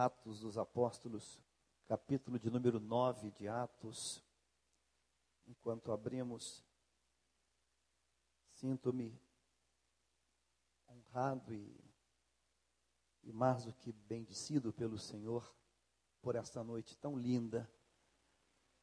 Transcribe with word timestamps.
Atos 0.00 0.40
dos 0.40 0.56
Apóstolos, 0.56 1.38
capítulo 1.86 2.38
de 2.38 2.50
número 2.50 2.80
9 2.80 3.30
de 3.32 3.46
Atos. 3.46 4.24
Enquanto 5.46 5.92
abrimos, 5.92 6.64
sinto-me 8.54 9.20
honrado 10.88 11.52
e, 11.52 11.78
e 13.24 13.30
mais 13.30 13.66
do 13.66 13.74
que 13.74 13.92
bendecido 13.92 14.72
pelo 14.72 14.96
Senhor 14.96 15.54
por 16.22 16.34
esta 16.34 16.64
noite 16.64 16.96
tão 16.96 17.14
linda, 17.14 17.70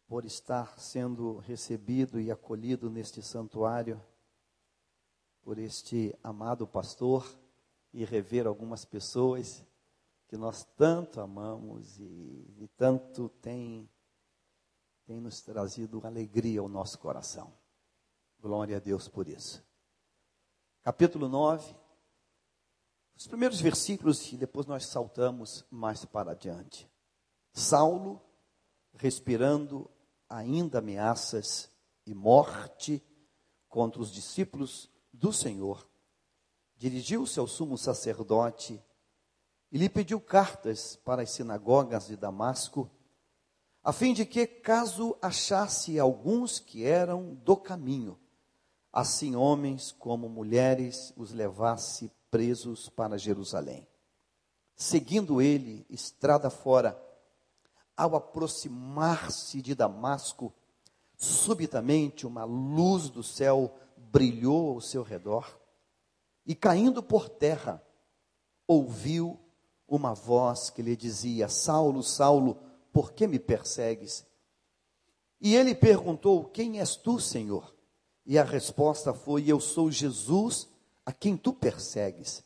por 0.07 0.23
estar 0.23 0.79
sendo 0.79 1.37
recebido 1.37 2.21
e 2.21 2.29
acolhido 2.29 2.91
neste 2.91 3.23
santuário, 3.23 3.99
por 5.41 5.57
este 5.57 6.15
amado 6.21 6.67
pastor 6.67 7.25
e 7.91 8.05
rever 8.05 8.45
algumas 8.45 8.85
pessoas 8.85 9.65
que 10.27 10.35
nós 10.35 10.65
tanto 10.75 11.21
amamos 11.21 11.99
e, 11.99 12.03
e 12.59 12.69
tanto 12.75 13.29
tem, 13.41 13.89
tem 15.05 15.21
nos 15.21 15.41
trazido 15.41 16.05
alegria 16.05 16.59
ao 16.59 16.67
nosso 16.67 16.99
coração. 16.99 17.53
Glória 18.39 18.77
a 18.77 18.79
Deus 18.79 19.07
por 19.07 19.27
isso. 19.27 19.65
Capítulo 20.83 21.27
9, 21.27 21.75
os 23.15 23.25
primeiros 23.25 23.59
versículos 23.59 24.31
e 24.31 24.37
depois 24.37 24.65
nós 24.65 24.85
saltamos 24.85 25.65
mais 25.71 26.05
para 26.05 26.31
adiante. 26.31 26.89
Saulo, 27.51 28.21
respirando 28.93 29.89
ainda 30.29 30.79
ameaças 30.79 31.71
e 32.05 32.13
morte 32.13 33.03
contra 33.67 34.01
os 34.01 34.11
discípulos 34.11 34.91
do 35.11 35.33
Senhor, 35.33 35.89
dirigiu-se 36.75 37.39
ao 37.39 37.47
sumo 37.47 37.77
sacerdote 37.77 38.81
e 39.71 39.77
lhe 39.77 39.89
pediu 39.89 40.19
cartas 40.19 40.95
para 40.95 41.21
as 41.21 41.31
sinagogas 41.31 42.07
de 42.07 42.15
Damasco, 42.15 42.89
a 43.83 43.93
fim 43.93 44.13
de 44.13 44.25
que, 44.25 44.45
caso 44.45 45.17
achasse 45.21 45.99
alguns 45.99 46.59
que 46.59 46.83
eram 46.83 47.35
do 47.35 47.55
caminho, 47.55 48.19
assim 48.91 49.35
homens 49.35 49.91
como 49.91 50.27
mulheres 50.27 51.13
os 51.15 51.31
levasse 51.31 52.11
presos 52.29 52.89
para 52.89 53.17
Jerusalém. 53.17 53.87
Seguindo 54.75 55.41
ele, 55.41 55.85
estrada 55.89 56.49
fora, 56.49 57.01
ao 57.95 58.15
aproximar-se 58.15 59.61
de 59.61 59.73
Damasco, 59.73 60.53
subitamente 61.15 62.27
uma 62.27 62.43
luz 62.43 63.09
do 63.09 63.23
céu 63.23 63.75
brilhou 63.95 64.75
ao 64.75 64.81
seu 64.81 65.01
redor, 65.01 65.59
e 66.45 66.53
caindo 66.53 67.01
por 67.01 67.27
terra, 67.27 67.83
ouviu 68.67 69.39
uma 69.87 70.13
voz 70.13 70.69
que 70.69 70.81
lhe 70.81 70.95
dizia: 70.95 71.47
Saulo, 71.47 72.03
Saulo, 72.03 72.57
por 72.91 73.13
que 73.13 73.27
me 73.27 73.39
persegues? 73.39 74.25
E 75.39 75.55
ele 75.55 75.73
perguntou: 75.73 76.45
Quem 76.45 76.79
és 76.79 76.95
tu, 76.95 77.19
Senhor? 77.19 77.73
E 78.25 78.37
a 78.37 78.43
resposta 78.43 79.13
foi: 79.13 79.45
Eu 79.47 79.59
sou 79.59 79.91
Jesus, 79.91 80.67
a 81.05 81.11
quem 81.11 81.37
tu 81.37 81.53
persegues. 81.53 82.43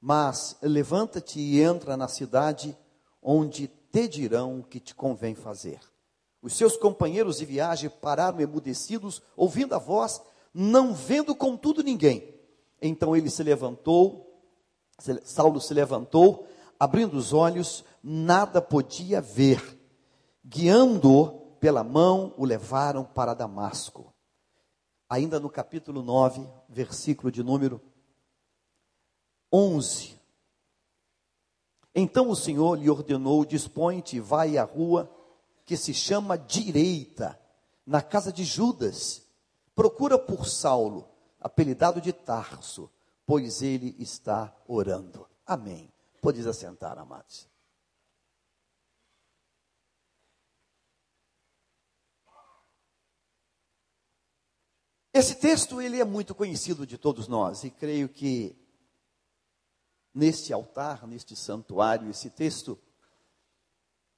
Mas 0.00 0.56
levanta-te 0.62 1.40
e 1.40 1.60
entra 1.60 1.96
na 1.96 2.06
cidade, 2.06 2.76
onde 3.22 3.68
te 3.90 4.06
dirão 4.06 4.60
o 4.60 4.62
que 4.62 4.78
te 4.78 4.94
convém 4.94 5.34
fazer. 5.34 5.80
Os 6.42 6.52
seus 6.54 6.76
companheiros 6.76 7.38
de 7.38 7.46
viagem 7.46 7.88
pararam 7.88 8.38
emudecidos, 8.38 9.22
ouvindo 9.34 9.74
a 9.74 9.78
voz, 9.78 10.20
não 10.52 10.92
vendo 10.92 11.34
contudo 11.34 11.82
ninguém. 11.82 12.34
Então 12.82 13.16
ele 13.16 13.30
se 13.30 13.42
levantou, 13.42 14.42
Saulo 15.24 15.58
se 15.58 15.72
levantou, 15.72 16.46
abrindo 16.78 17.14
os 17.14 17.32
olhos, 17.32 17.84
nada 18.02 18.60
podia 18.60 19.20
ver. 19.20 19.80
Guiando-o 20.44 21.56
pela 21.58 21.82
mão, 21.82 22.34
o 22.36 22.44
levaram 22.44 23.04
para 23.04 23.34
Damasco. 23.34 24.12
Ainda 25.08 25.38
no 25.40 25.48
capítulo 25.48 26.02
9, 26.02 26.46
versículo 26.68 27.30
de 27.30 27.42
número 27.42 27.80
11. 29.52 30.20
Então 31.94 32.28
o 32.28 32.36
Senhor 32.36 32.76
lhe 32.76 32.90
ordenou: 32.90 33.44
Dispõe-te, 33.44 34.18
vai 34.18 34.58
à 34.58 34.64
rua 34.64 35.10
que 35.64 35.76
se 35.76 35.94
chama 35.94 36.36
Direita, 36.36 37.38
na 37.86 38.02
casa 38.02 38.32
de 38.32 38.44
Judas. 38.44 39.22
Procura 39.74 40.18
por 40.18 40.46
Saulo, 40.46 41.08
apelidado 41.40 42.00
de 42.00 42.12
Tarso, 42.12 42.90
pois 43.26 43.62
ele 43.62 43.94
está 43.98 44.54
orando. 44.66 45.26
Amém. 45.46 45.93
Podes 46.24 46.46
assentar, 46.46 46.98
amados. 46.98 47.46
Esse 55.12 55.34
texto 55.34 55.82
ele 55.82 56.00
é 56.00 56.04
muito 56.04 56.34
conhecido 56.34 56.86
de 56.86 56.96
todos 56.96 57.28
nós 57.28 57.62
e 57.62 57.70
creio 57.70 58.08
que 58.08 58.56
neste 60.14 60.50
altar, 60.50 61.06
neste 61.06 61.36
santuário, 61.36 62.08
esse 62.08 62.30
texto, 62.30 62.78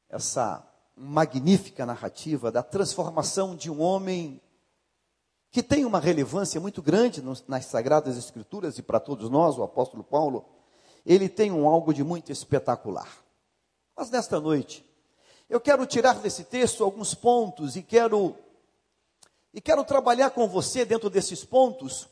essa 0.09 0.65
magnífica 0.95 1.85
narrativa 1.85 2.53
da 2.53 2.63
transformação 2.63 3.57
de 3.57 3.69
um 3.69 3.81
homem 3.81 4.41
que 5.51 5.61
tem 5.61 5.85
uma 5.85 5.99
relevância 5.99 6.61
muito 6.61 6.81
grande 6.81 7.21
nas 7.49 7.65
sagradas 7.65 8.17
escrituras 8.17 8.79
e 8.79 8.83
para 8.83 9.01
todos 9.01 9.29
nós, 9.29 9.59
o 9.59 9.65
apóstolo 9.65 10.05
Paulo, 10.05 10.56
ele 11.07 11.29
tem 11.29 11.53
um 11.53 11.69
algo 11.69 11.95
de 11.95 12.03
muito 12.03 12.33
espetacular. 12.33 13.09
Mas 13.97 14.11
nesta 14.11 14.41
noite, 14.41 14.85
eu 15.49 15.61
quero 15.61 15.87
tirar 15.87 16.19
desse 16.19 16.43
texto 16.43 16.83
alguns 16.83 17.15
pontos 17.15 17.77
e 17.77 17.83
quero 17.83 18.37
e 19.55 19.61
quero 19.61 19.85
trabalhar 19.85 20.31
com 20.31 20.47
você 20.47 20.85
dentro 20.85 21.09
desses 21.09 21.43
pontos, 21.43 22.07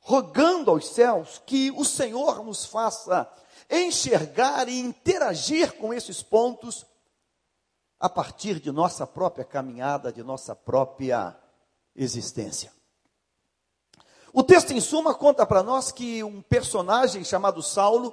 rogando 0.00 0.70
aos 0.70 0.88
céus 0.88 1.42
que 1.44 1.70
o 1.72 1.84
Senhor 1.84 2.42
nos 2.42 2.64
faça 2.64 3.30
enxergar 3.68 4.68
e 4.68 4.78
interagir 4.78 5.72
com 5.76 5.92
esses 5.92 6.22
pontos 6.22 6.86
a 8.00 8.08
partir 8.08 8.58
de 8.60 8.70
nossa 8.70 9.06
própria 9.06 9.44
caminhada, 9.44 10.12
de 10.12 10.22
nossa 10.22 10.54
própria 10.54 11.36
existência. 11.94 12.72
O 14.36 14.42
texto, 14.42 14.72
em 14.72 14.80
suma, 14.80 15.14
conta 15.14 15.46
para 15.46 15.62
nós 15.62 15.92
que 15.92 16.24
um 16.24 16.42
personagem 16.42 17.22
chamado 17.22 17.62
Saulo, 17.62 18.12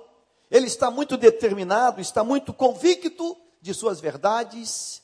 ele 0.51 0.67
está 0.67 0.91
muito 0.91 1.17
determinado, 1.17 1.99
está 1.99 2.23
muito 2.23 2.53
convicto 2.53 3.35
de 3.59 3.73
suas 3.73 3.99
verdades, 3.99 5.01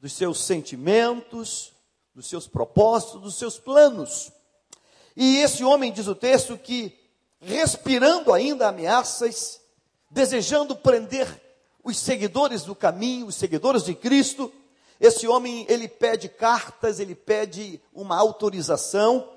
dos 0.00 0.12
seus 0.12 0.40
sentimentos, 0.40 1.72
dos 2.12 2.26
seus 2.26 2.48
propósitos, 2.48 3.20
dos 3.20 3.36
seus 3.36 3.60
planos. 3.60 4.32
E 5.16 5.36
esse 5.36 5.62
homem, 5.62 5.92
diz 5.92 6.08
o 6.08 6.16
texto, 6.16 6.58
que 6.58 6.98
respirando 7.38 8.32
ainda 8.32 8.70
ameaças, 8.70 9.60
desejando 10.10 10.74
prender 10.74 11.28
os 11.84 11.96
seguidores 11.96 12.64
do 12.64 12.74
caminho, 12.74 13.28
os 13.28 13.36
seguidores 13.36 13.84
de 13.84 13.94
Cristo, 13.94 14.52
esse 14.98 15.28
homem, 15.28 15.64
ele 15.68 15.86
pede 15.86 16.28
cartas, 16.28 16.98
ele 16.98 17.14
pede 17.14 17.80
uma 17.94 18.16
autorização, 18.16 19.28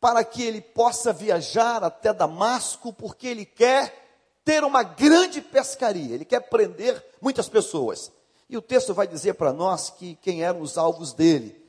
para 0.00 0.22
que 0.24 0.42
ele 0.42 0.60
possa 0.60 1.12
viajar 1.12 1.82
até 1.82 2.12
Damasco, 2.12 2.92
porque 2.92 3.26
ele 3.26 3.44
quer 3.44 4.06
ter 4.44 4.64
uma 4.64 4.82
grande 4.82 5.40
pescaria, 5.40 6.14
ele 6.14 6.24
quer 6.24 6.40
prender 6.48 7.04
muitas 7.20 7.48
pessoas. 7.48 8.10
E 8.48 8.56
o 8.56 8.62
texto 8.62 8.94
vai 8.94 9.06
dizer 9.06 9.34
para 9.34 9.52
nós 9.52 9.90
que 9.90 10.14
quem 10.16 10.42
eram 10.42 10.60
os 10.60 10.78
alvos 10.78 11.12
dele. 11.12 11.62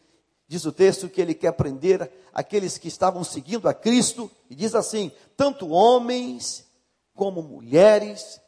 Diz 0.48 0.66
o 0.66 0.72
texto 0.72 1.10
que 1.10 1.22
ele 1.22 1.34
quer 1.34 1.52
prender 1.52 2.10
aqueles 2.34 2.78
que 2.78 2.88
estavam 2.88 3.24
seguindo 3.24 3.68
a 3.68 3.74
Cristo, 3.74 4.32
e 4.50 4.56
diz 4.56 4.74
assim: 4.74 5.12
tanto 5.36 5.70
homens 5.70 6.66
como 7.14 7.44
mulheres, 7.44 8.40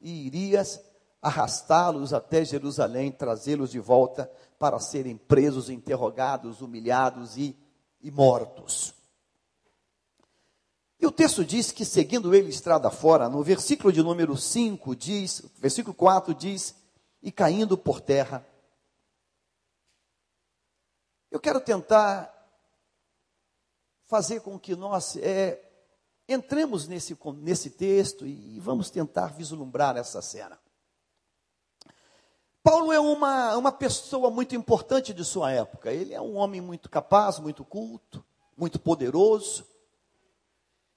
e 0.00 0.26
irias 0.26 0.80
arrastá-los 1.20 2.12
até 2.12 2.44
Jerusalém, 2.44 3.10
trazê-los 3.10 3.70
de 3.70 3.80
volta 3.80 4.30
para 4.58 4.78
serem 4.78 5.16
presos, 5.16 5.68
interrogados, 5.68 6.60
humilhados 6.60 7.36
e, 7.36 7.56
e 8.02 8.10
mortos. 8.10 8.93
E 11.04 11.06
o 11.06 11.12
texto 11.12 11.44
diz 11.44 11.70
que 11.70 11.84
seguindo 11.84 12.34
ele 12.34 12.48
estrada 12.48 12.90
fora, 12.90 13.28
no 13.28 13.42
versículo 13.42 13.92
de 13.92 14.02
número 14.02 14.38
5 14.38 14.96
diz, 14.96 15.42
versículo 15.58 15.92
4 15.92 16.34
diz, 16.34 16.74
e 17.22 17.30
caindo 17.30 17.76
por 17.76 18.00
terra. 18.00 18.42
Eu 21.30 21.38
quero 21.38 21.60
tentar 21.60 22.32
fazer 24.06 24.40
com 24.40 24.58
que 24.58 24.74
nós 24.74 25.18
é, 25.18 25.62
entremos 26.26 26.88
nesse, 26.88 27.14
nesse 27.36 27.68
texto 27.68 28.26
e 28.26 28.58
vamos 28.58 28.88
tentar 28.88 29.26
vislumbrar 29.26 29.98
essa 29.98 30.22
cena. 30.22 30.58
Paulo 32.62 32.90
é 32.90 32.98
uma, 32.98 33.54
uma 33.58 33.72
pessoa 33.72 34.30
muito 34.30 34.56
importante 34.56 35.12
de 35.12 35.22
sua 35.22 35.52
época. 35.52 35.92
Ele 35.92 36.14
é 36.14 36.20
um 36.22 36.36
homem 36.36 36.62
muito 36.62 36.88
capaz, 36.88 37.38
muito 37.38 37.62
culto, 37.62 38.24
muito 38.56 38.80
poderoso. 38.80 39.73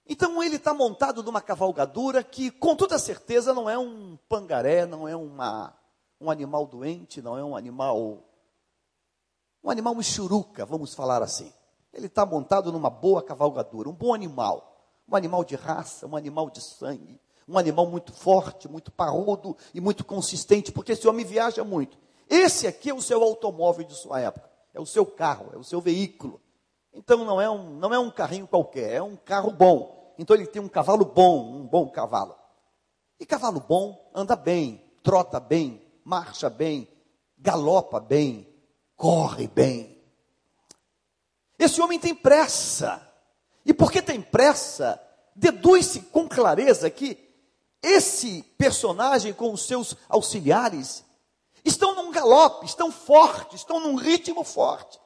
Então 0.09 0.41
ele 0.41 0.55
está 0.55 0.73
montado 0.73 1.21
numa 1.21 1.41
cavalgadura 1.41 2.23
que, 2.23 2.49
com 2.49 2.75
toda 2.75 2.97
certeza, 2.97 3.53
não 3.53 3.69
é 3.69 3.77
um 3.77 4.17
pangaré, 4.29 4.85
não 4.85 5.05
é 5.05 5.15
uma, 5.15 5.77
um 6.19 6.31
animal 6.31 6.65
doente, 6.65 7.21
não 7.21 7.37
é 7.37 7.43
um 7.43 7.55
animal. 7.57 8.23
Um 9.61 9.69
animal 9.69 9.93
michuruca, 9.95 10.65
vamos 10.65 10.95
falar 10.95 11.21
assim. 11.21 11.51
Ele 11.91 12.07
está 12.07 12.25
montado 12.25 12.71
numa 12.71 12.89
boa 12.89 13.21
cavalgadura, 13.21 13.89
um 13.89 13.93
bom 13.93 14.13
animal. 14.13 14.75
Um 15.09 15.15
animal 15.15 15.43
de 15.43 15.55
raça, 15.55 16.07
um 16.07 16.15
animal 16.15 16.49
de 16.49 16.61
sangue. 16.61 17.19
Um 17.45 17.57
animal 17.57 17.85
muito 17.87 18.13
forte, 18.13 18.69
muito 18.69 18.91
parrudo 18.91 19.57
e 19.73 19.81
muito 19.81 20.05
consistente, 20.05 20.71
porque 20.71 20.93
esse 20.93 21.07
homem 21.07 21.25
viaja 21.25 21.63
muito. 21.65 21.97
Esse 22.29 22.67
aqui 22.67 22.89
é 22.89 22.93
o 22.93 23.01
seu 23.01 23.21
automóvel 23.23 23.85
de 23.85 23.95
sua 23.95 24.21
época. 24.21 24.49
É 24.73 24.79
o 24.79 24.85
seu 24.85 25.05
carro, 25.05 25.49
é 25.53 25.57
o 25.57 25.63
seu 25.63 25.81
veículo. 25.81 26.41
Então 26.93 27.25
não 27.25 27.41
é 27.41 27.49
um, 27.49 27.71
não 27.71 27.93
é 27.93 27.99
um 27.99 28.11
carrinho 28.11 28.47
qualquer, 28.47 28.93
é 28.93 29.01
um 29.01 29.15
carro 29.15 29.51
bom 29.51 29.96
então 30.17 30.35
ele 30.35 30.47
tem 30.47 30.61
um 30.61 30.67
cavalo 30.67 31.05
bom, 31.05 31.57
um 31.57 31.67
bom 31.67 31.89
cavalo. 31.89 32.35
E 33.19 33.25
cavalo 33.25 33.59
bom 33.59 34.09
anda 34.13 34.35
bem, 34.35 34.83
trota 35.03 35.39
bem, 35.39 35.81
marcha 36.03 36.49
bem, 36.49 36.87
galopa 37.37 37.99
bem, 37.99 38.47
corre 38.95 39.47
bem. 39.47 39.97
Esse 41.57 41.81
homem 41.81 41.99
tem 41.99 42.13
pressa. 42.13 43.03
E 43.65 43.73
porque 43.73 44.01
tem 44.01 44.21
pressa, 44.21 45.01
deduz-se 45.35 46.01
com 46.01 46.27
clareza 46.27 46.89
que 46.89 47.17
esse 47.83 48.43
personagem 48.57 49.33
com 49.33 49.51
os 49.51 49.67
seus 49.67 49.95
auxiliares 50.07 51.03
estão 51.65 51.95
num 51.95 52.11
galope, 52.11 52.65
estão 52.65 52.91
fortes, 52.91 53.59
estão 53.59 53.79
num 53.79 53.95
ritmo 53.95 54.43
forte 54.43 54.99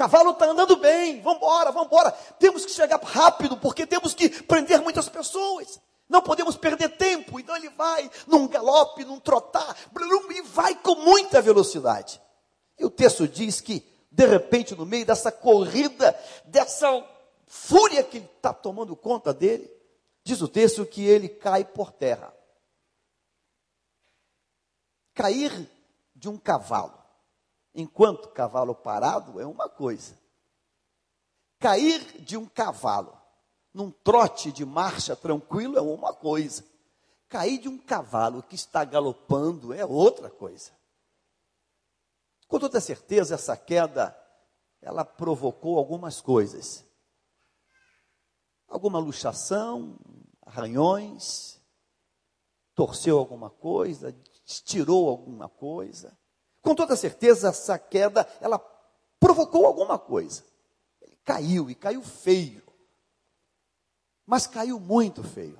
cavalo 0.00 0.30
está 0.30 0.46
andando 0.46 0.78
bem, 0.78 1.20
vamos 1.20 1.36
embora, 1.36 1.70
vamos 1.70 1.88
embora. 1.88 2.10
Temos 2.38 2.64
que 2.64 2.72
chegar 2.72 2.98
rápido, 3.02 3.58
porque 3.58 3.86
temos 3.86 4.14
que 4.14 4.30
prender 4.44 4.80
muitas 4.80 5.10
pessoas. 5.10 5.78
Não 6.08 6.22
podemos 6.22 6.56
perder 6.56 6.96
tempo. 6.96 7.38
Então 7.38 7.54
ele 7.54 7.68
vai 7.68 8.10
num 8.26 8.48
galope, 8.48 9.04
num 9.04 9.20
trotar, 9.20 9.76
blum, 9.92 10.32
e 10.32 10.40
vai 10.40 10.74
com 10.74 10.94
muita 10.94 11.42
velocidade. 11.42 12.18
E 12.78 12.84
o 12.86 12.88
texto 12.88 13.28
diz 13.28 13.60
que, 13.60 13.86
de 14.10 14.26
repente, 14.26 14.74
no 14.74 14.86
meio 14.86 15.04
dessa 15.04 15.30
corrida, 15.30 16.18
dessa 16.46 17.06
fúria 17.46 18.02
que 18.02 18.16
está 18.16 18.54
tomando 18.54 18.96
conta 18.96 19.34
dele, 19.34 19.70
diz 20.24 20.40
o 20.40 20.48
texto 20.48 20.86
que 20.86 21.04
ele 21.04 21.28
cai 21.28 21.62
por 21.62 21.92
terra. 21.92 22.32
Cair 25.12 25.70
de 26.16 26.26
um 26.26 26.38
cavalo 26.38 26.99
enquanto 27.74 28.28
cavalo 28.30 28.74
parado 28.74 29.40
é 29.40 29.46
uma 29.46 29.68
coisa. 29.68 30.18
Cair 31.58 32.22
de 32.22 32.36
um 32.36 32.46
cavalo 32.46 33.20
num 33.72 33.90
trote 33.90 34.50
de 34.50 34.64
marcha 34.64 35.14
tranquilo 35.14 35.78
é 35.78 35.80
uma 35.80 36.12
coisa. 36.12 36.64
Cair 37.28 37.58
de 37.58 37.68
um 37.68 37.78
cavalo 37.78 38.42
que 38.42 38.54
está 38.54 38.84
galopando 38.84 39.72
é 39.72 39.84
outra 39.84 40.28
coisa. 40.28 40.72
Com 42.48 42.58
toda 42.58 42.80
certeza, 42.80 43.36
essa 43.36 43.56
queda, 43.56 44.16
ela 44.82 45.04
provocou 45.04 45.78
algumas 45.78 46.20
coisas. 46.20 46.84
Alguma 48.66 48.98
luxação, 48.98 49.96
arranhões, 50.44 51.60
torceu 52.74 53.18
alguma 53.18 53.50
coisa, 53.50 54.16
estirou 54.44 55.08
alguma 55.08 55.48
coisa. 55.48 56.18
Com 56.62 56.74
toda 56.74 56.96
certeza, 56.96 57.48
essa 57.48 57.78
queda, 57.78 58.26
ela 58.40 58.58
provocou 59.18 59.66
alguma 59.66 59.98
coisa. 59.98 60.44
Ele 61.00 61.16
caiu, 61.24 61.70
e 61.70 61.74
caiu 61.74 62.02
feio. 62.02 62.62
Mas 64.26 64.46
caiu 64.46 64.78
muito 64.78 65.22
feio. 65.22 65.58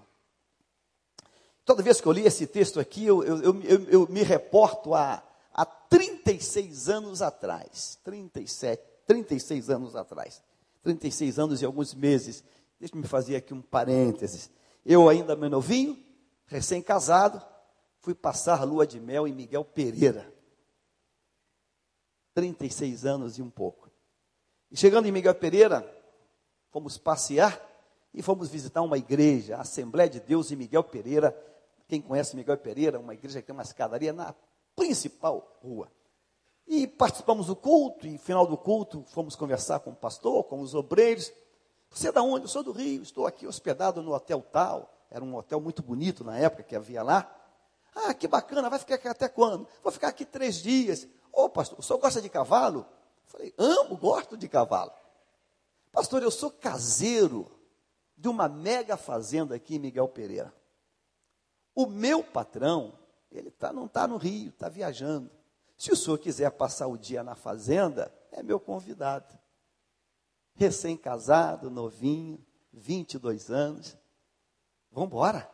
Toda 1.65 1.83
vez 1.83 2.01
que 2.01 2.07
eu 2.07 2.13
li 2.13 2.27
esse 2.27 2.47
texto 2.47 2.81
aqui, 2.81 3.05
eu, 3.05 3.23
eu, 3.23 3.63
eu, 3.63 3.89
eu 3.89 4.09
me 4.09 4.23
reporto 4.23 4.95
a, 4.95 5.23
a 5.53 5.65
36 5.65 6.89
anos 6.89 7.23
atrás. 7.23 7.99
37, 8.03 8.83
36 9.07 9.71
anos 9.71 9.97
atrás. 9.97 10.43
36 10.83 11.39
anos 11.39 11.63
e 11.63 11.65
alguns 11.65 11.95
meses. 11.95 12.43
Deixa-me 12.79 13.07
fazer 13.07 13.37
aqui 13.37 13.53
um 13.53 13.63
parênteses. 13.63 14.51
Eu 14.85 15.09
ainda 15.09 15.37
meu 15.37 15.51
novinho, 15.51 15.99
recém-casado, 16.47 17.41
fui 18.01 18.15
passar 18.15 18.65
lua 18.65 18.87
de 18.87 18.99
mel 18.99 19.29
em 19.29 19.33
Miguel 19.33 19.65
Pereira. 19.65 20.33
36 22.35 23.05
anos 23.05 23.39
e 23.39 23.43
um 23.43 23.51
pouco. 23.51 23.91
E 24.71 24.77
chegando 24.77 25.07
em 25.07 25.13
Miguel 25.13 25.35
Pereira, 25.35 25.85
fomos 26.71 26.97
passear 26.97 27.61
e 28.15 28.23
fomos 28.23 28.49
visitar 28.49 28.83
uma 28.83 28.99
igreja, 28.99 29.57
a 29.57 29.61
Assembleia 29.63 30.09
de 30.09 30.21
Deus 30.21 30.51
em 30.51 30.57
Miguel 30.57 30.85
Pereira. 30.85 31.37
Quem 31.89 32.01
conhece 32.01 32.37
Miguel 32.37 32.59
Pereira, 32.59 32.99
uma 32.99 33.15
igreja 33.15 33.41
que 33.41 33.47
tem 33.47 33.55
uma 33.55 33.63
escadaria 33.63 34.13
na 34.13 34.35
principal 34.77 35.59
rua. 35.63 35.91
E 36.67 36.87
participamos 36.87 37.49
do 37.49 37.57
culto, 37.57 38.07
e 38.07 38.17
final 38.17 38.47
do 38.47 38.57
culto 38.57 39.05
fomos 39.09 39.35
conversar 39.35 39.81
com 39.81 39.91
o 39.91 39.97
pastor, 39.97 40.45
com 40.45 40.61
os 40.61 40.75
obreiros. 40.75 41.33
Você 41.91 42.09
é 42.09 42.13
da 42.13 42.23
onde? 42.23 42.45
Eu 42.45 42.49
sou 42.49 42.63
do 42.63 42.71
Rio, 42.71 43.03
estou 43.03 43.27
aqui 43.27 43.47
hospedado 43.47 44.01
no 44.03 44.15
hotel 44.15 44.41
tal. 44.41 44.95
Era 45.11 45.25
um 45.25 45.35
hotel 45.35 45.61
muito 45.61 45.83
bonito 45.83 46.23
na 46.23 46.39
época 46.39 46.63
que 46.63 46.77
havia 46.77 47.03
lá. 47.03 47.29
Ah, 47.93 48.15
que 48.15 48.29
bacana, 48.29 48.71
vai 48.71 48.79
ficar 48.79 48.95
aqui 48.95 49.09
até 49.09 49.29
quando? 49.29 49.67
Vou 49.83 49.91
ficar 49.91 50.09
aqui 50.09 50.25
três 50.25 50.63
dias. 50.63 51.09
Ô, 51.33 51.45
oh, 51.45 51.49
pastor, 51.49 51.79
o 51.79 51.83
senhor 51.83 51.99
gosta 51.99 52.21
de 52.21 52.29
cavalo? 52.29 52.81
Eu 52.81 53.27
falei, 53.27 53.55
amo, 53.57 53.97
gosto 53.97 54.37
de 54.37 54.49
cavalo. 54.49 54.93
Pastor, 55.93 56.23
eu 56.23 56.31
sou 56.31 56.51
caseiro 56.51 57.51
de 58.17 58.29
uma 58.29 58.49
mega 58.49 58.97
fazenda 58.97 59.55
aqui 59.55 59.77
em 59.77 59.79
Miguel 59.79 60.09
Pereira. 60.09 60.55
O 61.75 61.87
meu 61.87 62.23
patrão, 62.23 62.99
ele 63.31 63.51
tá, 63.51 63.73
não 63.73 63.87
está 63.87 64.07
no 64.07 64.17
Rio, 64.17 64.51
está 64.51 64.69
viajando. 64.69 65.31
Se 65.77 65.91
o 65.91 65.97
senhor 65.97 66.19
quiser 66.19 66.51
passar 66.51 66.87
o 66.87 66.99
dia 66.99 67.23
na 67.23 67.35
fazenda, 67.35 68.13
é 68.31 68.43
meu 68.43 68.61
convidado. 68.61 69.39
Recém-casado, 70.55 71.71
novinho, 71.71 72.45
22 72.73 73.51
anos. 73.51 73.97
Vamos 74.93 75.09
embora. 75.09 75.51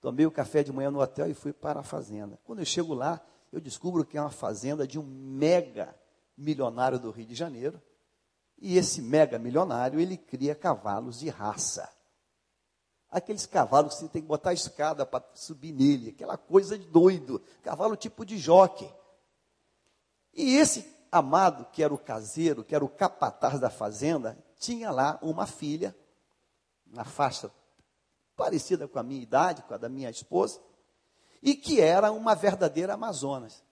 Tomei 0.00 0.24
o 0.24 0.30
café 0.30 0.62
de 0.62 0.72
manhã 0.72 0.90
no 0.90 1.00
hotel 1.00 1.28
e 1.28 1.34
fui 1.34 1.52
para 1.52 1.80
a 1.80 1.82
fazenda. 1.82 2.38
Quando 2.44 2.60
eu 2.60 2.64
chego 2.64 2.94
lá, 2.94 3.20
eu 3.52 3.60
descubro 3.60 4.04
que 4.04 4.16
é 4.18 4.20
uma 4.20 4.30
fazenda 4.30 4.86
de 4.86 4.98
um 4.98 5.02
mega 5.02 5.94
milionário 6.36 6.98
do 6.98 7.10
Rio 7.10 7.26
de 7.26 7.34
Janeiro. 7.34 7.80
E 8.60 8.76
esse 8.76 9.00
mega 9.00 9.38
milionário, 9.38 10.00
ele 10.00 10.16
cria 10.16 10.54
cavalos 10.54 11.20
de 11.20 11.28
raça. 11.28 11.88
Aqueles 13.10 13.46
cavalos 13.46 13.94
que 13.94 14.00
você 14.00 14.08
tem 14.08 14.20
que 14.20 14.28
botar 14.28 14.50
a 14.50 14.54
escada 14.54 15.06
para 15.06 15.24
subir 15.34 15.72
nele, 15.72 16.10
aquela 16.10 16.36
coisa 16.36 16.78
de 16.78 16.86
doido, 16.86 17.40
cavalo 17.62 17.96
tipo 17.96 18.24
de 18.24 18.36
joque. 18.36 18.92
E 20.34 20.56
esse 20.56 20.86
amado, 21.10 21.64
que 21.72 21.82
era 21.82 21.94
o 21.94 21.98
caseiro, 21.98 22.62
que 22.62 22.74
era 22.74 22.84
o 22.84 22.88
capataz 22.88 23.58
da 23.58 23.70
fazenda, 23.70 24.36
tinha 24.58 24.90
lá 24.90 25.18
uma 25.22 25.46
filha, 25.46 25.96
na 26.86 27.04
faixa 27.04 27.50
parecida 28.36 28.86
com 28.86 28.98
a 28.98 29.02
minha 29.02 29.22
idade, 29.22 29.62
com 29.62 29.74
a 29.74 29.78
da 29.78 29.88
minha 29.88 30.10
esposa, 30.10 30.60
e 31.42 31.54
que 31.54 31.80
era 31.80 32.10
uma 32.12 32.34
verdadeira 32.34 32.94
Amazonas. 32.94 33.62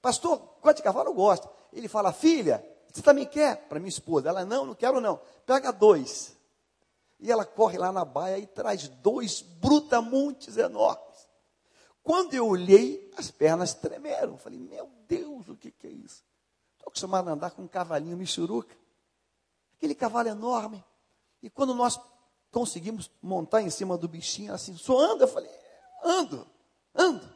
Pastor, 0.00 0.38
gosta 0.60 0.74
de 0.74 0.82
cavalo? 0.82 1.10
Eu 1.10 1.14
gosto. 1.14 1.48
Ele 1.72 1.88
fala, 1.88 2.12
filha, 2.12 2.64
você 2.92 3.02
também 3.02 3.26
quer? 3.26 3.68
Para 3.68 3.78
minha 3.78 3.88
esposa. 3.88 4.28
Ela, 4.28 4.44
não, 4.44 4.66
não 4.66 4.74
quero 4.74 5.00
não. 5.00 5.20
Pega 5.44 5.72
dois. 5.72 6.36
E 7.20 7.30
ela 7.30 7.44
corre 7.44 7.78
lá 7.78 7.92
na 7.92 8.04
baia 8.04 8.38
e 8.38 8.46
traz 8.46 8.88
dois 8.88 9.40
brutamontes 9.40 10.56
enormes. 10.56 11.28
Quando 12.02 12.34
eu 12.34 12.46
olhei, 12.46 13.10
as 13.16 13.30
pernas 13.30 13.74
tremeram. 13.74 14.38
Falei, 14.38 14.58
meu 14.58 14.90
Deus, 15.06 15.48
o 15.48 15.56
que, 15.56 15.70
que 15.70 15.86
é 15.86 15.90
isso? 15.90 16.22
Estou 16.74 16.88
acostumado 16.88 17.28
a 17.28 17.32
andar 17.32 17.50
com 17.50 17.62
um 17.62 17.68
cavalinho 17.68 18.16
michuruca. 18.16 18.76
Aquele 19.76 19.94
cavalo 19.94 20.28
enorme. 20.28 20.84
E 21.42 21.50
quando 21.50 21.74
nós 21.74 22.00
conseguimos 22.50 23.10
montar 23.20 23.62
em 23.62 23.70
cima 23.70 23.98
do 23.98 24.08
bichinho, 24.08 24.52
assim, 24.52 24.76
só 24.76 24.98
anda? 24.98 25.24
Eu 25.24 25.28
falei, 25.28 25.50
ando 26.02 26.53
ando. 26.94 27.28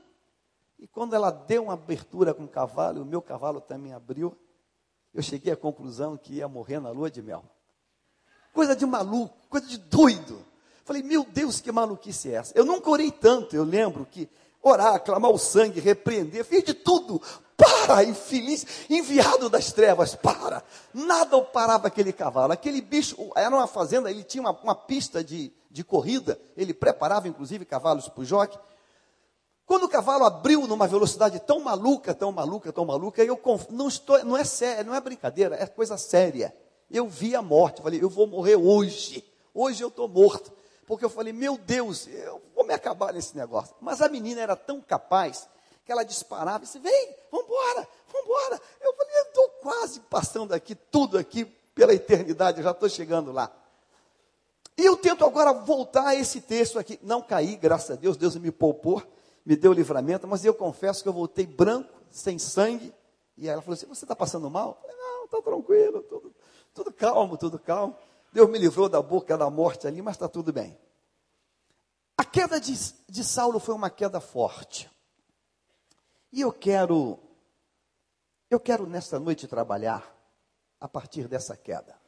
E 0.79 0.87
quando 0.87 1.15
ela 1.15 1.31
deu 1.31 1.65
uma 1.65 1.73
abertura 1.73 2.33
com 2.33 2.45
o 2.45 2.49
cavalo, 2.49 3.03
o 3.03 3.07
meu 3.07 3.21
cavalo 3.21 3.61
também 3.61 3.93
abriu, 3.93 4.37
eu 5.13 5.23
cheguei 5.23 5.53
à 5.53 5.57
conclusão 5.57 6.17
que 6.17 6.35
ia 6.35 6.49
morrer 6.49 6.79
na 6.79 6.91
lua 6.91 7.11
de 7.11 7.21
mel. 7.21 7.45
Coisa 8.53 8.77
de 8.77 8.87
maluco, 8.87 9.37
coisa 9.49 9.67
de 9.67 9.79
doido. 9.79 10.45
Falei, 10.85 11.03
meu 11.03 11.25
Deus, 11.25 11.61
que 11.61 11.71
maluquice 11.73 12.31
é 12.31 12.35
essa? 12.35 12.53
Eu 12.57 12.65
nunca 12.65 12.89
orei 12.89 13.11
tanto, 13.11 13.55
eu 13.55 13.65
lembro 13.65 14.07
que 14.07 14.29
orar, 14.63 15.03
clamar 15.03 15.31
o 15.31 15.39
sangue, 15.39 15.81
repreender, 15.81 16.45
fiz 16.45 16.65
de 16.65 16.75
tudo. 16.75 17.21
Para, 17.57 18.05
infeliz, 18.05 18.87
enviado 18.89 19.51
das 19.51 19.73
trevas, 19.73 20.15
para. 20.15 20.63
Nada 20.95 21.41
parava 21.43 21.89
aquele 21.89 22.13
cavalo. 22.13 22.53
Aquele 22.53 22.81
bicho, 22.81 23.17
era 23.35 23.55
uma 23.55 23.67
fazenda, 23.67 24.11
ele 24.11 24.23
tinha 24.23 24.41
uma, 24.41 24.53
uma 24.53 24.75
pista 24.77 25.25
de, 25.25 25.53
de 25.69 25.83
corrida, 25.83 26.41
ele 26.57 26.73
preparava 26.73 27.27
inclusive 27.27 27.65
cavalos 27.65 28.09
para 28.09 28.23
o 28.23 28.25
joque. 28.25 28.59
Quando 29.69 29.85
o 29.85 29.89
cavalo 29.89 30.25
abriu 30.25 30.67
numa 30.67 30.89
velocidade 30.89 31.39
tão 31.41 31.61
maluca, 31.61 32.15
tão 32.15 32.33
maluca, 32.33 32.73
tão 32.73 32.87
maluca, 32.87 33.23
eu 33.23 33.39
não 33.69 33.87
estou, 33.87 34.25
não 34.25 34.35
é 34.35 34.43
sério, 34.43 34.87
não 34.87 34.95
é 34.95 35.01
brincadeira, 35.01 35.57
é 35.57 35.67
coisa 35.67 35.99
séria. 35.99 36.57
Eu 36.91 37.07
vi 37.07 37.37
a 37.37 37.43
morte, 37.43 37.83
falei, 37.83 38.03
eu 38.03 38.09
vou 38.09 38.27
morrer 38.27 38.57
hoje. 38.57 39.23
Hoje 39.53 39.85
eu 39.85 39.89
estou 39.89 40.09
morto. 40.09 40.51
Porque 40.87 41.05
eu 41.05 41.11
falei, 41.11 41.35
meu 41.35 41.59
Deus, 41.59 42.07
eu 42.07 42.41
vou 42.55 42.65
me 42.65 42.73
acabar 42.73 43.13
nesse 43.13 43.37
negócio. 43.37 43.77
Mas 43.79 44.01
a 44.01 44.09
menina 44.09 44.41
era 44.41 44.57
tão 44.57 44.81
capaz 44.81 45.47
que 45.85 45.93
ela 45.93 46.03
disparava 46.03 46.65
e 46.65 46.67
disse, 46.67 46.79
vem, 46.79 47.15
vamos 47.31 47.45
embora. 47.47 47.87
Eu 48.81 48.95
falei, 48.95 49.17
eu 49.19 49.23
estou 49.25 49.49
quase 49.61 50.01
passando 50.01 50.55
aqui, 50.55 50.75
tudo 50.75 51.19
aqui 51.19 51.45
pela 51.75 51.93
eternidade, 51.93 52.57
eu 52.57 52.65
já 52.65 52.71
estou 52.71 52.89
chegando 52.89 53.33
lá. 53.33 53.53
E 54.79 54.87
eu 54.87 54.97
tento 54.97 55.27
agora 55.27 55.53
voltar 55.53 56.07
a 56.07 56.15
esse 56.15 56.41
texto 56.41 56.79
aqui. 56.79 56.99
Não 57.03 57.21
caí, 57.21 57.55
graças 57.55 57.91
a 57.91 57.97
Deus, 57.97 58.17
Deus 58.17 58.35
me 58.37 58.51
poupou, 58.51 59.03
me 59.49 59.57
deu 59.57 59.73
livramento, 59.73 60.29
mas 60.29 60.45
eu 60.45 60.53
confesso 60.53 61.03
que 61.03 61.09
eu 61.09 61.13
voltei 61.13 61.47
branco, 61.47 62.03
sem 62.11 62.39
sangue. 62.39 62.95
E 63.35 63.49
ela 63.49 63.63
falou 63.63 63.73
assim: 63.73 63.87
Você 63.87 64.05
está 64.05 64.15
passando 64.15 64.51
mal? 64.51 64.79
Eu 64.83 64.83
falei, 64.83 64.97
Não, 64.99 65.25
está 65.25 65.41
tranquilo, 65.41 66.03
tudo, 66.03 66.35
tudo 66.75 66.93
calmo, 66.93 67.39
tudo 67.39 67.59
calmo. 67.59 67.97
Deus 68.31 68.51
me 68.51 68.59
livrou 68.59 68.91
da 68.91 69.01
boca 69.01 69.39
da 69.39 69.49
morte 69.49 69.87
ali, 69.87 70.03
mas 70.03 70.17
está 70.17 70.29
tudo 70.29 70.53
bem. 70.53 70.79
A 72.15 72.25
queda 72.27 72.61
de, 72.61 72.75
de 73.09 73.25
Saulo 73.25 73.59
foi 73.59 73.75
uma 73.75 73.89
queda 73.89 74.21
forte. 74.21 74.91
E 76.31 76.43
eu 76.43 76.53
quero, 76.53 77.19
eu 78.51 78.61
quero 78.61 78.87
nesta 78.87 79.19
noite 79.19 79.49
trabalhar 79.49 80.15
a 80.79 80.87
partir 80.87 81.27
dessa 81.27 81.57
queda. 81.57 81.99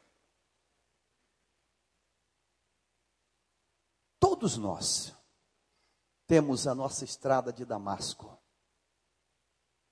Todos 4.19 4.59
nós 4.59 5.19
temos 6.31 6.69
a 6.69 6.77
nossa 6.77 7.05
estrada 7.05 7.53
de 7.53 7.65
Damasco. 7.65 8.41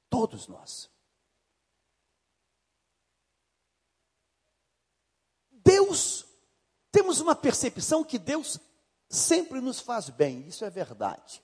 Todos 0.09 0.47
nós. 0.47 0.89
Deus, 5.51 6.25
temos 6.93 7.19
uma 7.19 7.35
percepção 7.35 8.05
que 8.05 8.21
Deus 8.21 8.61
sempre 9.09 9.61
nos 9.61 9.81
faz 9.81 10.11
bem, 10.11 10.47
isso 10.47 10.65
é 10.65 10.71
verdade. 10.71 11.43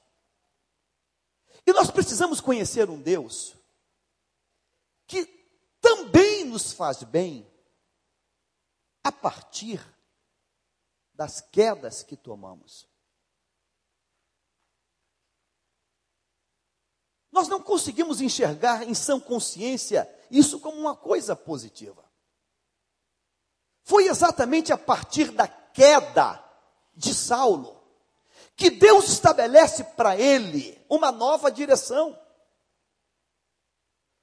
E 1.66 1.72
nós 1.72 1.90
precisamos 1.90 2.40
conhecer 2.40 2.88
um 2.88 3.02
Deus 3.02 3.56
que 5.08 5.26
também 5.80 6.44
nos 6.44 6.72
faz 6.72 7.02
bem 7.02 7.44
a 9.02 9.10
partir 9.10 9.84
das 11.12 11.40
quedas 11.40 12.04
que 12.04 12.16
tomamos. 12.16 12.93
Nós 17.34 17.48
não 17.48 17.60
conseguimos 17.60 18.20
enxergar 18.20 18.88
em 18.88 18.94
sã 18.94 19.18
consciência 19.18 20.08
isso 20.30 20.60
como 20.60 20.78
uma 20.78 20.94
coisa 20.94 21.34
positiva. 21.34 22.04
Foi 23.82 24.06
exatamente 24.06 24.72
a 24.72 24.78
partir 24.78 25.32
da 25.32 25.48
queda 25.48 26.40
de 26.94 27.12
Saulo 27.12 27.82
que 28.54 28.70
Deus 28.70 29.08
estabelece 29.08 29.82
para 29.82 30.16
ele 30.16 30.80
uma 30.88 31.10
nova 31.10 31.50
direção. 31.50 32.16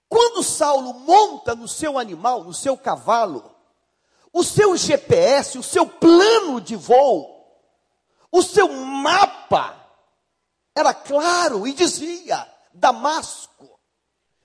Quando 0.07 0.41
Saulo 0.41 0.93
monta 0.93 1.53
no 1.53 1.67
seu 1.67 1.99
animal, 1.99 2.45
no 2.45 2.53
seu 2.53 2.77
cavalo, 2.77 3.53
o 4.31 4.41
seu 4.41 4.77
GPS, 4.77 5.57
o 5.57 5.63
seu 5.63 5.85
plano 5.85 6.61
de 6.61 6.77
voo, 6.77 7.59
o 8.31 8.41
seu 8.41 8.69
mapa 8.71 9.85
era 10.73 10.93
claro 10.93 11.67
e 11.67 11.73
dizia: 11.73 12.49
Damasco. 12.73 13.79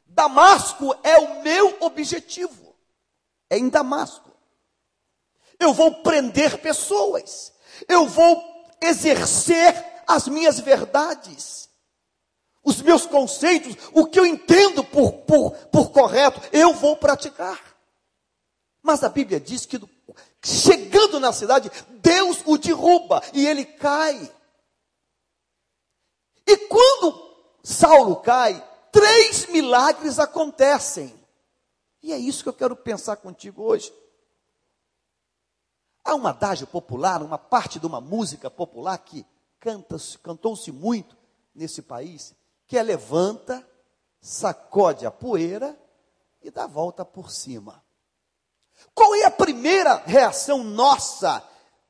Damasco 0.07 0.97
é 1.03 1.19
o 1.19 1.43
meu 1.43 1.77
objetivo. 1.81 2.75
É 3.51 3.59
em 3.59 3.69
Damasco. 3.69 4.31
Eu 5.59 5.73
vou 5.73 6.03
prender 6.03 6.61
pessoas. 6.61 7.53
Eu 7.89 8.07
vou 8.07 8.43
exercer 8.81 9.75
as 10.07 10.29
minhas 10.29 10.61
verdades. 10.61 11.69
Os 12.63 12.83
meus 12.83 13.07
conceitos, 13.07 13.77
o 13.93 14.07
que 14.07 14.19
eu 14.19 14.27
entendo 14.27 14.83
por, 14.83 15.13
por, 15.13 15.53
por 15.69 15.91
correto, 15.91 16.41
eu 16.53 16.75
vou 16.75 16.97
praticar. 16.97 17.61
Mas 18.83 19.05
a 19.05 19.09
Bíblia 19.09 19.39
diz 19.39 19.67
que 19.67 19.81
chegando 20.43 21.21
na 21.21 21.33
cidade, 21.33 21.71
Deus 22.01 22.39
o 22.45 22.57
derruba 22.57 23.23
e 23.33 23.47
ele 23.47 23.65
cai. 23.65 24.33
E 26.47 26.57
quando 26.69 27.26
Saulo 27.69 28.15
cai, 28.15 28.65
três 28.93 29.47
milagres 29.47 30.21
acontecem. 30.21 31.13
E 32.01 32.13
é 32.13 32.17
isso 32.17 32.45
que 32.45 32.49
eu 32.49 32.53
quero 32.53 32.77
pensar 32.77 33.17
contigo 33.17 33.61
hoje. 33.61 33.93
Há 36.05 36.15
um 36.15 36.29
adágio 36.29 36.69
popular, 36.69 37.21
uma 37.25 37.37
parte 37.37 37.81
de 37.81 37.87
uma 37.87 38.01
música 38.01 38.49
popular 38.49 38.97
que 38.99 39.27
cantou-se 40.23 40.71
muito 40.71 41.17
nesse 41.53 41.83
país, 41.83 42.37
que 42.69 42.79
é 42.79 42.83
levanta, 42.85 43.69
sacode 44.21 45.05
a 45.05 45.11
poeira 45.11 45.77
e 46.41 46.53
dá 46.53 46.69
volta 46.69 47.05
por 47.05 47.33
cima. 47.33 47.83
Qual 48.95 49.13
é 49.17 49.25
a 49.25 49.31
primeira 49.33 49.97
reação 50.07 50.63
nossa 50.63 51.43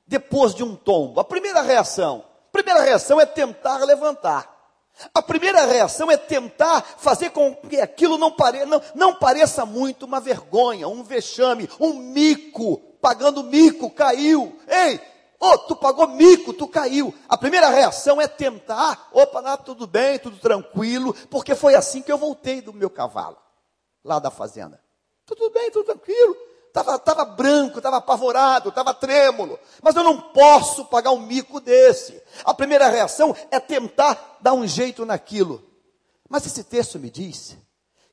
depois 0.07 0.55
de 0.55 0.65
um 0.65 0.75
tombo? 0.75 1.21
A 1.21 1.25
primeira 1.25 1.61
reação, 1.61 2.25
a 2.49 2.51
primeira 2.51 2.81
reação 2.81 3.21
é 3.21 3.27
tentar 3.27 3.85
levantar. 3.85 4.56
A 5.13 5.21
primeira 5.21 5.65
reação 5.67 6.11
é 6.11 6.17
tentar 6.17 6.83
fazer 6.83 7.31
com 7.31 7.55
que 7.55 7.81
aquilo 7.81 8.17
não, 8.17 8.33
pare, 8.33 8.65
não, 8.65 8.81
não 8.95 9.15
pareça 9.15 9.67
muito 9.67 10.07
uma 10.07 10.21
vergonha, 10.21 10.89
um 10.89 11.03
vexame, 11.03 11.69
um 11.79 11.93
mico, 11.95 12.79
pagando 13.01 13.43
mico, 13.43 13.91
caiu. 13.91 14.59
Ei, 14.67 15.01
oh, 15.39 15.59
tu 15.59 15.77
pagou 15.77 16.09
mico, 16.09 16.53
tu 16.53 16.67
caiu. 16.67 17.15
A 17.29 17.37
primeira 17.37 17.69
reação 17.69 18.21
é 18.21 18.27
tentar, 18.27 19.09
opa, 19.13 19.43
nada, 19.43 19.63
tudo 19.63 19.87
bem, 19.87 20.19
tudo 20.19 20.39
tranquilo, 20.39 21.15
porque 21.31 21.55
foi 21.55 21.75
assim 21.75 22.01
que 22.01 22.11
eu 22.11 22.19
voltei 22.19 22.63
do 22.63 22.73
meu 22.73 22.89
cavalo, 22.89 23.37
lá 24.03 24.19
da 24.19 24.31
fazenda. 24.31 24.81
Tudo 25.27 25.51
bem, 25.51 25.71
tudo 25.71 25.85
tranquilo. 25.85 26.37
Estava 26.79 26.99
tava 26.99 27.25
branco, 27.25 27.79
estava 27.79 27.97
apavorado, 27.97 28.69
estava 28.69 28.93
trêmulo. 28.93 29.59
Mas 29.83 29.97
eu 29.97 30.05
não 30.05 30.21
posso 30.21 30.85
pagar 30.85 31.11
um 31.11 31.21
mico 31.21 31.59
desse. 31.59 32.23
A 32.45 32.53
primeira 32.53 32.89
reação 32.89 33.35
é 33.51 33.59
tentar 33.59 34.37
dar 34.43 34.53
um 34.53 34.67
jeito 34.67 35.07
naquilo. 35.07 35.67
Mas 36.29 36.45
esse 36.45 36.63
texto 36.63 36.99
me 36.99 37.09
diz 37.09 37.57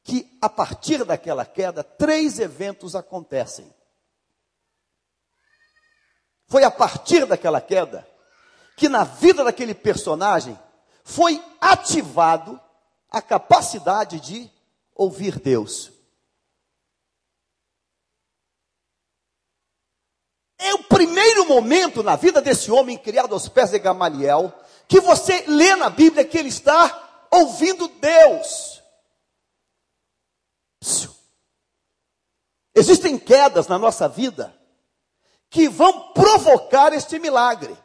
que 0.02 0.38
a 0.42 0.48
partir 0.48 1.04
daquela 1.04 1.46
queda, 1.46 1.84
três 1.84 2.40
eventos 2.40 2.96
acontecem. 2.96 3.70
Foi 6.48 6.64
a 6.64 6.72
partir 6.72 7.26
daquela 7.26 7.60
queda 7.60 8.08
que 8.78 8.88
na 8.88 9.04
vida 9.04 9.44
daquele 9.44 9.74
personagem 9.74 10.58
foi 11.04 11.44
ativado 11.60 12.58
a 13.12 13.22
capacidade 13.22 14.22
de 14.22 14.50
ouvir 14.96 15.38
Deus. 15.38 15.93
É 20.64 20.74
o 20.76 20.84
primeiro 20.86 21.46
momento 21.46 22.02
na 22.02 22.16
vida 22.16 22.42
desse 22.42 22.72
homem 22.72 22.98
criado 22.98 23.34
aos 23.34 23.50
pés 23.50 23.72
de 23.72 23.80
Gamaliel 23.80 24.54
que 24.88 25.02
você 25.02 25.44
lê 25.46 25.76
na 25.76 25.90
Bíblia 25.90 26.24
que 26.24 26.38
ele 26.38 26.48
está 26.48 27.28
ouvindo 27.30 27.90
Deus. 27.90 28.82
Existem 32.74 33.20
quedas 33.20 33.68
na 33.68 33.78
nossa 33.78 34.08
vida 34.08 34.58
que 35.50 35.68
vão 35.68 36.14
provocar 36.14 36.94
este 36.94 37.20
milagre. 37.20 37.78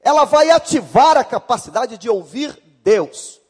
Ela 0.00 0.26
vai 0.26 0.50
ativar 0.50 1.16
a 1.16 1.24
capacidade 1.24 1.96
de 1.96 2.10
ouvir 2.10 2.52
Deus. 2.82 3.40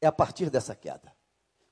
É 0.00 0.08
a 0.08 0.12
partir 0.12 0.50
dessa 0.50 0.74
queda 0.74 1.11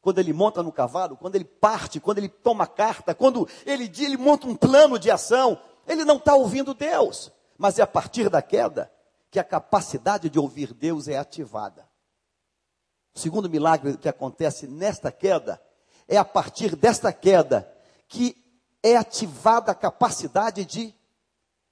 quando 0.01 0.19
ele 0.19 0.33
monta 0.33 0.63
no 0.63 0.73
cavalo, 0.73 1.17
quando 1.17 1.35
ele 1.35 1.45
parte, 1.45 2.01
quando 2.01 2.19
ele 2.19 2.29
toma 2.29 2.67
carta, 2.67 3.15
quando 3.15 3.49
ele, 3.67 3.91
ele 3.99 4.17
monta 4.17 4.47
um 4.47 4.57
plano 4.57 4.99
de 4.99 5.11
ação, 5.11 5.61
ele 5.87 6.05
não 6.05 6.17
está 6.17 6.35
ouvindo 6.35 6.75
Deus. 6.75 7.31
Mas 7.59 7.79
é 7.79 7.83
a 7.83 7.87
partir 7.87 8.29
da 8.31 8.41
queda 8.41 8.91
que 9.31 9.39
a 9.39 9.45
capacidade 9.45 10.31
de 10.31 10.39
ouvir 10.39 10.73
Deus 10.73 11.07
é 11.07 11.19
ativada. 11.19 11.89
O 13.15 13.19
segundo 13.19 13.51
milagre 13.51 13.97
que 13.97 14.09
acontece 14.09 14.67
nesta 14.67 15.13
queda 15.13 15.61
é 16.09 16.17
a 16.17 16.25
partir 16.25 16.75
desta 16.75 17.13
queda 17.13 17.71
que 18.09 18.37
é 18.83 18.97
ativada 18.97 19.73
a 19.73 19.75
capacidade 19.75 20.65
de 20.65 20.95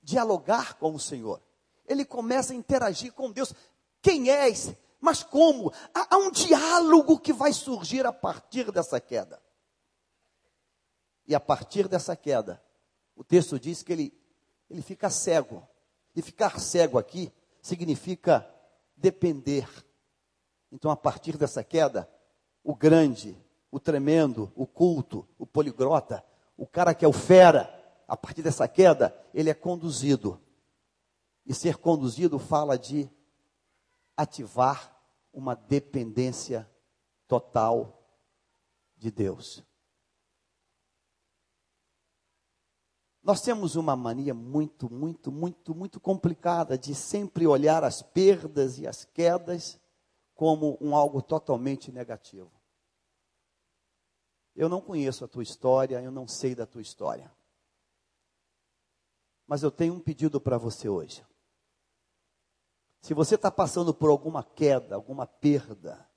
dialogar 0.03 0.75
com 0.75 0.95
o 0.95 1.01
Senhor. 1.01 1.41
Ele 1.87 2.05
começa 2.05 2.53
a 2.53 2.57
interagir 2.57 3.13
com 3.13 3.31
Deus. 3.31 3.55
Quem 4.03 4.31
és? 4.31 4.75
Mas 5.01 5.23
como? 5.23 5.73
Há, 5.95 6.15
há 6.15 6.19
um 6.19 6.31
diálogo 6.31 7.19
que 7.19 7.33
vai 7.33 7.53
surgir 7.53 8.05
a 8.07 8.13
partir 8.13 8.71
dessa 8.73 9.01
queda. 9.01 9.41
E 11.27 11.35
a 11.35 11.41
partir 11.41 11.89
dessa 11.89 12.17
queda, 12.17 12.63
o 13.15 13.23
texto 13.23 13.59
diz 13.61 13.83
que 13.83 13.93
ele, 13.93 14.19
ele 14.69 14.83
fica 14.83 15.11
cego. 15.11 15.67
E 16.17 16.23
ficar 16.23 16.59
cego 16.59 16.99
aqui 16.99 17.33
significa 17.61 18.49
depender. 18.97 19.69
Então, 20.73 20.91
a 20.91 20.97
partir 20.97 21.37
dessa 21.37 21.63
queda, 21.63 22.09
o 22.65 22.75
grande, 22.75 23.37
o 23.71 23.79
tremendo, 23.79 24.53
o 24.57 24.67
culto, 24.67 25.27
o 25.39 25.47
poligrota, 25.47 26.25
o 26.57 26.67
cara 26.67 26.95
que 26.95 27.05
é 27.05 27.09
o 27.09 27.13
fera, 27.13 27.75
a 28.07 28.17
partir 28.17 28.43
dessa 28.43 28.67
queda, 28.67 29.15
ele 29.35 29.51
é 29.51 29.55
conduzido. 29.55 30.41
E 31.45 31.55
ser 31.55 31.77
conduzido 31.77 32.39
fala 32.39 32.79
de 32.79 33.09
ativar 34.19 35.01
uma 35.33 35.55
dependência 35.55 36.69
total 37.29 38.05
de 38.97 39.13
Deus. 39.13 39.65
Nós 43.23 43.41
temos 43.41 43.77
uma 43.77 43.95
mania 43.95 44.35
muito, 44.35 44.93
muito, 44.93 45.31
muito, 45.31 45.73
muito 45.73 46.01
complicada 46.01 46.77
de 46.77 46.97
sempre 46.97 47.47
olhar 47.47 47.85
as 47.85 48.03
perdas 48.03 48.79
e 48.79 48.89
as 48.89 49.05
quedas 49.05 49.79
como 50.35 50.77
um 50.81 50.97
algo 50.97 51.23
totalmente 51.23 51.93
negativo. 51.93 52.51
Eu 54.57 54.69
não 54.69 54.81
conheço 54.81 55.25
a 55.25 55.29
tua 55.29 55.45
história, 55.45 56.03
eu 56.03 56.11
não 56.11 56.27
sei 56.27 56.57
da 56.57 56.67
tua 56.67 56.83
história. 56.83 57.33
Mas 59.47 59.63
eu 59.63 59.71
tenho 59.71 59.95
um 59.95 60.01
pedido 60.01 60.41
para 60.41 60.59
você 60.59 60.89
hoje. 60.89 61.25
Se 63.01 63.15
você 63.15 63.37
está 63.37 63.51
passando 63.51 63.95
por 63.95 64.11
alguma 64.11 64.43
queda, 64.43 64.95
alguma 64.95 65.27
perda, 65.27 66.09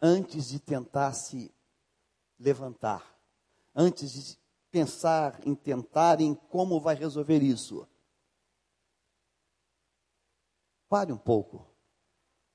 antes 0.00 0.48
de 0.48 0.58
tentar 0.58 1.12
se 1.12 1.54
levantar, 2.38 3.18
antes 3.74 4.12
de 4.12 4.38
pensar 4.70 5.46
em 5.46 5.54
tentar 5.54 6.20
em 6.20 6.34
como 6.34 6.80
vai 6.80 6.94
resolver 6.94 7.42
isso. 7.42 7.86
Pare 10.88 11.12
um 11.12 11.18
pouco. 11.18 11.66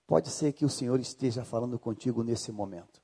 Pode 0.05 0.29
ser 0.29 0.53
que 0.53 0.65
o 0.65 0.69
Senhor 0.69 0.99
esteja 0.99 1.43
falando 1.43 1.77
contigo 1.79 2.23
nesse 2.23 2.51
momento. 2.51 3.01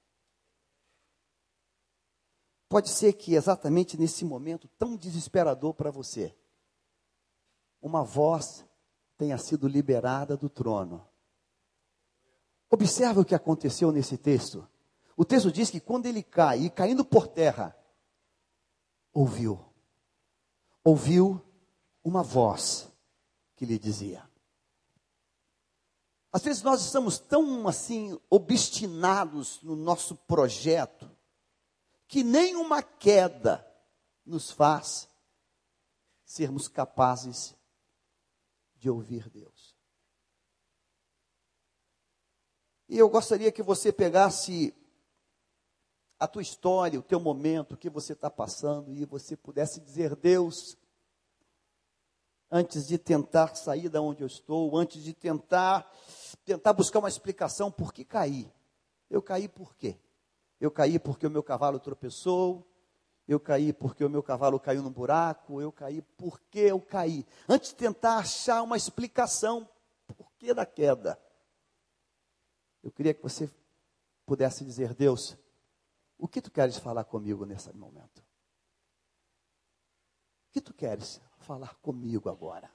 Pode 2.69 2.89
ser 2.89 3.13
que 3.13 3.35
exatamente 3.35 3.97
nesse 3.97 4.25
momento 4.25 4.67
tão 4.79 4.95
desesperador 4.95 5.73
para 5.75 5.91
você, 5.91 6.35
uma 7.81 8.03
voz 8.03 8.65
tenha 9.23 9.37
sido 9.37 9.69
liberada 9.69 10.35
do 10.35 10.49
trono. 10.49 11.07
Observe 12.69 13.21
o 13.21 13.25
que 13.25 13.33
aconteceu 13.33 13.89
nesse 13.89 14.17
texto. 14.17 14.67
O 15.15 15.23
texto 15.23 15.49
diz 15.49 15.69
que 15.69 15.79
quando 15.79 16.07
ele 16.07 16.21
cai, 16.21 16.63
e 16.63 16.69
caindo 16.69 17.05
por 17.05 17.27
terra, 17.27 17.73
ouviu. 19.13 19.63
Ouviu 20.83 21.41
uma 22.03 22.21
voz 22.21 22.91
que 23.55 23.65
lhe 23.65 23.79
dizia. 23.79 24.29
Às 26.29 26.43
vezes 26.43 26.61
nós 26.61 26.81
estamos 26.81 27.17
tão 27.17 27.65
assim 27.65 28.19
obstinados 28.29 29.61
no 29.61 29.77
nosso 29.77 30.17
projeto 30.17 31.09
que 32.09 32.25
nem 32.25 32.57
uma 32.57 32.83
queda 32.83 33.65
nos 34.25 34.51
faz 34.51 35.07
sermos 36.25 36.67
capazes 36.67 37.55
de 38.83 38.89
ouvir 38.89 39.29
Deus. 39.29 39.77
E 42.89 42.97
eu 42.97 43.07
gostaria 43.07 43.49
que 43.49 43.63
você 43.63 43.93
pegasse 43.93 44.75
a 46.19 46.27
tua 46.27 46.41
história, 46.41 46.99
o 46.99 47.03
teu 47.03 47.17
momento, 47.17 47.75
o 47.75 47.77
que 47.77 47.89
você 47.89 48.11
está 48.11 48.29
passando, 48.29 48.91
e 48.91 49.05
você 49.05 49.37
pudesse 49.37 49.79
dizer, 49.79 50.17
Deus, 50.17 50.77
antes 52.51 52.85
de 52.85 52.97
tentar 52.97 53.55
sair 53.55 53.87
da 53.87 54.01
onde 54.01 54.21
eu 54.21 54.27
estou, 54.27 54.77
antes 54.77 55.01
de 55.01 55.13
tentar 55.13 55.89
tentar 56.43 56.73
buscar 56.73 56.99
uma 56.99 57.07
explicação 57.07 57.71
por 57.71 57.93
que 57.93 58.03
caí. 58.03 58.51
Eu 59.09 59.21
caí 59.21 59.47
por 59.47 59.73
quê? 59.77 59.97
Eu 60.59 60.69
caí 60.69 60.99
porque 60.99 61.25
o 61.25 61.31
meu 61.31 61.41
cavalo 61.41 61.79
tropeçou, 61.79 62.67
eu 63.27 63.39
caí 63.39 63.71
porque 63.71 64.03
o 64.03 64.09
meu 64.09 64.21
cavalo 64.21 64.59
caiu 64.59 64.83
num 64.83 64.91
buraco, 64.91 65.61
eu 65.61 65.71
caí 65.71 66.01
porque 66.01 66.59
eu 66.59 66.81
caí. 66.81 67.25
Antes 67.47 67.69
de 67.69 67.75
tentar 67.75 68.17
achar 68.17 68.61
uma 68.61 68.75
explicação 68.75 69.67
por 70.07 70.31
que 70.33 70.53
da 70.53 70.65
queda, 70.65 71.17
eu 72.83 72.91
queria 72.91 73.13
que 73.13 73.23
você 73.23 73.49
pudesse 74.25 74.65
dizer, 74.65 74.93
Deus, 74.93 75.37
o 76.17 76.27
que 76.27 76.41
tu 76.41 76.51
queres 76.51 76.77
falar 76.77 77.05
comigo 77.05 77.45
nesse 77.45 77.71
momento? 77.73 78.19
O 78.19 78.23
que 80.51 80.61
tu 80.61 80.73
queres 80.73 81.21
falar 81.37 81.75
comigo 81.75 82.29
agora? 82.29 82.69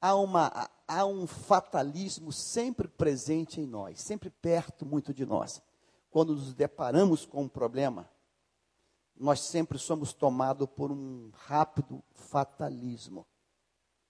Há, 0.00 0.14
uma, 0.14 0.70
há 0.86 1.06
um 1.06 1.26
fatalismo 1.26 2.32
sempre 2.32 2.88
presente 2.88 3.60
em 3.60 3.66
nós, 3.66 4.00
sempre 4.00 4.30
perto 4.30 4.84
muito 4.84 5.14
de 5.14 5.24
nós. 5.24 5.62
Quando 6.12 6.34
nos 6.34 6.52
deparamos 6.52 7.24
com 7.24 7.44
um 7.44 7.48
problema, 7.48 8.06
nós 9.16 9.40
sempre 9.40 9.78
somos 9.78 10.12
tomados 10.12 10.68
por 10.68 10.92
um 10.92 11.30
rápido 11.32 12.04
fatalismo. 12.12 13.26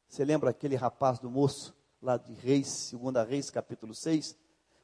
Você 0.09 0.25
lembra 0.25 0.51
aquele 0.51 0.75
rapaz 0.75 1.21
do 1.21 1.31
moço, 1.31 1.73
lá 2.03 2.17
de 2.17 2.33
Reis, 2.33 2.67
segunda 2.67 3.23
Reis, 3.23 3.51
capítulo 3.51 3.95
6? 3.95 4.37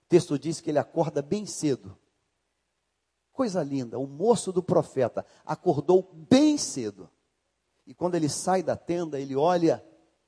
texto 0.09 0.39
diz 0.39 0.61
que 0.61 0.71
ele 0.71 0.79
acorda 0.79 1.21
bem 1.21 1.45
cedo. 1.45 1.99
Coisa 3.33 3.65
linda, 3.65 3.99
o 3.99 4.07
moço 4.07 4.53
do 4.53 4.63
profeta 4.63 5.27
acordou 5.45 6.09
bem 6.31 6.57
cedo. 6.57 7.11
E 7.85 7.93
quando 7.93 8.15
ele 8.15 8.29
sai 8.29 8.63
da 8.63 8.77
tenda, 8.77 9.19
ele 9.19 9.35
olha 9.35 9.85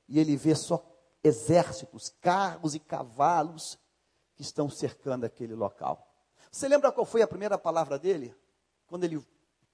e 0.09 0.19
ele 0.19 0.35
vê 0.35 0.53
só 0.55 0.85
exércitos, 1.23 2.09
carros 2.19 2.75
e 2.75 2.79
cavalos 2.79 3.79
que 4.35 4.41
estão 4.41 4.69
cercando 4.69 5.25
aquele 5.25 5.55
local. 5.55 6.10
Você 6.51 6.67
lembra 6.67 6.91
qual 6.91 7.05
foi 7.05 7.21
a 7.21 7.27
primeira 7.27 7.57
palavra 7.57 7.97
dele? 7.97 8.35
Quando 8.85 9.05
ele 9.05 9.25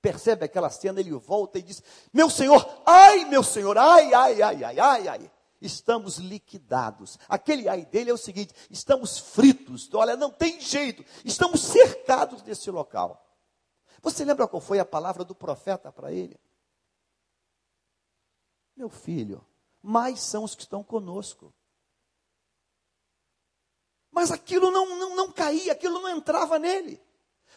percebe 0.02 0.46
aquela 0.46 0.70
cena, 0.70 1.00
ele 1.00 1.12
volta 1.12 1.58
e 1.58 1.64
diz: 1.64 1.82
Meu 2.14 2.30
senhor, 2.30 2.84
ai, 2.86 3.26
meu 3.26 3.44
senhor, 3.44 3.78
ai, 3.78 4.14
ai, 4.14 4.42
ai, 4.42 4.64
ai, 4.64 4.80
ai, 4.80 5.08
ai 5.08 5.32
estamos 5.62 6.18
liquidados. 6.18 7.18
Aquele 7.28 7.68
ai 7.68 7.86
dele 7.86 8.10
é 8.10 8.14
o 8.14 8.18
seguinte: 8.18 8.54
estamos 8.70 9.18
fritos, 9.18 9.92
olha, 9.94 10.16
não 10.16 10.32
tem 10.32 10.60
jeito, 10.60 11.04
estamos 11.26 11.62
cercados 11.62 12.42
desse 12.42 12.70
local. 12.70 13.24
Você 14.02 14.24
lembra 14.24 14.48
qual 14.48 14.62
foi 14.62 14.80
a 14.80 14.86
palavra 14.86 15.24
do 15.24 15.36
profeta 15.36 15.92
para 15.92 16.12
ele? 16.12 16.40
Meu 18.76 18.90
filho, 18.90 19.46
mais 19.82 20.20
são 20.20 20.44
os 20.44 20.54
que 20.54 20.62
estão 20.62 20.84
conosco. 20.84 21.54
Mas 24.18 24.32
aquilo 24.32 24.72
não, 24.72 24.98
não, 24.98 25.16
não 25.16 25.32
caía, 25.32 25.74
aquilo 25.74 26.02
não 26.02 26.10
entrava 26.10 26.58
nele. 26.58 27.00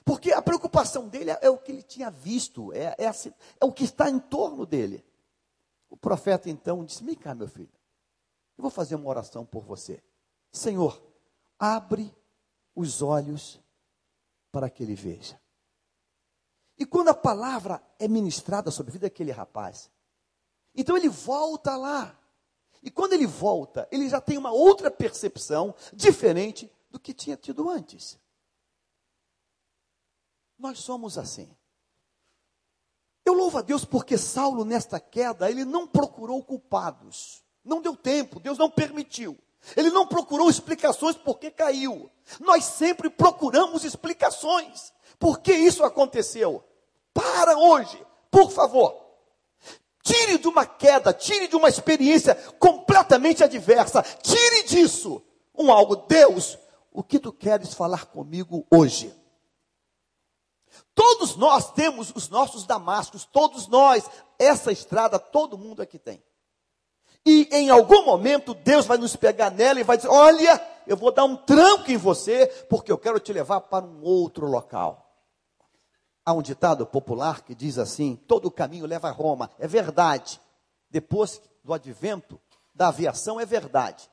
Porque 0.05 0.31
a 0.31 0.43
preocupação 0.43 1.09
dele 1.09 1.31
é 1.41 1.49
o 1.49 1.57
que 1.57 1.73
ele 1.73 1.83
tinha 1.83 2.11
visto, 2.11 2.71
é, 2.75 2.95
é, 2.99 3.07
assim, 3.07 3.33
é 3.59 3.65
o 3.65 3.73
que 3.73 3.85
está 3.85 4.11
em 4.11 4.19
torno 4.19 4.67
dele. 4.67 5.03
O 5.89 5.97
profeta 5.97 6.51
então 6.51 6.85
disse: 6.85 7.03
Vem 7.03 7.15
cá, 7.15 7.35
meu 7.35 7.49
filho, 7.49 7.73
eu 8.59 8.63
vou 8.63 8.71
fazer 8.71 8.95
uma 8.95 9.09
oração 9.09 9.43
por 9.47 9.65
você. 9.65 10.03
Senhor, 10.53 11.03
abre 11.59 12.15
os 12.77 13.01
olhos 13.01 13.59
para 14.53 14.69
que 14.69 14.83
ele 14.83 14.95
veja. 14.95 15.41
E 16.77 16.85
quando 16.85 17.09
a 17.09 17.15
palavra 17.15 17.83
é 17.99 18.07
ministrada 18.07 18.71
sobre 18.71 18.91
a 18.91 18.93
vida 18.93 19.07
daquele 19.07 19.33
rapaz, 19.33 19.91
então 20.75 20.95
ele 20.95 21.09
volta 21.09 21.75
lá. 21.75 22.20
E 22.83 22.91
quando 22.91 23.13
ele 23.13 23.27
volta, 23.27 23.87
ele 23.91 24.09
já 24.09 24.21
tem 24.21 24.39
uma 24.39 24.51
outra 24.51 24.91
percepção 24.91 25.75
diferente 25.93 26.71
do 26.91 26.99
que 26.99 27.13
tinha 27.13 27.37
tido 27.37 27.69
antes. 27.69 28.19
Nós 30.59 30.79
somos 30.79 31.19
assim. 31.19 31.55
Eu 33.25 33.35
louvo 33.35 33.59
a 33.59 33.63
Deus 33.63 33.85
porque 33.85 34.17
Saulo, 34.17 34.65
nesta 34.65 34.99
queda, 34.99 35.51
ele 35.51 35.65
não 35.65 35.87
procurou 35.87 36.43
culpados. 36.43 37.45
Não 37.65 37.83
deu 37.83 37.95
tempo, 37.95 38.41
Deus 38.41 38.59
não 38.59 38.71
permitiu. 38.71 39.39
Ele 39.77 39.91
não 39.91 40.07
procurou 40.07 40.49
explicações 40.49 41.17
porque 41.17 41.51
caiu. 41.51 42.11
Nós 42.41 42.65
sempre 42.65 43.11
procuramos 43.11 43.85
explicações. 43.85 44.93
Por 45.19 45.41
que 45.41 45.53
isso 45.53 45.85
aconteceu? 45.85 46.65
Para 47.13 47.59
hoje, 47.59 48.05
por 48.31 48.51
favor. 48.51 49.10
Tire 50.11 50.39
de 50.39 50.49
uma 50.49 50.67
queda, 50.67 51.13
tire 51.13 51.47
de 51.47 51.55
uma 51.55 51.69
experiência 51.69 52.35
completamente 52.59 53.45
adversa, 53.45 54.03
tire 54.03 54.65
disso 54.65 55.23
um 55.57 55.71
algo. 55.71 55.95
Deus, 55.95 56.59
o 56.91 57.01
que 57.01 57.21
tu 57.21 57.33
queres 57.33 57.73
falar 57.75 58.07
comigo 58.07 58.67
hoje? 58.69 59.15
Todos 60.97 61.37
nós 61.37 61.71
temos 61.73 62.13
os 62.13 62.29
nossos 62.29 62.67
damascos, 62.67 63.25
todos 63.25 63.69
nós, 63.69 64.05
essa 64.37 64.73
estrada 64.73 65.17
todo 65.17 65.57
mundo 65.57 65.81
aqui 65.81 65.97
tem. 65.97 66.21
E 67.25 67.49
em 67.53 67.71
algum 67.71 68.05
momento 68.05 68.53
Deus 68.53 68.87
vai 68.87 68.99
nos 68.99 69.15
pegar 69.15 69.51
nela 69.51 69.79
e 69.79 69.85
vai 69.85 69.97
dizer: 69.97 70.09
Olha, 70.09 70.61
eu 70.89 70.97
vou 70.97 71.13
dar 71.13 71.25
um 71.25 71.37
tranco 71.37 71.89
em 71.89 71.97
você, 71.97 72.49
porque 72.69 72.91
eu 72.91 72.99
quero 72.99 73.21
te 73.21 73.33
levar 73.33 73.61
para 73.61 73.85
um 73.85 74.03
outro 74.03 74.47
local. 74.47 75.10
Há 76.31 76.33
um 76.33 76.43
ditado 76.43 76.87
popular 76.87 77.43
que 77.43 77.57
diz 77.57 77.77
assim: 77.77 78.15
todo 78.15 78.53
caminho 78.53 78.87
leva 78.87 79.09
a 79.09 79.11
Roma. 79.11 79.51
É 79.59 79.67
verdade. 79.67 80.41
Depois 80.89 81.43
do 81.65 81.75
advento 81.75 82.41
da 82.73 82.87
aviação, 82.87 83.41
é 83.41 83.45
verdade. 83.45 84.09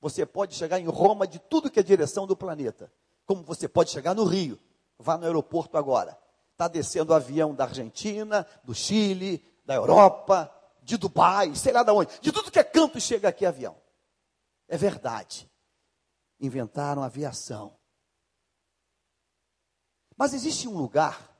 Você 0.00 0.26
pode 0.26 0.56
chegar 0.56 0.80
em 0.80 0.86
Roma 0.86 1.24
de 1.24 1.38
tudo 1.38 1.70
que 1.70 1.78
é 1.78 1.82
direção 1.82 2.26
do 2.26 2.36
planeta. 2.36 2.92
Como 3.24 3.44
você 3.44 3.68
pode 3.68 3.90
chegar 3.90 4.16
no 4.16 4.24
Rio. 4.24 4.58
Vá 4.98 5.16
no 5.16 5.24
aeroporto 5.24 5.78
agora. 5.78 6.18
está 6.50 6.66
descendo 6.66 7.14
avião 7.14 7.54
da 7.54 7.66
Argentina, 7.66 8.44
do 8.64 8.74
Chile, 8.74 9.44
da 9.64 9.76
Europa, 9.76 10.52
de 10.82 10.96
Dubai, 10.96 11.54
sei 11.54 11.72
lá 11.72 11.84
de 11.84 11.92
onde, 11.92 12.18
de 12.20 12.32
tudo 12.32 12.50
que 12.50 12.58
é 12.58 12.64
canto 12.64 13.00
chega 13.00 13.28
aqui 13.28 13.46
avião. 13.46 13.76
É 14.66 14.76
verdade. 14.76 15.48
Inventaram 16.40 17.00
aviação. 17.00 17.76
Mas 20.22 20.34
existe 20.34 20.68
um 20.68 20.78
lugar 20.78 21.36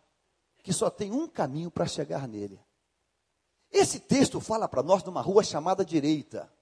que 0.61 0.73
só 0.73 0.91
tem 0.91 1.13
um 1.13 1.29
caminho 1.29 1.71
para 1.71 1.87
chegar 1.87 2.27
nele. 2.27 2.61
Esse 3.71 4.01
texto 4.01 4.41
fala 4.41 4.69
para 4.69 4.83
nós 4.83 5.05
de 5.05 5.09
uma 5.09 5.21
rua 5.23 5.45
chamada 5.45 5.85
direita. 5.85 6.53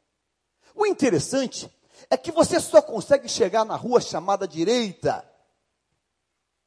O 0.74 0.84
interessante 0.84 1.74
é 2.10 2.18
que 2.18 2.30
você 2.30 2.60
só 2.60 2.82
consegue 2.82 3.26
chegar 3.26 3.64
na 3.64 3.74
rua 3.74 4.02
chamada 4.02 4.46
direita 4.46 5.26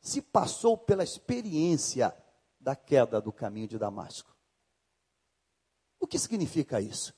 se 0.02 0.24
passou 0.24 0.76
pela 0.76 1.04
experiência 1.04 2.12
da 2.60 2.76
queda 2.76 3.22
do 3.22 3.32
caminho 3.32 3.68
de 3.68 3.78
Damasco. 3.78 4.36
O 6.00 6.08
que 6.08 6.18
significa 6.18 6.82
isso? 6.82 7.14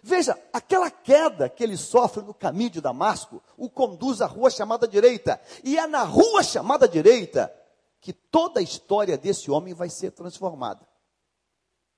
Veja, 0.00 0.40
aquela 0.52 0.92
queda 0.92 1.48
que 1.48 1.64
ele 1.64 1.76
sofre 1.76 2.22
no 2.22 2.32
caminho 2.32 2.70
de 2.70 2.80
Damasco 2.80 3.42
o 3.56 3.68
conduz 3.68 4.22
à 4.22 4.26
rua 4.26 4.48
chamada 4.48 4.86
direita. 4.86 5.40
E 5.64 5.76
é 5.76 5.88
na 5.88 6.04
rua 6.04 6.44
chamada 6.44 6.86
direita 6.86 7.52
que 8.00 8.12
toda 8.12 8.60
a 8.60 8.62
história 8.62 9.18
desse 9.18 9.50
homem 9.50 9.74
vai 9.74 9.90
ser 9.90 10.12
transformada. 10.12 10.86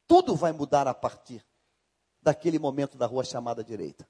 Tudo 0.06 0.34
vai 0.34 0.52
mudar 0.52 0.88
a 0.88 0.94
partir 0.94 1.44
daquele 2.20 2.58
momento 2.58 2.98
da 2.98 3.06
rua 3.06 3.24
chamada 3.24 3.62
direita. 3.62 4.08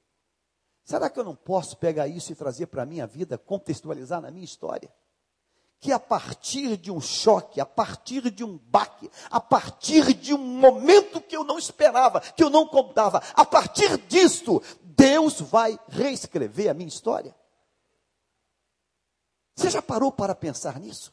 Será 0.84 1.08
que 1.08 1.18
eu 1.18 1.24
não 1.24 1.36
posso 1.36 1.76
pegar 1.76 2.08
isso 2.08 2.32
e 2.32 2.34
trazer 2.34 2.66
para 2.66 2.82
a 2.82 2.86
minha 2.86 3.06
vida, 3.06 3.38
contextualizar 3.38 4.20
na 4.20 4.30
minha 4.30 4.44
história? 4.44 4.92
Que 5.78 5.92
a 5.92 5.98
partir 5.98 6.76
de 6.76 6.90
um 6.90 7.00
choque, 7.00 7.60
a 7.60 7.66
partir 7.66 8.30
de 8.30 8.44
um 8.44 8.58
baque, 8.58 9.10
a 9.30 9.40
partir 9.40 10.14
de 10.14 10.34
um 10.34 10.38
momento 10.38 11.20
que 11.20 11.36
eu 11.36 11.44
não 11.44 11.58
esperava, 11.58 12.20
que 12.20 12.42
eu 12.42 12.50
não 12.50 12.66
contava, 12.66 13.22
a 13.34 13.44
partir 13.44 13.96
disto, 14.06 14.62
Deus 14.82 15.40
vai 15.40 15.78
reescrever 15.88 16.70
a 16.70 16.74
minha 16.74 16.88
história? 16.88 17.34
Você 19.54 19.70
já 19.70 19.82
parou 19.82 20.10
para 20.10 20.34
pensar 20.34 20.80
nisso? 20.80 21.12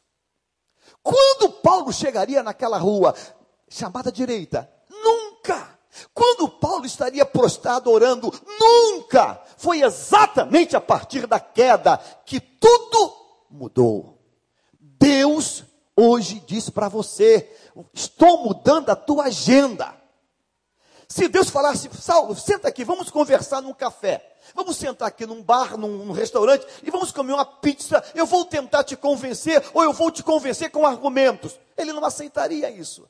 Quando 1.01 1.49
Paulo 1.49 1.91
chegaria 1.91 2.43
naquela 2.43 2.77
rua 2.77 3.13
chamada 3.69 4.11
direita? 4.11 4.69
Nunca. 4.89 5.79
Quando 6.13 6.47
Paulo 6.47 6.85
estaria 6.85 7.25
prostrado 7.25 7.91
orando? 7.91 8.31
Nunca. 8.59 9.41
Foi 9.57 9.81
exatamente 9.81 10.75
a 10.75 10.81
partir 10.81 11.25
da 11.25 11.39
queda 11.39 11.97
que 12.25 12.39
tudo 12.39 13.13
mudou. 13.49 14.17
Deus 14.79 15.63
hoje 15.95 16.43
diz 16.45 16.69
para 16.69 16.87
você: 16.87 17.49
estou 17.93 18.43
mudando 18.43 18.89
a 18.89 18.95
tua 18.95 19.25
agenda. 19.25 19.98
Se 21.11 21.27
Deus 21.27 21.49
falasse, 21.49 21.89
Saulo, 21.99 22.35
senta 22.35 22.67
aqui, 22.67 22.85
vamos 22.85 23.09
conversar 23.09 23.61
num 23.63 23.73
café. 23.73 24.23
Vamos 24.53 24.77
sentar 24.77 25.07
aqui 25.07 25.25
num 25.25 25.41
bar, 25.41 25.75
num, 25.75 26.05
num, 26.05 26.11
restaurante 26.11 26.65
e 26.83 26.91
vamos 26.91 27.11
comer 27.11 27.33
uma 27.33 27.45
pizza. 27.45 28.03
Eu 28.13 28.27
vou 28.27 28.45
tentar 28.45 28.83
te 28.83 28.95
convencer 28.95 29.63
ou 29.73 29.83
eu 29.83 29.91
vou 29.91 30.11
te 30.11 30.21
convencer 30.21 30.69
com 30.69 30.85
argumentos. 30.85 31.59
Ele 31.75 31.91
não 31.91 32.05
aceitaria 32.05 32.69
isso. 32.69 33.07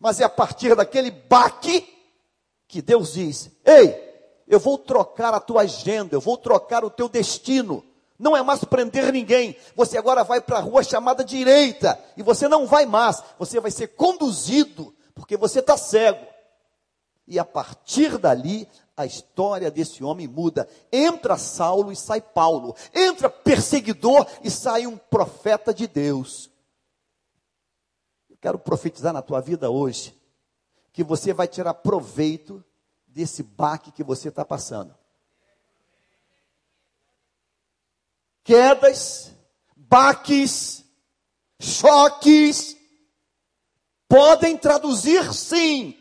Mas 0.00 0.20
é 0.20 0.24
a 0.24 0.28
partir 0.28 0.74
daquele 0.74 1.10
baque 1.10 1.86
que 2.66 2.80
Deus 2.80 3.12
diz: 3.12 3.50
Ei, 3.64 3.94
eu 4.48 4.58
vou 4.58 4.78
trocar 4.78 5.34
a 5.34 5.40
tua 5.40 5.62
agenda, 5.62 6.14
eu 6.14 6.20
vou 6.20 6.38
trocar 6.38 6.82
o 6.82 6.90
teu 6.90 7.10
destino. 7.10 7.84
Não 8.18 8.34
é 8.34 8.42
mais 8.42 8.64
prender 8.64 9.12
ninguém. 9.12 9.54
Você 9.76 9.98
agora 9.98 10.24
vai 10.24 10.40
para 10.40 10.58
a 10.58 10.60
rua 10.60 10.82
chamada 10.82 11.22
direita. 11.22 11.98
E 12.16 12.22
você 12.22 12.48
não 12.48 12.66
vai 12.66 12.86
mais. 12.86 13.22
Você 13.38 13.60
vai 13.60 13.70
ser 13.70 13.88
conduzido, 13.88 14.94
porque 15.14 15.36
você 15.36 15.58
está 15.58 15.76
cego. 15.76 16.33
E 17.26 17.38
a 17.38 17.44
partir 17.44 18.18
dali, 18.18 18.68
a 18.96 19.06
história 19.06 19.70
desse 19.70 20.04
homem 20.04 20.28
muda. 20.28 20.68
Entra 20.92 21.36
Saulo 21.36 21.90
e 21.90 21.96
sai 21.96 22.20
Paulo. 22.20 22.76
Entra 22.94 23.30
perseguidor 23.30 24.26
e 24.42 24.50
sai 24.50 24.86
um 24.86 24.96
profeta 24.96 25.72
de 25.72 25.86
Deus. 25.86 26.50
Eu 28.28 28.36
quero 28.36 28.58
profetizar 28.58 29.12
na 29.12 29.22
tua 29.22 29.40
vida 29.40 29.70
hoje 29.70 30.14
que 30.92 31.02
você 31.02 31.32
vai 31.32 31.48
tirar 31.48 31.74
proveito 31.74 32.62
desse 33.06 33.42
baque 33.42 33.90
que 33.90 34.04
você 34.04 34.28
está 34.28 34.44
passando. 34.44 34.94
Quedas, 38.44 39.32
baques, 39.74 40.84
choques, 41.58 42.76
podem 44.06 44.56
traduzir 44.56 45.32
sim 45.32 45.96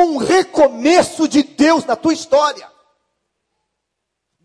um 0.00 0.16
recomeço 0.16 1.28
de 1.28 1.42
Deus 1.42 1.84
na 1.84 1.96
tua 1.96 2.12
história. 2.12 2.68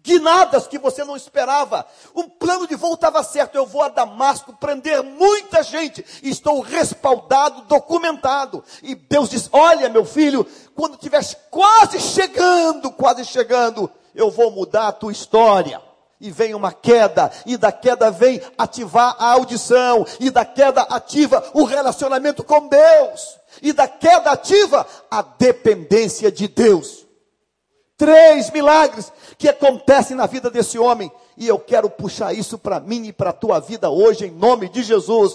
Guinadas 0.02 0.68
que 0.68 0.78
você 0.78 1.04
não 1.04 1.16
esperava. 1.16 1.86
O 2.14 2.26
plano 2.26 2.68
de 2.68 2.76
voo 2.76 2.94
estava 2.94 3.24
certo. 3.24 3.56
Eu 3.56 3.66
vou 3.66 3.82
a 3.82 3.90
Damasco 3.90 4.54
prender 4.54 5.02
muita 5.02 5.64
gente. 5.64 6.06
Estou 6.22 6.60
respaldado, 6.60 7.64
documentado. 7.64 8.64
E 8.84 8.94
Deus 8.94 9.32
diz: 9.32 9.50
Olha, 9.52 9.90
meu 9.90 10.06
filho, 10.06 10.46
quando 10.76 10.94
estiver 10.94 11.24
quase 11.50 12.00
chegando, 12.00 12.92
quase 12.92 13.26
chegando, 13.26 13.90
eu 14.14 14.30
vou 14.30 14.52
mudar 14.52 14.90
a 14.90 14.94
tua 14.94 15.12
história 15.12 15.82
e 16.20 16.32
vem 16.32 16.54
uma 16.54 16.72
queda, 16.72 17.32
e 17.46 17.58
da 17.58 17.72
queda 17.72 18.10
vem 18.10 18.42
ativar 18.58 19.16
a 19.20 19.32
audição, 19.34 20.06
e 20.20 20.30
da 20.30 20.46
queda 20.46 20.82
ativa 20.84 21.44
o 21.54 21.64
relacionamento 21.64 22.44
com 22.44 22.68
Deus, 22.68 23.40
e 23.62 23.74
da 23.74 23.88
queda 23.88 24.32
ativa 24.32 24.86
a 25.12 25.22
dependência 25.22 26.32
de 26.32 26.48
Deus. 26.48 27.06
Três 27.98 28.50
milagres 28.52 29.12
que 29.38 29.48
acontecem 29.48 30.16
na 30.16 30.26
vida 30.26 30.50
desse 30.50 30.78
homem, 30.78 31.12
e 31.38 31.48
eu 31.48 31.60
quero 31.60 31.90
puxar 31.90 32.34
isso 32.34 32.58
para 32.58 32.80
mim 32.80 33.06
e 33.08 33.14
para 33.14 33.30
a 33.30 33.34
tua 33.34 33.60
vida 33.60 33.90
hoje, 33.90 34.26
em 34.26 34.32
nome 34.32 34.70
de 34.70 34.84
Jesus. 34.84 35.34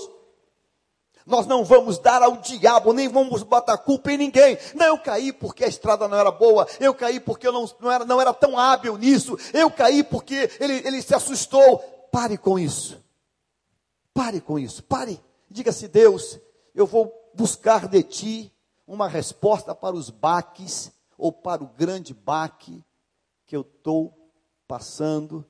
Nós 1.27 1.47
não 1.47 1.65
vamos 1.65 1.99
dar 1.99 2.23
ao 2.23 2.37
diabo, 2.39 2.93
nem 2.93 3.09
vamos 3.09 3.43
botar 3.43 3.79
culpa 3.79 4.13
em 4.13 4.19
ninguém. 4.19 4.59
Não, 4.75 4.87
eu 4.87 4.99
caí 4.99 5.33
porque 5.33 5.65
a 5.65 5.69
estrada 5.69 6.09
não 6.09 6.19
era 6.19 6.31
boa, 6.31 6.67
eu 6.79 6.95
caí 6.95 7.21
porque 7.21 7.47
eu 7.47 7.53
não, 7.53 7.69
não, 7.81 7.91
era, 7.91 8.05
não 8.05 8.21
era 8.21 8.33
tão 8.33 8.59
hábil 8.59 8.97
nisso, 8.97 9.37
eu 9.53 9.71
caí 9.71 10.03
porque 10.03 10.51
ele, 10.59 10.75
ele 10.87 11.03
se 11.03 11.15
assustou. 11.15 11.79
Pare 12.11 12.37
com 12.37 12.59
isso. 12.59 13.01
Pare 14.13 14.41
com 14.41 14.59
isso, 14.59 14.83
pare. 14.83 15.21
Diga-se, 15.49 15.89
Deus, 15.89 16.39
eu 16.75 16.87
vou 16.87 17.13
buscar 17.35 17.87
de 17.87 18.03
ti 18.03 18.53
uma 18.87 19.09
resposta 19.09 19.75
para 19.75 19.95
os 19.95 20.11
baques, 20.11 20.91
ou 21.17 21.31
para 21.31 21.63
o 21.63 21.69
grande 21.69 22.13
baque 22.13 22.85
que 23.47 23.55
eu 23.55 23.61
estou 23.61 24.13
passando, 24.67 25.47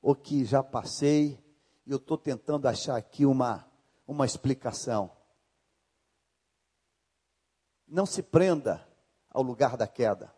ou 0.00 0.14
que 0.14 0.44
já 0.44 0.62
passei, 0.62 1.38
e 1.86 1.90
eu 1.90 1.96
estou 1.96 2.16
tentando 2.16 2.66
achar 2.66 2.96
aqui 2.96 3.26
uma 3.26 3.66
uma 4.10 4.26
explicação. 4.26 5.16
Não 7.86 8.04
se 8.04 8.24
prenda 8.24 8.84
ao 9.30 9.40
lugar 9.40 9.76
da 9.76 9.86
queda. 9.86 10.34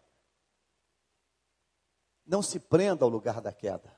Não 2.26 2.42
se 2.42 2.60
prenda 2.60 3.02
ao 3.04 3.08
lugar 3.08 3.40
da 3.40 3.50
queda. 3.50 3.90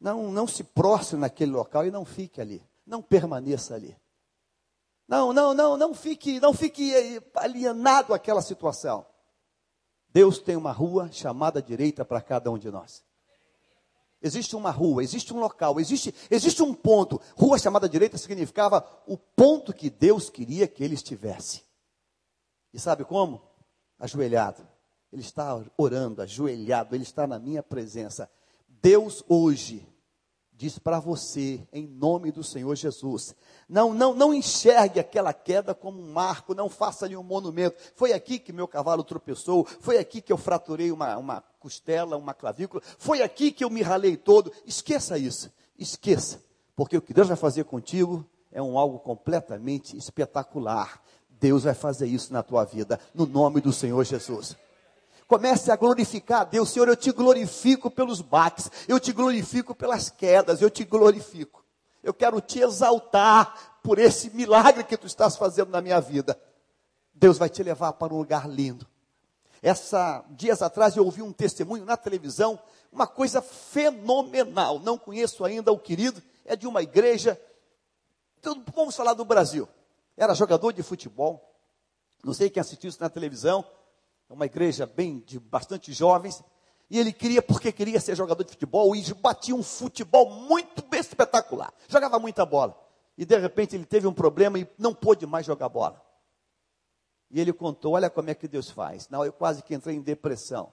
Não, 0.00 0.32
não 0.32 0.46
se 0.46 0.64
prostre 0.64 1.18
naquele 1.18 1.52
local 1.52 1.86
e 1.86 1.90
não 1.90 2.06
fique 2.06 2.40
ali. 2.40 2.66
Não 2.86 3.02
permaneça 3.02 3.74
ali. 3.74 3.94
Não, 5.06 5.34
não, 5.34 5.52
não, 5.52 5.76
não 5.76 5.92
fique, 5.92 6.40
não 6.40 6.54
fique 6.54 7.20
alienado 7.34 8.14
àquela 8.14 8.40
situação. 8.40 9.06
Deus 10.08 10.38
tem 10.38 10.56
uma 10.56 10.72
rua 10.72 11.12
chamada 11.12 11.60
direita 11.60 12.06
para 12.06 12.22
cada 12.22 12.50
um 12.50 12.58
de 12.58 12.70
nós. 12.70 13.04
Existe 14.22 14.54
uma 14.54 14.70
rua, 14.70 15.02
existe 15.02 15.34
um 15.34 15.40
local, 15.40 15.80
existe, 15.80 16.14
existe 16.30 16.62
um 16.62 16.72
ponto. 16.72 17.20
Rua 17.36 17.58
chamada 17.58 17.88
direita 17.88 18.16
significava 18.16 18.86
o 19.06 19.16
ponto 19.16 19.72
que 19.72 19.90
Deus 19.90 20.30
queria 20.30 20.68
que 20.68 20.84
ele 20.84 20.94
estivesse. 20.94 21.62
E 22.72 22.78
sabe 22.78 23.04
como? 23.04 23.42
Ajoelhado. 23.98 24.66
Ele 25.12 25.22
está 25.22 25.60
orando, 25.76 26.22
ajoelhado, 26.22 26.94
ele 26.94 27.02
está 27.02 27.26
na 27.26 27.38
minha 27.38 27.62
presença. 27.62 28.30
Deus 28.68 29.24
hoje 29.28 29.86
diz 30.52 30.78
para 30.78 31.00
você, 31.00 31.66
em 31.72 31.88
nome 31.88 32.30
do 32.30 32.44
Senhor 32.44 32.74
Jesus, 32.76 33.34
não, 33.68 33.92
não, 33.92 34.14
não 34.14 34.32
enxergue 34.32 35.00
aquela 35.00 35.32
queda 35.32 35.74
como 35.74 36.00
um 36.00 36.12
marco, 36.12 36.54
não 36.54 36.68
faça 36.68 37.04
ali 37.04 37.16
um 37.16 37.22
monumento. 37.22 37.76
Foi 37.96 38.12
aqui 38.12 38.38
que 38.38 38.52
meu 38.52 38.68
cavalo 38.68 39.02
tropeçou, 39.02 39.64
foi 39.64 39.98
aqui 39.98 40.22
que 40.22 40.32
eu 40.32 40.36
fraturei 40.36 40.92
uma, 40.92 41.16
uma 41.16 41.44
costela, 41.62 42.16
uma 42.16 42.34
clavícula, 42.34 42.82
foi 42.98 43.22
aqui 43.22 43.52
que 43.52 43.64
eu 43.64 43.70
me 43.70 43.80
ralei 43.80 44.16
todo. 44.16 44.52
Esqueça 44.66 45.16
isso, 45.16 45.50
esqueça, 45.78 46.42
porque 46.74 46.96
o 46.96 47.00
que 47.00 47.14
Deus 47.14 47.28
vai 47.28 47.36
fazer 47.36 47.64
contigo 47.64 48.26
é 48.50 48.60
um 48.60 48.76
algo 48.76 48.98
completamente 48.98 49.96
espetacular. 49.96 51.00
Deus 51.30 51.62
vai 51.62 51.74
fazer 51.74 52.06
isso 52.06 52.32
na 52.32 52.42
tua 52.42 52.64
vida, 52.64 52.98
no 53.14 53.26
nome 53.26 53.60
do 53.60 53.72
Senhor 53.72 54.04
Jesus. 54.04 54.56
Comece 55.28 55.70
a 55.70 55.76
glorificar 55.76 56.42
a 56.42 56.44
Deus. 56.44 56.70
Senhor, 56.70 56.88
eu 56.88 56.96
te 56.96 57.10
glorifico 57.10 57.90
pelos 57.90 58.20
baques, 58.20 58.70
eu 58.86 59.00
te 59.00 59.12
glorifico 59.12 59.74
pelas 59.74 60.10
quedas, 60.10 60.60
eu 60.60 60.68
te 60.68 60.84
glorifico. 60.84 61.64
Eu 62.02 62.12
quero 62.12 62.40
te 62.40 62.60
exaltar 62.60 63.78
por 63.82 63.98
esse 63.98 64.30
milagre 64.30 64.84
que 64.84 64.96
tu 64.96 65.06
estás 65.06 65.36
fazendo 65.36 65.70
na 65.70 65.80
minha 65.80 66.00
vida. 66.00 66.38
Deus 67.14 67.38
vai 67.38 67.48
te 67.48 67.62
levar 67.62 67.92
para 67.94 68.12
um 68.12 68.18
lugar 68.18 68.48
lindo. 68.48 68.86
Essa 69.62 70.24
dias 70.30 70.60
atrás 70.60 70.96
eu 70.96 71.04
ouvi 71.04 71.22
um 71.22 71.32
testemunho 71.32 71.84
na 71.84 71.96
televisão, 71.96 72.58
uma 72.90 73.06
coisa 73.06 73.40
fenomenal. 73.40 74.80
Não 74.80 74.98
conheço 74.98 75.44
ainda 75.44 75.70
o 75.70 75.78
querido, 75.78 76.20
é 76.44 76.56
de 76.56 76.66
uma 76.66 76.82
igreja. 76.82 77.40
Vamos 78.74 78.96
falar 78.96 79.14
do 79.14 79.24
Brasil. 79.24 79.68
Era 80.16 80.34
jogador 80.34 80.72
de 80.72 80.82
futebol. 80.82 81.48
Não 82.24 82.34
sei 82.34 82.50
quem 82.50 82.60
assistiu 82.60 82.90
isso 82.90 83.00
na 83.00 83.08
televisão. 83.08 83.64
É 84.28 84.32
uma 84.32 84.46
igreja 84.46 84.84
bem 84.84 85.20
de 85.20 85.38
bastante 85.38 85.92
jovens. 85.92 86.42
E 86.90 86.98
ele 86.98 87.12
queria, 87.12 87.40
porque 87.40 87.72
queria 87.72 88.00
ser 88.00 88.16
jogador 88.16 88.42
de 88.42 88.50
futebol, 88.50 88.94
e 88.94 89.14
batia 89.14 89.54
um 89.54 89.62
futebol 89.62 90.28
muito 90.28 90.84
espetacular. 90.94 91.72
Jogava 91.88 92.18
muita 92.18 92.44
bola. 92.44 92.76
E 93.16 93.24
de 93.24 93.38
repente 93.38 93.76
ele 93.76 93.86
teve 93.86 94.06
um 94.06 94.12
problema 94.12 94.58
e 94.58 94.68
não 94.76 94.92
pôde 94.92 95.24
mais 95.24 95.46
jogar 95.46 95.68
bola. 95.68 96.02
E 97.32 97.40
ele 97.40 97.52
contou: 97.52 97.94
olha 97.94 98.10
como 98.10 98.28
é 98.28 98.34
que 98.34 98.46
Deus 98.46 98.70
faz. 98.70 99.08
Não, 99.08 99.24
eu 99.24 99.32
quase 99.32 99.62
que 99.62 99.74
entrei 99.74 99.96
em 99.96 100.02
depressão. 100.02 100.72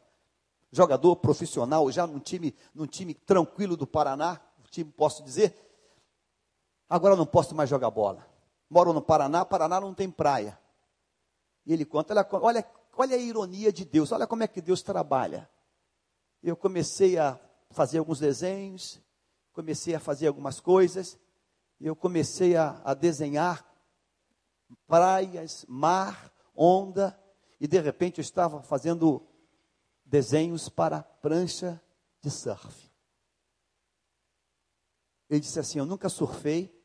Jogador 0.72 1.16
profissional, 1.16 1.90
já 1.90 2.06
num 2.06 2.20
time, 2.20 2.54
num 2.76 2.86
time 2.86 3.14
tranquilo 3.14 3.76
do 3.76 3.88
Paraná, 3.88 4.40
time 4.70 4.92
posso 4.92 5.24
dizer. 5.24 5.56
Agora 6.88 7.16
não 7.16 7.26
posso 7.26 7.56
mais 7.56 7.70
jogar 7.70 7.90
bola. 7.90 8.28
Moro 8.70 8.94
no 8.94 9.02
Paraná, 9.02 9.44
Paraná 9.46 9.80
não 9.80 9.94
tem 9.94 10.12
praia. 10.12 10.60
E 11.66 11.74
ele 11.74 11.86
conta: 11.86 12.14
olha, 12.14 12.28
olha, 12.32 12.66
olha 12.98 13.16
a 13.16 13.20
ironia 13.20 13.72
de 13.72 13.86
Deus, 13.86 14.12
olha 14.12 14.28
como 14.28 14.44
é 14.44 14.48
que 14.48 14.62
Deus 14.62 14.82
trabalha. 14.82 15.50
Eu 16.44 16.56
comecei 16.56 17.18
a 17.18 17.40
fazer 17.72 18.00
alguns 18.00 18.20
desenhos, 18.20 19.02
comecei 19.54 19.96
a 19.96 20.00
fazer 20.00 20.28
algumas 20.28 20.60
coisas, 20.60 21.18
eu 21.80 21.96
comecei 21.96 22.56
a, 22.56 22.82
a 22.84 22.94
desenhar 22.94 23.66
praias, 24.88 25.66
mar, 25.68 26.32
onda, 26.60 27.18
e 27.58 27.68
de 27.68 27.80
repente 27.80 28.20
eu 28.20 28.22
estava 28.22 28.62
fazendo 28.62 29.26
desenhos 30.04 30.68
para 30.68 31.02
prancha 31.02 31.82
de 32.22 32.30
surf. 32.30 32.92
Ele 35.30 35.40
disse 35.40 35.58
assim: 35.58 35.80
Eu 35.80 35.86
nunca 35.86 36.10
surfei, 36.10 36.78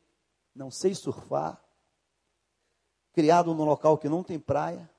não 0.55 0.71
sei 0.71 0.95
surfar, 0.95 1.61
criado 3.11 3.53
num 3.53 3.65
local 3.65 3.97
que 3.97 4.07
não 4.07 4.23
tem 4.23 4.39
praia, 4.39 4.89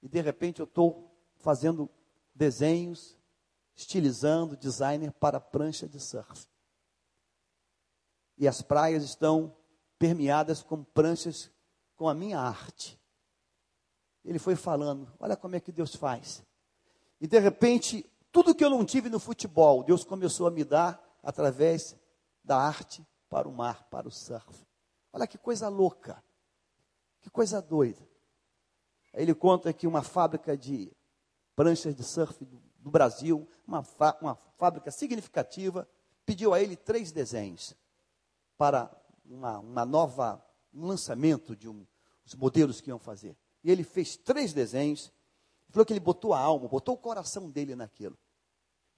e 0.00 0.08
de 0.08 0.20
repente 0.22 0.60
eu 0.60 0.64
estou 0.64 1.14
fazendo 1.36 1.90
desenhos, 2.34 3.18
estilizando, 3.76 4.56
designer 4.56 5.12
para 5.12 5.38
prancha 5.38 5.86
de 5.86 6.00
surf. 6.00 6.48
E 8.38 8.48
as 8.48 8.62
praias 8.62 9.02
estão 9.02 9.54
permeadas 9.98 10.62
com 10.62 10.82
pranchas 10.84 11.50
com 11.96 12.08
a 12.08 12.14
minha 12.14 12.38
arte 12.38 12.97
ele 14.28 14.38
foi 14.38 14.54
falando: 14.54 15.10
olha 15.18 15.36
como 15.36 15.56
é 15.56 15.60
que 15.60 15.72
Deus 15.72 15.94
faz. 15.94 16.44
E 17.20 17.26
de 17.26 17.38
repente, 17.38 18.04
tudo 18.30 18.54
que 18.54 18.64
eu 18.64 18.70
não 18.70 18.84
tive 18.84 19.08
no 19.08 19.18
futebol, 19.18 19.82
Deus 19.82 20.04
começou 20.04 20.46
a 20.46 20.50
me 20.50 20.64
dar 20.64 21.02
através 21.22 21.96
da 22.44 22.56
arte 22.56 23.04
para 23.28 23.48
o 23.48 23.52
mar, 23.52 23.88
para 23.88 24.06
o 24.06 24.10
surf. 24.10 24.66
Olha 25.12 25.26
que 25.26 25.38
coisa 25.38 25.68
louca, 25.68 26.22
que 27.22 27.30
coisa 27.30 27.62
doida. 27.62 28.06
Aí 29.14 29.22
ele 29.22 29.34
conta 29.34 29.72
que 29.72 29.86
uma 29.86 30.02
fábrica 30.02 30.56
de 30.56 30.92
pranchas 31.56 31.94
de 31.94 32.04
surf 32.04 32.44
do, 32.44 32.62
do 32.78 32.90
Brasil, 32.90 33.48
uma, 33.66 33.84
uma 34.20 34.34
fábrica 34.56 34.90
significativa, 34.90 35.88
pediu 36.26 36.52
a 36.52 36.60
ele 36.60 36.76
três 36.76 37.10
desenhos 37.10 37.74
para 38.58 38.90
uma, 39.24 39.58
uma 39.58 39.84
nova 39.86 40.44
um 40.72 40.86
lançamento 40.86 41.56
de 41.56 41.68
um, 41.68 41.86
os 42.24 42.34
modelos 42.34 42.80
que 42.80 42.90
iam 42.90 42.98
fazer. 42.98 43.34
E 43.62 43.70
ele 43.70 43.84
fez 43.84 44.16
três 44.16 44.52
desenhos. 44.52 45.12
Falou 45.70 45.84
que 45.84 45.92
ele 45.92 46.00
botou 46.00 46.32
a 46.32 46.38
alma, 46.38 46.68
botou 46.68 46.94
o 46.94 46.98
coração 46.98 47.50
dele 47.50 47.74
naquilo. 47.74 48.16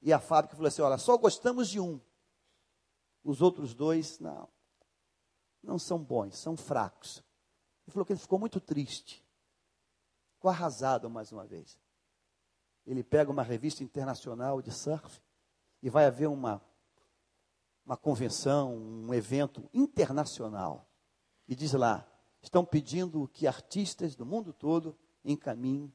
E 0.02 0.12
a 0.12 0.20
fábrica 0.20 0.56
falou 0.56 0.68
assim: 0.68 0.82
olha, 0.82 0.98
só 0.98 1.16
gostamos 1.16 1.68
de 1.68 1.80
um. 1.80 2.00
Os 3.22 3.42
outros 3.42 3.74
dois, 3.74 4.18
não. 4.18 4.48
Não 5.62 5.78
são 5.78 5.98
bons, 5.98 6.38
são 6.38 6.56
fracos. 6.56 7.22
Ele 7.86 7.92
falou 7.92 8.06
que 8.06 8.12
ele 8.12 8.20
ficou 8.20 8.38
muito 8.38 8.60
triste. 8.60 9.24
Ficou 10.34 10.50
arrasado 10.50 11.10
mais 11.10 11.32
uma 11.32 11.44
vez. 11.44 11.78
Ele 12.86 13.04
pega 13.04 13.30
uma 13.30 13.42
revista 13.42 13.84
internacional 13.84 14.62
de 14.62 14.72
surf 14.72 15.20
e 15.82 15.90
vai 15.90 16.06
haver 16.06 16.28
uma, 16.28 16.62
uma 17.84 17.96
convenção, 17.96 18.74
um 18.74 19.12
evento 19.12 19.68
internacional. 19.74 20.88
E 21.46 21.54
diz 21.54 21.72
lá: 21.72 22.09
estão 22.42 22.64
pedindo 22.64 23.28
que 23.28 23.46
artistas 23.46 24.16
do 24.16 24.24
mundo 24.24 24.52
todo 24.52 24.96
encaminhem 25.24 25.92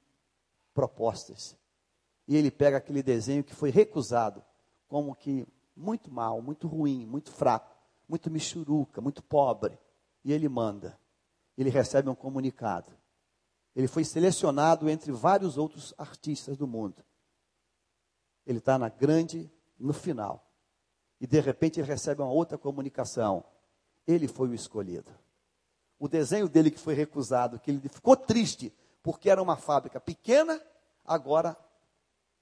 propostas. 0.73 1.57
E 2.27 2.35
ele 2.35 2.51
pega 2.51 2.77
aquele 2.77 3.01
desenho 3.01 3.43
que 3.43 3.53
foi 3.53 3.69
recusado, 3.69 4.43
como 4.87 5.15
que 5.15 5.47
muito 5.75 6.11
mal, 6.11 6.41
muito 6.41 6.67
ruim, 6.67 7.05
muito 7.05 7.31
fraco, 7.31 7.75
muito 8.07 8.29
michuruca, 8.29 9.01
muito 9.01 9.23
pobre. 9.23 9.77
E 10.23 10.31
ele 10.31 10.47
manda. 10.47 10.99
Ele 11.57 11.69
recebe 11.69 12.09
um 12.09 12.15
comunicado. 12.15 12.91
Ele 13.75 13.87
foi 13.87 14.03
selecionado 14.03 14.89
entre 14.89 15.11
vários 15.11 15.57
outros 15.57 15.93
artistas 15.97 16.57
do 16.57 16.67
mundo. 16.67 17.03
Ele 18.45 18.59
está 18.59 18.77
na 18.77 18.89
grande, 18.89 19.51
no 19.77 19.93
final. 19.93 20.47
E 21.19 21.27
de 21.27 21.39
repente 21.39 21.79
ele 21.79 21.87
recebe 21.87 22.21
uma 22.21 22.31
outra 22.31 22.57
comunicação. 22.57 23.43
Ele 24.07 24.27
foi 24.27 24.49
o 24.49 24.53
escolhido 24.53 25.11
o 26.05 26.07
desenho 26.07 26.47
dele 26.47 26.69
que 26.69 26.79
foi 26.79 26.93
recusado, 26.93 27.59
que 27.59 27.71
ele 27.71 27.89
ficou 27.89 28.15
triste 28.15 28.71
porque 29.01 29.27
era 29.27 29.41
uma 29.41 29.57
fábrica 29.57 29.99
pequena, 29.99 30.63
agora 31.03 31.57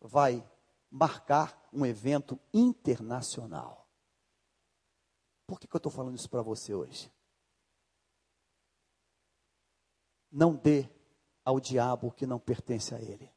vai 0.02 0.46
marcar 0.92 1.70
um 1.72 1.86
evento 1.86 2.38
internacional. 2.54 3.88
Por 5.48 5.60
que, 5.60 5.68
que 5.68 5.76
eu 5.76 5.78
estou 5.78 5.92
falando 5.92 6.16
isso 6.16 6.30
para 6.30 6.42
você 6.42 6.74
hoje? 6.74 7.10
Não 10.30 10.56
dê 10.56 10.90
ao 11.46 11.60
diabo 11.60 12.08
o 12.08 12.12
que 12.12 12.26
não 12.26 12.40
pertence 12.40 12.94
a 12.94 13.00
ele. 13.00 13.32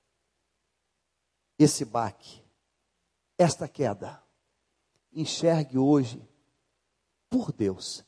Esse 1.59 1.85
baque, 1.85 2.43
esta 3.39 3.69
queda, 3.69 4.23
enxergue 5.12 5.79
hoje, 5.79 6.29
por 7.31 7.53
Deus, 7.53 8.05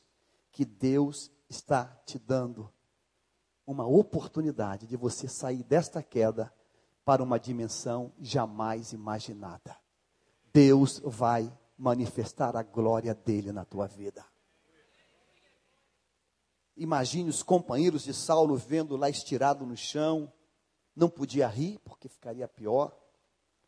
que 0.51 0.65
Deus 0.65 1.31
está 1.49 1.85
te 2.05 2.19
dando 2.19 2.71
uma 3.65 3.85
oportunidade 3.85 4.87
de 4.87 4.95
você 4.95 5.27
sair 5.27 5.63
desta 5.63 6.01
queda 6.01 6.53
para 7.03 7.23
uma 7.23 7.39
dimensão 7.39 8.13
jamais 8.19 8.93
imaginada. 8.93 9.75
Deus 10.53 10.99
vai 11.03 11.51
manifestar 11.77 12.55
a 12.55 12.63
glória 12.63 13.13
dele 13.15 13.51
na 13.51 13.65
tua 13.65 13.87
vida. 13.87 14.25
Imagine 16.75 17.29
os 17.29 17.43
companheiros 17.43 18.03
de 18.03 18.13
Saulo 18.13 18.55
vendo 18.55 18.95
lá 18.95 19.09
estirado 19.09 19.65
no 19.65 19.75
chão, 19.75 20.31
não 20.95 21.09
podia 21.09 21.47
rir 21.47 21.79
porque 21.79 22.07
ficaria 22.07 22.47
pior. 22.47 22.95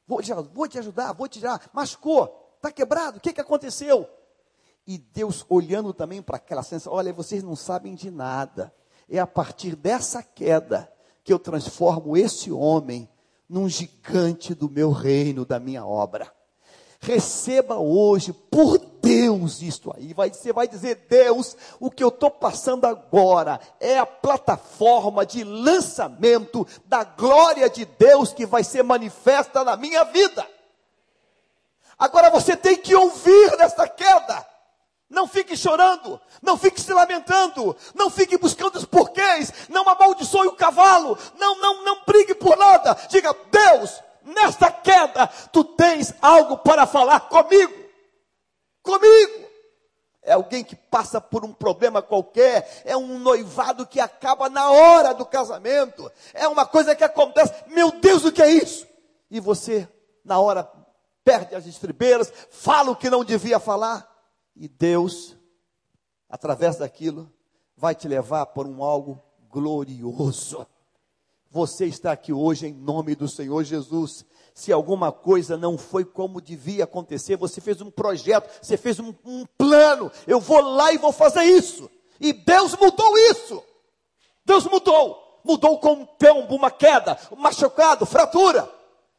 Vou 0.07 0.21
te, 0.21 0.33
vou 0.33 0.67
te 0.67 0.79
ajudar, 0.79 1.13
vou 1.13 1.27
te 1.27 1.39
ajudar. 1.39 1.69
Machucou, 1.73 2.55
está 2.57 2.71
quebrado, 2.71 3.17
o 3.17 3.21
que, 3.21 3.33
que 3.33 3.41
aconteceu? 3.41 4.09
E 4.85 4.97
Deus 4.97 5.45
olhando 5.47 5.93
também 5.93 6.21
para 6.21 6.37
aquela 6.37 6.63
sensação, 6.63 6.93
olha, 6.93 7.13
vocês 7.13 7.43
não 7.43 7.55
sabem 7.55 7.95
de 7.95 8.09
nada. 8.09 8.73
É 9.09 9.19
a 9.19 9.27
partir 9.27 9.75
dessa 9.75 10.23
queda 10.23 10.91
que 11.23 11.31
eu 11.31 11.39
transformo 11.39 12.17
esse 12.17 12.51
homem 12.51 13.09
num 13.47 13.67
gigante 13.67 14.55
do 14.55 14.69
meu 14.69 14.91
reino, 14.91 15.45
da 15.45 15.59
minha 15.59 15.85
obra. 15.85 16.31
Receba 16.99 17.77
hoje, 17.77 18.31
por 18.31 18.77
Deus, 19.01 19.61
isto 19.61 19.91
aí. 19.95 20.13
Vai, 20.13 20.29
você 20.29 20.53
vai 20.53 20.67
dizer, 20.67 21.07
Deus, 21.09 21.57
o 21.79 21.89
que 21.89 22.03
eu 22.03 22.09
estou 22.09 22.29
passando 22.29 22.85
agora 22.85 23.59
é 23.79 23.97
a 23.97 24.05
plataforma 24.05 25.25
de 25.25 25.43
lançamento 25.43 26.65
da 26.85 27.03
glória 27.03 27.69
de 27.69 27.85
Deus 27.85 28.31
que 28.31 28.45
vai 28.45 28.63
ser 28.63 28.83
manifesta 28.83 29.63
na 29.63 29.75
minha 29.75 30.03
vida. 30.05 30.47
Agora 31.97 32.29
você 32.29 32.55
tem 32.55 32.77
que 32.77 32.95
ouvir 32.95 33.57
nessa 33.57 33.87
queda. 33.87 34.50
Não 35.11 35.27
fique 35.27 35.57
chorando, 35.57 36.19
não 36.41 36.57
fique 36.57 36.79
se 36.79 36.93
lamentando, 36.93 37.75
não 37.93 38.09
fique 38.09 38.37
buscando 38.37 38.77
os 38.77 38.85
porquês, 38.85 39.51
não 39.67 39.87
amaldiçoe 39.87 40.47
o 40.47 40.55
cavalo, 40.55 41.17
não, 41.37 41.59
não, 41.59 41.83
não 41.83 42.01
brigue 42.07 42.33
por 42.33 42.55
nada. 42.57 42.97
Diga, 43.09 43.35
Deus, 43.51 44.01
nesta 44.23 44.71
queda, 44.71 45.27
tu 45.51 45.65
tens 45.65 46.13
algo 46.21 46.59
para 46.59 46.87
falar 46.87 47.19
comigo. 47.27 47.73
Comigo. 48.81 49.51
É 50.23 50.31
alguém 50.31 50.63
que 50.63 50.77
passa 50.77 51.19
por 51.19 51.43
um 51.43 51.51
problema 51.51 52.01
qualquer, 52.01 52.81
é 52.85 52.95
um 52.95 53.19
noivado 53.19 53.85
que 53.85 53.99
acaba 53.99 54.49
na 54.49 54.71
hora 54.71 55.13
do 55.13 55.25
casamento, 55.25 56.09
é 56.33 56.47
uma 56.47 56.65
coisa 56.65 56.95
que 56.95 57.03
acontece, 57.03 57.53
meu 57.67 57.91
Deus, 57.91 58.23
o 58.23 58.31
que 58.31 58.41
é 58.41 58.49
isso? 58.49 58.87
E 59.29 59.41
você, 59.41 59.89
na 60.23 60.39
hora, 60.39 60.71
perde 61.25 61.53
as 61.53 61.65
estribeiras, 61.65 62.31
fala 62.49 62.91
o 62.91 62.95
que 62.95 63.09
não 63.09 63.25
devia 63.25 63.59
falar. 63.59 64.10
E 64.55 64.67
Deus, 64.67 65.37
através 66.29 66.77
daquilo, 66.77 67.31
vai 67.75 67.95
te 67.95 68.07
levar 68.07 68.45
por 68.47 68.67
um 68.67 68.83
algo 68.83 69.21
glorioso. 69.49 70.65
Você 71.49 71.85
está 71.85 72.13
aqui 72.13 72.31
hoje 72.31 72.67
em 72.67 72.73
nome 72.73 73.13
do 73.13 73.27
Senhor 73.27 73.63
Jesus. 73.63 74.25
Se 74.53 74.71
alguma 74.71 75.11
coisa 75.11 75.57
não 75.57 75.77
foi 75.77 76.05
como 76.05 76.39
devia 76.39 76.85
acontecer, 76.85 77.35
você 77.35 77.59
fez 77.59 77.81
um 77.81 77.91
projeto, 77.91 78.49
você 78.61 78.77
fez 78.77 78.99
um, 78.99 79.13
um 79.25 79.45
plano. 79.57 80.09
Eu 80.25 80.39
vou 80.39 80.61
lá 80.61 80.93
e 80.93 80.97
vou 80.97 81.11
fazer 81.11 81.43
isso. 81.43 81.89
E 82.19 82.31
Deus 82.31 82.77
mudou 82.77 83.17
isso. 83.31 83.61
Deus 84.45 84.65
mudou. 84.65 85.41
Mudou 85.43 85.79
com 85.79 85.93
um 85.93 86.05
tombo, 86.05 86.55
uma 86.55 86.69
queda, 86.69 87.17
um 87.31 87.35
machucado, 87.35 88.05
fratura. 88.05 88.69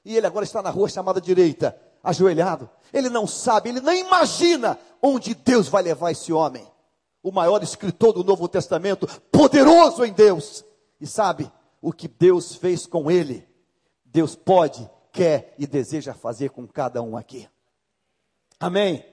E 0.05 0.16
ele 0.16 0.27
agora 0.27 0.45
está 0.45 0.62
na 0.62 0.71
rua 0.71 0.88
chamada 0.88 1.21
direita, 1.21 1.79
ajoelhado. 2.03 2.69
Ele 2.93 3.09
não 3.09 3.27
sabe, 3.27 3.69
ele 3.69 3.81
nem 3.81 4.01
imagina 4.01 4.79
onde 5.01 5.35
Deus 5.35 5.69
vai 5.69 5.83
levar 5.83 6.11
esse 6.11 6.33
homem. 6.33 6.67
O 7.23 7.31
maior 7.31 7.62
escritor 7.62 8.12
do 8.12 8.25
Novo 8.25 8.49
Testamento, 8.49 9.07
poderoso 9.31 10.05
em 10.05 10.12
Deus. 10.12 10.65
E 11.01 11.07
sabe 11.07 11.51
o 11.81 11.93
que 11.93 12.09
Deus 12.09 12.55
fez 12.55 12.87
com 12.87 13.11
ele? 13.11 13.49
Deus 14.05 14.35
pode, 14.35 14.88
quer 15.12 15.55
e 15.59 15.67
deseja 15.67 16.12
fazer 16.15 16.51
com 16.51 16.67
cada 16.67 17.01
um 17.01 17.17
aqui. 17.17 17.49
Amém? 18.59 19.05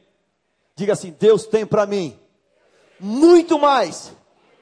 Diga 0.76 0.94
assim: 0.94 1.16
Deus 1.18 1.46
tem 1.46 1.66
para 1.66 1.86
mim 1.86 2.20
muito 3.00 3.58
mais 3.58 4.12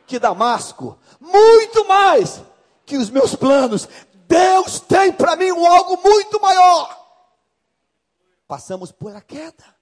que 0.06 0.20
Damasco, 0.20 0.98
muito 1.20 1.86
mais 1.88 2.42
que 2.86 2.98
os 2.98 3.10
meus 3.10 3.36
planos. 3.36 3.88
Deus 4.28 4.80
tem 4.80 5.12
para 5.12 5.36
mim 5.36 5.50
algo 5.50 6.02
muito 6.02 6.42
maior. 6.42 7.07
Passamos 8.48 8.92
por 8.92 9.16
a 9.16 9.22
queda. 9.22 9.76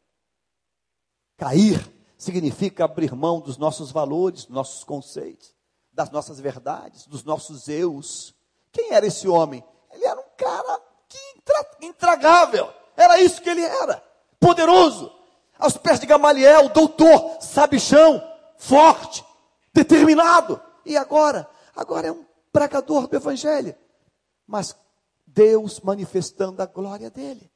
Cair 1.38 1.94
significa 2.18 2.86
abrir 2.86 3.14
mão 3.14 3.40
dos 3.40 3.58
nossos 3.58 3.92
valores, 3.92 4.46
dos 4.46 4.56
nossos 4.56 4.84
conceitos, 4.84 5.54
das 5.92 6.10
nossas 6.10 6.40
verdades, 6.40 7.06
dos 7.06 7.24
nossos 7.24 7.68
eus. 7.68 8.34
Quem 8.72 8.92
era 8.92 9.06
esse 9.06 9.28
homem? 9.28 9.64
Ele 9.92 10.06
era 10.06 10.20
um 10.20 10.30
cara 10.38 10.82
intragável. 11.82 12.70
Era 12.98 13.22
isso 13.22 13.42
que 13.42 13.50
ele 13.50 13.64
era. 13.64 14.04
Poderoso. 14.40 15.12
Aos 15.58 15.78
pés 15.78 16.00
de 16.00 16.06
Gamaliel, 16.06 16.70
doutor, 16.70 17.38
sabichão, 17.42 18.22
forte, 18.58 19.24
determinado. 19.74 20.62
E 20.86 20.98
agora? 20.98 21.50
Agora 21.76 22.08
é 22.08 22.12
um 22.12 22.26
pregador 22.52 23.08
do 23.08 23.16
evangelho. 23.16 23.76
Mas 24.46 24.76
Deus 25.26 25.80
manifestando 25.80 26.62
a 26.62 26.66
glória 26.66 27.10
dele. 27.10 27.52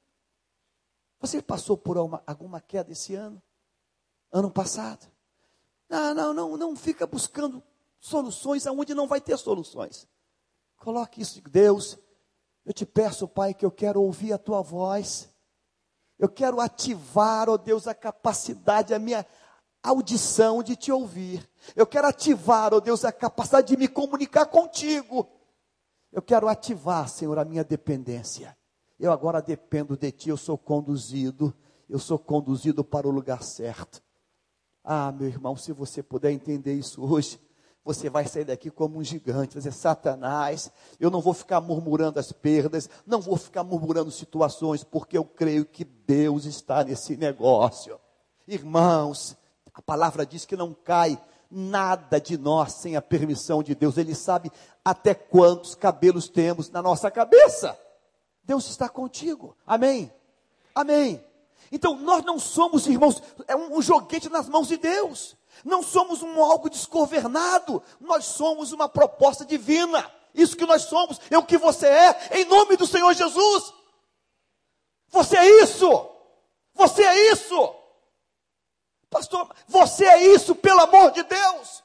Você 1.20 1.42
passou 1.42 1.78
por 1.78 1.98
uma, 1.98 2.24
alguma 2.26 2.62
queda 2.62 2.92
esse 2.92 3.14
ano? 3.14 3.42
Ano 4.32 4.50
passado? 4.50 5.06
Não, 5.90 6.14
não, 6.14 6.34
não, 6.34 6.58
não 6.58 6.76
fica 6.76 7.06
buscando 7.06 7.62
soluções 8.00 8.66
aonde 8.66 8.94
não 8.94 9.08
vai 9.08 9.20
ter 9.20 9.38
soluções. 9.38 10.08
Coloque 10.78 11.22
isso, 11.22 11.42
Deus. 11.42 11.98
Eu 12.66 12.74
te 12.74 12.86
peço, 12.86 13.28
Pai, 13.28 13.54
que 13.54 13.66
eu 13.66 13.72
quero 13.72 14.02
ouvir 14.02 14.32
a 14.32 14.38
tua 14.38 14.62
voz. 14.62 15.30
Eu 16.18 16.30
quero 16.30 16.60
ativar, 16.62 17.50
ó 17.50 17.54
oh 17.54 17.58
Deus, 17.58 17.88
a 17.88 17.94
capacidade, 17.94 18.94
a 18.94 19.00
minha 19.00 19.26
audição 19.82 20.62
de 20.62 20.76
te 20.76 20.92
ouvir. 20.92 21.50
Eu 21.76 21.88
quero 21.88 22.08
ativar, 22.08 22.74
ó 22.74 22.78
oh 22.78 22.82
Deus, 22.82 23.04
a 23.04 23.12
capacidade 23.12 23.68
de 23.68 23.78
me 23.78 23.88
comunicar 23.88 24.46
contigo. 24.46 25.28
Eu 26.12 26.22
quero 26.22 26.48
ativar, 26.48 27.08
Senhor, 27.08 27.38
a 27.40 27.46
minha 27.46 27.64
dependência. 27.64 28.58
Eu 29.00 29.12
agora 29.12 29.42
dependo 29.42 29.96
de 29.96 30.12
Ti, 30.12 30.30
eu 30.30 30.38
sou 30.38 30.58
conduzido, 30.58 31.54
eu 31.90 31.98
sou 31.98 32.20
conduzido 32.20 32.84
para 32.84 33.08
o 33.08 33.12
lugar 33.12 33.42
certo. 33.44 34.04
Ah, 34.84 35.12
meu 35.12 35.28
irmão, 35.28 35.56
se 35.56 35.72
você 35.72 36.04
puder 36.04 36.32
entender 36.32 36.74
isso 36.74 37.02
hoje, 37.04 37.40
você 37.84 38.10
vai 38.10 38.28
sair 38.28 38.44
daqui 38.44 38.70
como 38.70 39.00
um 39.00 39.04
gigante, 39.04 39.54
vai 39.54 39.64
dizer, 39.64 39.72
Satanás, 39.72 40.70
eu 41.00 41.10
não 41.10 41.22
vou 41.22 41.34
ficar 41.34 41.62
murmurando 41.62 42.20
as 42.20 42.32
perdas, 42.32 42.90
não 43.06 43.22
vou 43.22 43.38
ficar 43.38 43.64
murmurando 43.64 44.12
situações, 44.12 44.84
porque 44.84 45.18
eu 45.18 45.24
creio 45.24 45.66
que 45.66 45.86
Deus 45.86 46.46
está 46.46 46.84
nesse 46.84 47.16
negócio. 47.16 48.00
Irmãos, 48.48 49.38
a 49.74 49.82
palavra 49.82 50.26
diz 50.26 50.46
que 50.46 50.58
não 50.58 50.74
cai 50.74 51.18
nada 51.50 52.20
de 52.20 52.38
nós 52.38 52.74
sem 52.74 52.96
a 52.96 53.02
permissão 53.02 53.64
de 53.64 53.74
Deus. 53.74 53.98
Ele 53.98 54.14
sabe 54.14 54.52
até 54.84 55.14
quantos 55.14 55.74
cabelos 55.74 56.28
temos 56.28 56.70
na 56.70 56.82
nossa 56.82 57.10
cabeça. 57.10 57.78
Deus 58.50 58.68
está 58.68 58.90
contigo. 58.90 59.56
Amém. 59.64 60.12
Amém. 60.74 61.24
Então 61.72 61.96
nós 61.98 62.26
não 62.26 62.40
somos, 62.40 62.88
irmãos, 62.88 63.22
é 63.48 63.56
um, 63.56 63.78
um 63.78 63.82
joguete 63.82 64.28
nas 64.28 64.50
mãos 64.50 64.68
de 64.68 64.76
Deus. 64.76 65.38
Não 65.64 65.84
somos 65.84 66.24
um 66.24 66.44
algo 66.44 66.68
desgovernado. 66.68 67.80
Nós 68.00 68.26
somos 68.26 68.72
uma 68.72 68.90
proposta 68.90 69.46
divina. 69.46 70.12
Isso 70.34 70.58
que 70.58 70.66
nós 70.66 70.82
somos 70.82 71.22
é 71.30 71.38
o 71.38 71.46
que 71.46 71.60
você 71.60 71.86
é, 71.86 72.40
em 72.40 72.46
nome 72.46 72.76
do 72.76 72.88
Senhor 72.88 73.14
Jesus. 73.14 73.72
Você 75.10 75.38
é 75.38 75.62
isso. 75.62 76.10
Você 76.74 77.04
é 77.04 77.32
isso. 77.32 77.76
Pastor, 79.12 79.48
você 79.68 80.06
é 80.06 80.26
isso, 80.34 80.56
pelo 80.56 80.80
amor 80.80 81.12
de 81.12 81.22
Deus. 81.22 81.84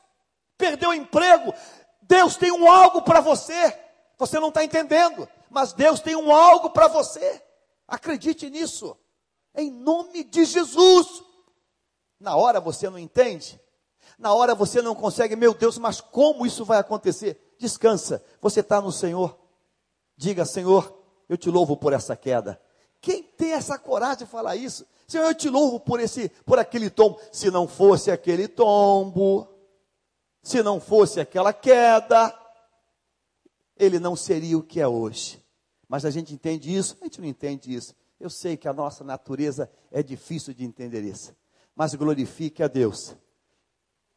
Perdeu 0.57 0.91
o 0.91 0.95
emprego. 0.95 1.53
Deus 2.01 2.39
tem 2.39 2.51
um 2.53 2.73
algo 2.73 3.03
para 3.03 3.21
você. 3.21 3.79
Você 4.17 4.41
não 4.41 4.49
está 4.49 4.65
entendendo, 4.65 5.29
mas 5.55 5.73
Deus 5.73 6.01
tem 6.01 6.17
um 6.17 6.35
algo 6.35 6.71
para 6.71 6.89
você. 6.89 7.41
Acredite 7.87 8.51
nisso. 8.51 8.97
Em 9.55 9.71
nome 9.71 10.25
de 10.25 10.45
Jesus. 10.45 11.23
Na 12.19 12.35
hora 12.35 12.61
você 12.61 12.91
não 12.91 12.99
entende. 12.99 13.61
Na 14.19 14.35
hora 14.35 14.53
você 14.53 14.83
não 14.83 14.97
consegue, 14.97 15.37
meu 15.37 15.55
Deus, 15.55 15.79
mas 15.79 16.01
como 16.01 16.45
isso 16.45 16.65
vai 16.65 16.79
acontecer? 16.79 17.55
Descansa. 17.57 18.23
Você 18.41 18.61
está 18.61 18.81
no 18.81 18.91
Senhor. 18.91 19.39
Diga, 20.17 20.45
Senhor, 20.45 20.93
eu 21.29 21.37
te 21.37 21.49
louvo 21.49 21.77
por 21.77 21.93
essa 21.93 22.17
queda. 22.17 22.61
Quem 23.01 23.23
tem 23.23 23.53
essa 23.53 23.79
coragem 23.79 24.25
de 24.25 24.27
falar 24.27 24.57
isso? 24.57 24.85
Senhor, 25.07 25.27
eu 25.27 25.35
te 25.35 25.49
louvo 25.49 25.79
por 25.79 26.01
esse, 26.01 26.31
por 26.45 26.59
aquele 26.59 26.91
tombo. 26.91 27.21
Se 27.31 27.49
não 27.49 27.69
fosse 27.69 28.11
aquele 28.11 28.49
tombo, 28.49 29.47
se 30.43 30.65
não 30.65 30.81
fosse 30.81 31.21
aquela 31.21 31.53
queda, 31.53 32.37
ele 33.77 34.01
não 34.01 34.17
seria 34.17 34.59
o 34.59 34.63
que 34.63 34.81
é 34.81 34.89
hoje. 34.89 35.44
Mas 35.95 36.05
a 36.05 36.11
gente 36.11 36.35
entende 36.35 36.75
isso? 36.75 36.97
A 37.01 37.05
gente 37.05 37.21
não 37.21 37.29
entende 37.29 37.73
isso. 37.73 37.95
Eu 38.19 38.29
sei 38.29 38.57
que 38.57 38.67
a 38.67 38.73
nossa 38.73 39.05
natureza 39.05 39.71
é 39.93 40.03
difícil 40.03 40.53
de 40.53 40.65
entender 40.65 41.03
isso. 41.03 41.33
Mas 41.73 41.95
glorifique 41.95 42.65
a 42.65 42.67
Deus 42.67 43.15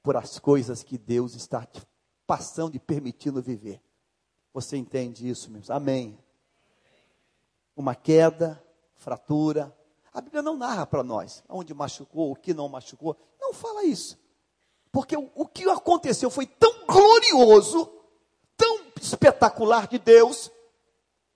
por 0.02 0.18
as 0.18 0.40
coisas 0.40 0.82
que 0.82 0.98
Deus 0.98 1.36
está 1.36 1.64
te 1.68 1.80
passando 2.26 2.74
e 2.74 2.80
permitindo 2.80 3.44
viver. 3.44 3.80
Você 4.52 4.76
entende 4.76 5.30
isso, 5.30 5.52
meus? 5.52 5.70
Amém. 5.70 6.18
Uma 7.76 7.94
queda, 7.94 8.60
fratura, 8.96 9.72
a 10.12 10.20
Bíblia 10.20 10.42
não 10.42 10.58
narra 10.58 10.88
para 10.88 11.04
nós 11.04 11.44
onde 11.48 11.76
machucou, 11.76 12.32
o 12.32 12.36
que 12.36 12.56
não 12.56 12.68
machucou. 12.68 13.16
Não 13.40 13.54
fala 13.54 13.84
isso. 13.84 14.18
Porque 14.92 15.16
o, 15.16 15.30
o 15.36 15.46
que 15.46 15.70
aconteceu 15.70 16.32
foi 16.32 16.48
tão 16.48 16.88
glorioso, 16.88 17.88
tão 18.58 18.82
espetacular 19.00 19.88
de 19.88 20.00
Deus, 20.00 20.52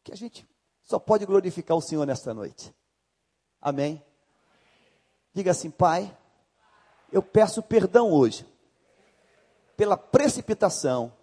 que 0.04 0.12
a 0.12 0.16
gente 0.16 0.48
só 0.82 1.00
pode 1.00 1.26
glorificar 1.26 1.78
o 1.78 1.82
Senhor 1.82 2.06
nesta 2.06 2.34
noite. 2.34 2.74
Amém? 3.60 4.04
Diga 5.34 5.52
assim, 5.52 5.70
Pai, 5.70 6.16
eu 7.12 7.22
peço 7.22 7.62
perdão 7.62 8.12
hoje 8.12 8.46
pela 9.78 9.98
precipitação 9.98 11.16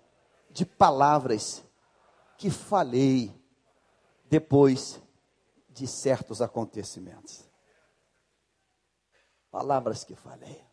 de 0.50 0.64
palavras 0.64 1.64
que 2.36 2.50
falei 2.50 3.34
depois 4.28 5.00
de 5.68 5.86
certos 5.86 6.40
acontecimentos 6.40 7.48
palavras 9.50 10.04
que 10.04 10.14
falei. 10.14 10.64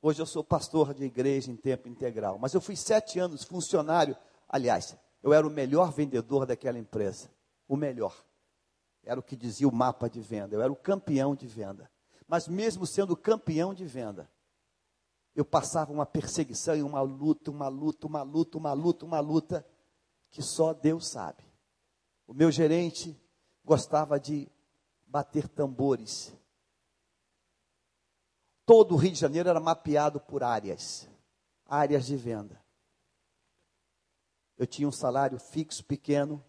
Hoje 0.00 0.20
eu 0.20 0.26
sou 0.26 0.44
pastor 0.44 0.92
de 0.92 1.04
igreja 1.04 1.50
em 1.50 1.56
tempo 1.56 1.88
integral, 1.88 2.38
mas 2.38 2.52
eu 2.52 2.60
fui 2.60 2.76
sete 2.76 3.18
anos 3.18 3.44
funcionário. 3.44 4.16
Aliás, 4.48 4.96
eu 5.24 5.32
era 5.32 5.44
o 5.44 5.50
melhor 5.50 5.90
vendedor 5.90 6.46
daquela 6.46 6.78
empresa. 6.78 7.28
O 7.66 7.76
melhor. 7.76 8.14
Era 9.02 9.18
o 9.18 9.22
que 9.22 9.34
dizia 9.34 9.68
o 9.68 9.74
mapa 9.74 10.08
de 10.08 10.20
venda. 10.20 10.54
Eu 10.54 10.62
era 10.62 10.70
o 10.70 10.76
campeão 10.76 11.34
de 11.34 11.48
venda. 11.48 11.90
Mas 12.28 12.46
mesmo 12.46 12.86
sendo 12.86 13.16
campeão 13.16 13.74
de 13.74 13.84
venda, 13.84 14.30
eu 15.34 15.44
passava 15.44 15.92
uma 15.92 16.06
perseguição 16.06 16.76
e 16.76 16.82
uma 16.82 17.00
luta, 17.00 17.50
uma 17.50 17.66
luta, 17.66 18.06
uma 18.06 18.22
luta, 18.22 18.56
uma 18.56 18.72
luta, 18.72 19.04
uma 19.04 19.18
luta, 19.18 19.66
que 20.30 20.42
só 20.42 20.72
Deus 20.72 21.08
sabe. 21.08 21.42
O 22.26 22.32
meu 22.32 22.52
gerente 22.52 23.20
gostava 23.64 24.20
de 24.20 24.48
bater 25.08 25.48
tambores 25.48 26.32
Todo 28.66 28.94
o 28.94 28.96
Rio 28.96 29.12
de 29.12 29.18
Janeiro 29.18 29.48
era 29.48 29.60
mapeado 29.60 30.18
por 30.18 30.42
áreas, 30.42 31.06
áreas 31.66 32.06
de 32.06 32.16
venda. 32.16 32.63
Eu 34.58 34.66
tinha 34.66 34.88
um 34.88 34.92
salário 34.92 35.38
fixo 35.38 35.84
pequeno 35.84 36.44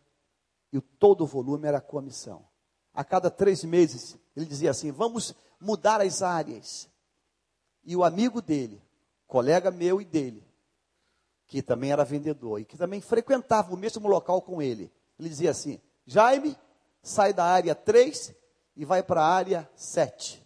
e 0.72 0.80
todo 0.80 1.22
o 1.22 1.28
volume 1.28 1.68
era 1.68 1.82
comissão. 1.82 2.45
A 2.93 3.03
cada 3.03 3.30
três 3.30 3.64
meses 3.64 4.18
ele 4.36 4.45
dizia 4.45 4.72
assim: 4.72 4.91
vamos 4.91 5.34
mudar 5.60 6.01
as 6.01 6.22
áreas. 6.22 6.89
E 7.84 7.95
o 7.95 8.03
amigo 8.03 8.41
dele, 8.41 8.82
colega 9.28 9.72
meu 9.72 10.01
e 10.01 10.06
dele, 10.06 10.45
que 11.47 11.62
também 11.62 11.91
era 11.91 12.03
vendedor 12.03 12.60
e 12.60 12.66
que 12.66 12.78
também 12.78 13.01
frequentava 13.01 13.74
o 13.74 13.78
mesmo 13.78 14.08
local 14.08 14.41
com 14.41 14.62
ele. 14.62 14.91
Ele 15.20 15.30
dizia 15.30 15.51
assim: 15.51 15.80
Jaime, 16.06 16.58
sai 17.01 17.34
da 17.34 17.45
área 17.45 17.76
3 17.76 18.34
e 18.76 18.86
vai 18.86 19.01
para 19.03 19.22
a 19.22 19.28
área 19.28 19.70
7. 19.76 20.45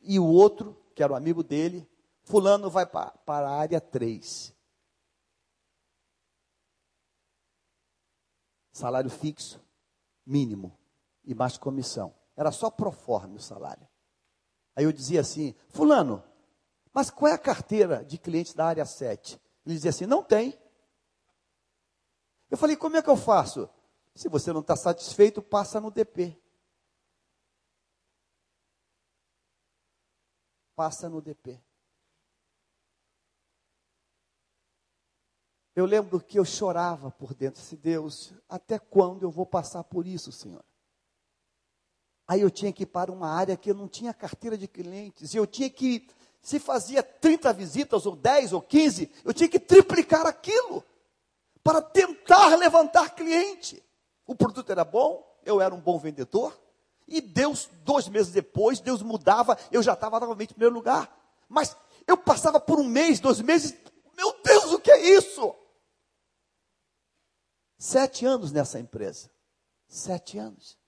E 0.00 0.18
o 0.18 0.26
outro, 0.26 0.76
que 0.94 1.02
era 1.02 1.12
o 1.12 1.16
amigo 1.16 1.42
dele, 1.42 1.88
Fulano 2.22 2.70
vai 2.70 2.86
para 2.86 3.12
a 3.26 3.50
área 3.50 3.80
3. 3.80 4.54
Salário 8.80 9.10
fixo, 9.10 9.62
mínimo, 10.24 10.74
e 11.22 11.34
mais 11.34 11.58
comissão. 11.58 12.14
Era 12.34 12.50
só 12.50 12.70
proforme 12.70 13.36
o 13.36 13.40
salário. 13.40 13.86
Aí 14.74 14.84
eu 14.84 14.92
dizia 14.92 15.20
assim: 15.20 15.54
Fulano, 15.68 16.24
mas 16.90 17.10
qual 17.10 17.30
é 17.30 17.34
a 17.34 17.38
carteira 17.38 18.02
de 18.02 18.16
clientes 18.16 18.54
da 18.54 18.64
área 18.64 18.86
7? 18.86 19.38
Ele 19.66 19.74
dizia 19.74 19.90
assim: 19.90 20.06
Não 20.06 20.22
tem. 20.22 20.58
Eu 22.50 22.56
falei: 22.56 22.74
Como 22.74 22.96
é 22.96 23.02
que 23.02 23.10
eu 23.10 23.18
faço? 23.18 23.68
Se 24.14 24.30
você 24.30 24.50
não 24.50 24.62
está 24.62 24.74
satisfeito, 24.74 25.42
passa 25.42 25.78
no 25.78 25.90
DP. 25.90 26.40
Passa 30.74 31.06
no 31.10 31.20
DP. 31.20 31.62
Eu 35.80 35.86
lembro 35.86 36.20
que 36.20 36.38
eu 36.38 36.44
chorava 36.44 37.10
por 37.10 37.32
dentro, 37.32 37.62
se 37.62 37.74
Deus, 37.74 38.34
até 38.46 38.78
quando 38.78 39.22
eu 39.22 39.30
vou 39.30 39.46
passar 39.46 39.82
por 39.82 40.06
isso, 40.06 40.30
Senhor? 40.30 40.62
Aí 42.28 42.42
eu 42.42 42.50
tinha 42.50 42.70
que 42.70 42.82
ir 42.82 42.86
para 42.86 43.10
uma 43.10 43.30
área 43.30 43.56
que 43.56 43.70
eu 43.70 43.74
não 43.74 43.88
tinha 43.88 44.12
carteira 44.12 44.58
de 44.58 44.68
clientes, 44.68 45.32
e 45.32 45.38
eu 45.38 45.46
tinha 45.46 45.70
que, 45.70 46.06
se 46.42 46.58
fazia 46.58 47.02
30 47.02 47.54
visitas, 47.54 48.04
ou 48.04 48.14
10, 48.14 48.52
ou 48.52 48.60
15, 48.60 49.10
eu 49.24 49.32
tinha 49.32 49.48
que 49.48 49.58
triplicar 49.58 50.26
aquilo, 50.26 50.84
para 51.64 51.80
tentar 51.80 52.56
levantar 52.56 53.14
cliente. 53.14 53.82
O 54.26 54.34
produto 54.34 54.70
era 54.70 54.84
bom, 54.84 55.26
eu 55.46 55.62
era 55.62 55.74
um 55.74 55.80
bom 55.80 55.98
vendedor, 55.98 56.60
e 57.08 57.22
Deus, 57.22 57.70
dois 57.84 58.06
meses 58.06 58.34
depois, 58.34 58.80
Deus 58.80 59.00
mudava, 59.00 59.56
eu 59.72 59.82
já 59.82 59.94
estava 59.94 60.20
novamente 60.20 60.50
em 60.50 60.54
primeiro 60.54 60.74
lugar. 60.74 61.10
Mas 61.48 61.74
eu 62.06 62.18
passava 62.18 62.60
por 62.60 62.78
um 62.78 62.84
mês, 62.84 63.18
dois 63.18 63.40
meses, 63.40 63.74
meu 64.14 64.36
Deus, 64.44 64.74
o 64.74 64.78
que 64.78 64.90
é 64.90 65.16
isso? 65.16 65.56
Sete 67.82 68.26
anos 68.26 68.52
nessa 68.52 68.78
empresa. 68.78 69.30
Sete 69.88 70.36
anos. 70.36 70.78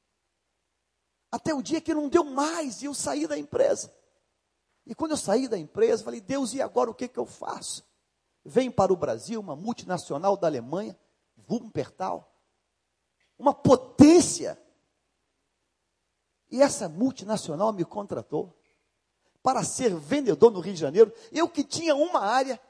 Até 1.30 1.54
o 1.54 1.62
dia 1.62 1.80
que 1.80 1.94
não 1.94 2.06
deu 2.06 2.22
mais 2.22 2.82
e 2.82 2.84
eu 2.84 2.92
saí 2.92 3.26
da 3.26 3.38
empresa. 3.38 3.90
E 4.84 4.94
quando 4.94 5.12
eu 5.12 5.16
saí 5.16 5.48
da 5.48 5.56
empresa, 5.56 6.04
falei, 6.04 6.20
Deus, 6.20 6.52
e 6.52 6.60
agora 6.60 6.90
o 6.90 6.94
que, 6.94 7.08
que 7.08 7.18
eu 7.18 7.24
faço? 7.24 7.82
Vem 8.44 8.70
para 8.70 8.92
o 8.92 8.96
Brasil 8.96 9.40
uma 9.40 9.56
multinacional 9.56 10.36
da 10.36 10.46
Alemanha, 10.46 10.94
Wuppertal, 11.50 12.30
uma 13.38 13.54
potência. 13.54 14.62
E 16.50 16.60
essa 16.60 16.90
multinacional 16.90 17.72
me 17.72 17.86
contratou 17.86 18.54
para 19.42 19.64
ser 19.64 19.94
vendedor 19.94 20.50
no 20.50 20.60
Rio 20.60 20.74
de 20.74 20.80
Janeiro. 20.80 21.10
Eu 21.32 21.48
que 21.48 21.64
tinha 21.64 21.94
uma 21.94 22.20
área, 22.20 22.60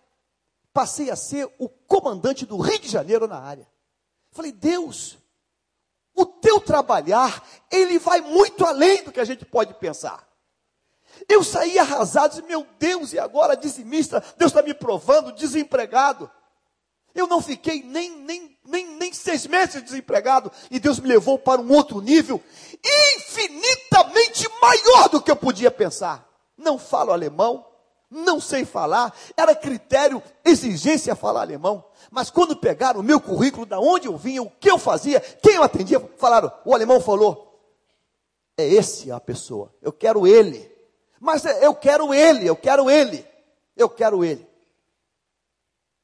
passei 0.72 1.10
a 1.10 1.16
ser 1.16 1.52
o 1.58 1.68
comandante 1.68 2.46
do 2.46 2.56
Rio 2.56 2.78
de 2.78 2.88
Janeiro 2.88 3.26
na 3.26 3.40
área. 3.40 3.71
Falei, 4.32 4.50
Deus, 4.50 5.18
o 6.14 6.26
teu 6.26 6.60
trabalhar, 6.60 7.46
ele 7.70 7.98
vai 7.98 8.20
muito 8.20 8.64
além 8.64 9.04
do 9.04 9.12
que 9.12 9.20
a 9.20 9.24
gente 9.24 9.44
pode 9.44 9.74
pensar. 9.74 10.26
Eu 11.28 11.44
saí 11.44 11.78
arrasado, 11.78 12.30
disse, 12.30 12.46
meu 12.46 12.66
Deus, 12.78 13.12
e 13.12 13.18
agora 13.18 13.56
dizimista, 13.56 14.24
Deus 14.38 14.50
está 14.50 14.62
me 14.62 14.74
provando, 14.74 15.32
desempregado. 15.32 16.30
Eu 17.14 17.26
não 17.26 17.42
fiquei 17.42 17.82
nem, 17.82 18.10
nem, 18.20 18.58
nem, 18.64 18.86
nem 18.96 19.12
seis 19.12 19.46
meses 19.46 19.82
desempregado 19.82 20.50
e 20.70 20.80
Deus 20.80 20.98
me 20.98 21.08
levou 21.08 21.38
para 21.38 21.60
um 21.60 21.70
outro 21.70 22.00
nível 22.00 22.42
infinitamente 23.16 24.48
maior 24.60 25.10
do 25.10 25.20
que 25.20 25.30
eu 25.30 25.36
podia 25.36 25.70
pensar. 25.70 26.26
Não 26.56 26.78
falo 26.78 27.12
alemão, 27.12 27.66
não 28.12 28.38
sei 28.38 28.64
falar, 28.64 29.14
era 29.36 29.56
critério, 29.56 30.22
exigência 30.44 31.16
falar 31.16 31.40
alemão. 31.40 31.82
Mas 32.10 32.30
quando 32.30 32.54
pegaram 32.54 33.00
o 33.00 33.02
meu 33.02 33.18
currículo, 33.18 33.64
da 33.64 33.80
onde 33.80 34.06
eu 34.06 34.16
vinha, 34.16 34.42
o 34.42 34.50
que 34.50 34.70
eu 34.70 34.78
fazia, 34.78 35.18
quem 35.20 35.54
eu 35.54 35.62
atendia, 35.62 35.98
falaram, 36.18 36.52
o 36.64 36.74
alemão 36.74 37.00
falou: 37.00 37.58
é 38.56 38.68
esse 38.68 39.10
a 39.10 39.18
pessoa, 39.18 39.74
eu 39.80 39.92
quero 39.92 40.26
ele. 40.26 40.70
Mas 41.18 41.44
eu 41.44 41.74
quero 41.74 42.12
ele, 42.12 42.46
eu 42.46 42.56
quero 42.56 42.90
ele, 42.90 43.24
eu 43.76 43.88
quero 43.88 44.24
ele. 44.24 44.46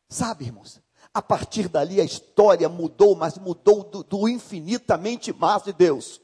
Sabe, 0.09 0.47
irmãos, 0.47 0.81
a 1.13 1.21
partir 1.21 1.69
dali 1.69 2.01
a 2.01 2.05
história 2.05 2.69
mudou, 2.69 3.15
mas 3.15 3.37
mudou 3.37 3.83
do, 3.83 4.03
do 4.03 4.29
infinitamente 4.29 5.33
mais 5.33 5.65
de 5.65 5.73
Deus. 5.73 6.21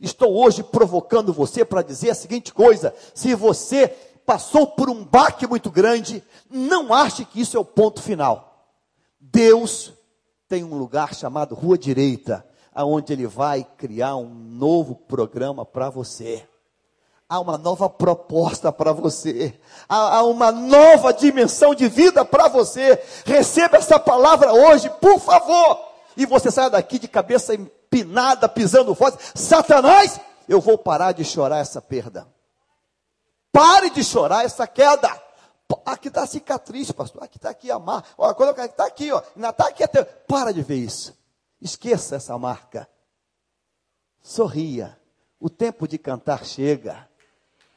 Estou 0.00 0.34
hoje 0.34 0.62
provocando 0.62 1.32
você 1.32 1.64
para 1.64 1.82
dizer 1.82 2.10
a 2.10 2.14
seguinte 2.14 2.54
coisa: 2.54 2.94
se 3.14 3.34
você 3.34 3.94
passou 4.24 4.66
por 4.66 4.88
um 4.88 5.04
baque 5.04 5.46
muito 5.46 5.70
grande, 5.70 6.22
não 6.50 6.92
ache 6.92 7.24
que 7.24 7.40
isso 7.40 7.56
é 7.56 7.60
o 7.60 7.64
ponto 7.64 8.02
final. 8.02 8.68
Deus 9.20 9.92
tem 10.48 10.62
um 10.62 10.76
lugar 10.76 11.14
chamado 11.14 11.54
Rua 11.54 11.78
Direita, 11.78 12.46
aonde 12.74 13.12
ele 13.12 13.26
vai 13.26 13.66
criar 13.76 14.16
um 14.16 14.28
novo 14.28 14.94
programa 14.94 15.64
para 15.64 15.90
você 15.90 16.46
há 17.28 17.40
uma 17.40 17.58
nova 17.58 17.88
proposta 17.88 18.70
para 18.70 18.92
você, 18.92 19.58
há, 19.88 20.18
há, 20.18 20.22
uma 20.24 20.52
nova 20.52 21.12
dimensão 21.12 21.74
de 21.74 21.88
vida 21.88 22.24
para 22.24 22.48
você. 22.48 23.00
Receba 23.24 23.76
essa 23.76 23.98
palavra 23.98 24.52
hoje, 24.52 24.90
por 25.00 25.18
favor, 25.18 25.80
e 26.16 26.26
você 26.26 26.50
saia 26.50 26.70
daqui 26.70 26.98
de 26.98 27.08
cabeça 27.08 27.54
empinada, 27.54 28.48
pisando 28.48 28.94
forte. 28.94 29.18
Satanás, 29.34 30.20
eu 30.48 30.60
vou 30.60 30.78
parar 30.78 31.12
de 31.12 31.24
chorar 31.24 31.58
essa 31.58 31.80
perda. 31.80 32.26
Pare 33.54 33.88
de 33.90 34.02
chorar 34.02 34.44
essa 34.44 34.66
queda. 34.66 35.08
Aqui 35.86 36.08
está 36.08 36.24
a 36.24 36.26
cicatriz, 36.26 36.90
pastor. 36.90 37.22
Aqui 37.22 37.36
está 37.36 37.50
aqui 37.50 37.70
a 37.70 37.78
marca. 37.78 38.08
Olha, 38.18 38.34
quando 38.34 38.58
está 38.58 38.84
aqui, 38.84 39.12
ó. 39.12 39.22
Ainda 39.36 39.50
está 39.50 39.68
aqui 39.68 39.84
até. 39.84 40.02
Para 40.02 40.52
de 40.52 40.60
ver 40.60 40.78
isso. 40.78 41.16
Esqueça 41.60 42.16
essa 42.16 42.36
marca. 42.36 42.88
Sorria. 44.20 44.98
O 45.38 45.48
tempo 45.48 45.86
de 45.86 45.98
cantar 45.98 46.44
chega. 46.44 47.08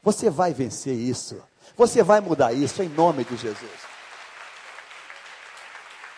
Você 0.02 0.28
vai 0.28 0.52
vencer 0.52 0.96
isso. 0.96 1.40
Você 1.76 2.02
vai 2.02 2.18
mudar 2.18 2.52
isso 2.52 2.82
em 2.82 2.88
nome 2.88 3.24
de 3.24 3.36
Jesus. 3.36 3.80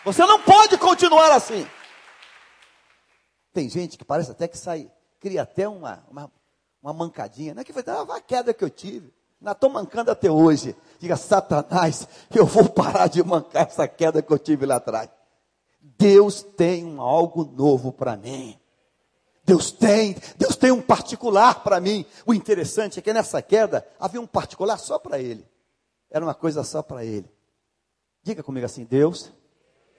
Você 0.03 0.25
não 0.25 0.41
pode 0.41 0.75
continuar 0.79 1.31
assim. 1.33 1.69
Tem 3.53 3.69
gente 3.69 3.95
que 3.95 4.03
parece 4.03 4.31
até 4.31 4.47
que 4.47 4.57
sai, 4.57 4.91
cria 5.19 5.43
até 5.43 5.67
uma, 5.67 6.03
uma, 6.09 6.31
uma 6.81 6.93
mancadinha. 6.93 7.53
Não 7.53 7.61
é 7.61 7.63
que 7.63 7.73
foi 7.73 7.83
ah, 7.85 8.15
a 8.15 8.21
queda 8.21 8.55
que 8.55 8.63
eu 8.63 8.69
tive. 8.71 9.13
Não 9.41 9.53
estou 9.53 9.69
mancando 9.69 10.11
até 10.11 10.29
hoje. 10.29 10.75
Diga, 10.99 11.17
Satanás, 11.17 12.07
eu 12.33 12.45
vou 12.45 12.69
parar 12.69 13.07
de 13.07 13.23
mancar 13.23 13.67
essa 13.67 13.87
queda 13.87 14.21
que 14.21 14.31
eu 14.31 14.37
tive 14.37 14.67
lá 14.67 14.75
atrás. 14.75 15.09
Deus 15.81 16.43
tem 16.43 16.95
algo 16.99 17.43
novo 17.43 17.91
para 17.91 18.15
mim. 18.15 18.57
Deus 19.43 19.71
tem, 19.71 20.15
Deus 20.37 20.55
tem 20.55 20.71
um 20.71 20.81
particular 20.81 21.63
para 21.63 21.79
mim. 21.79 22.05
O 22.25 22.33
interessante 22.33 22.99
é 22.99 23.01
que 23.01 23.11
nessa 23.11 23.41
queda 23.41 23.85
havia 23.99 24.21
um 24.21 24.27
particular 24.27 24.77
só 24.77 24.99
para 24.99 25.19
ele. 25.19 25.43
Era 26.11 26.23
uma 26.23 26.35
coisa 26.35 26.63
só 26.63 26.83
para 26.83 27.03
ele. 27.03 27.29
Diga 28.21 28.43
comigo 28.43 28.65
assim: 28.65 28.83
Deus, 28.83 29.31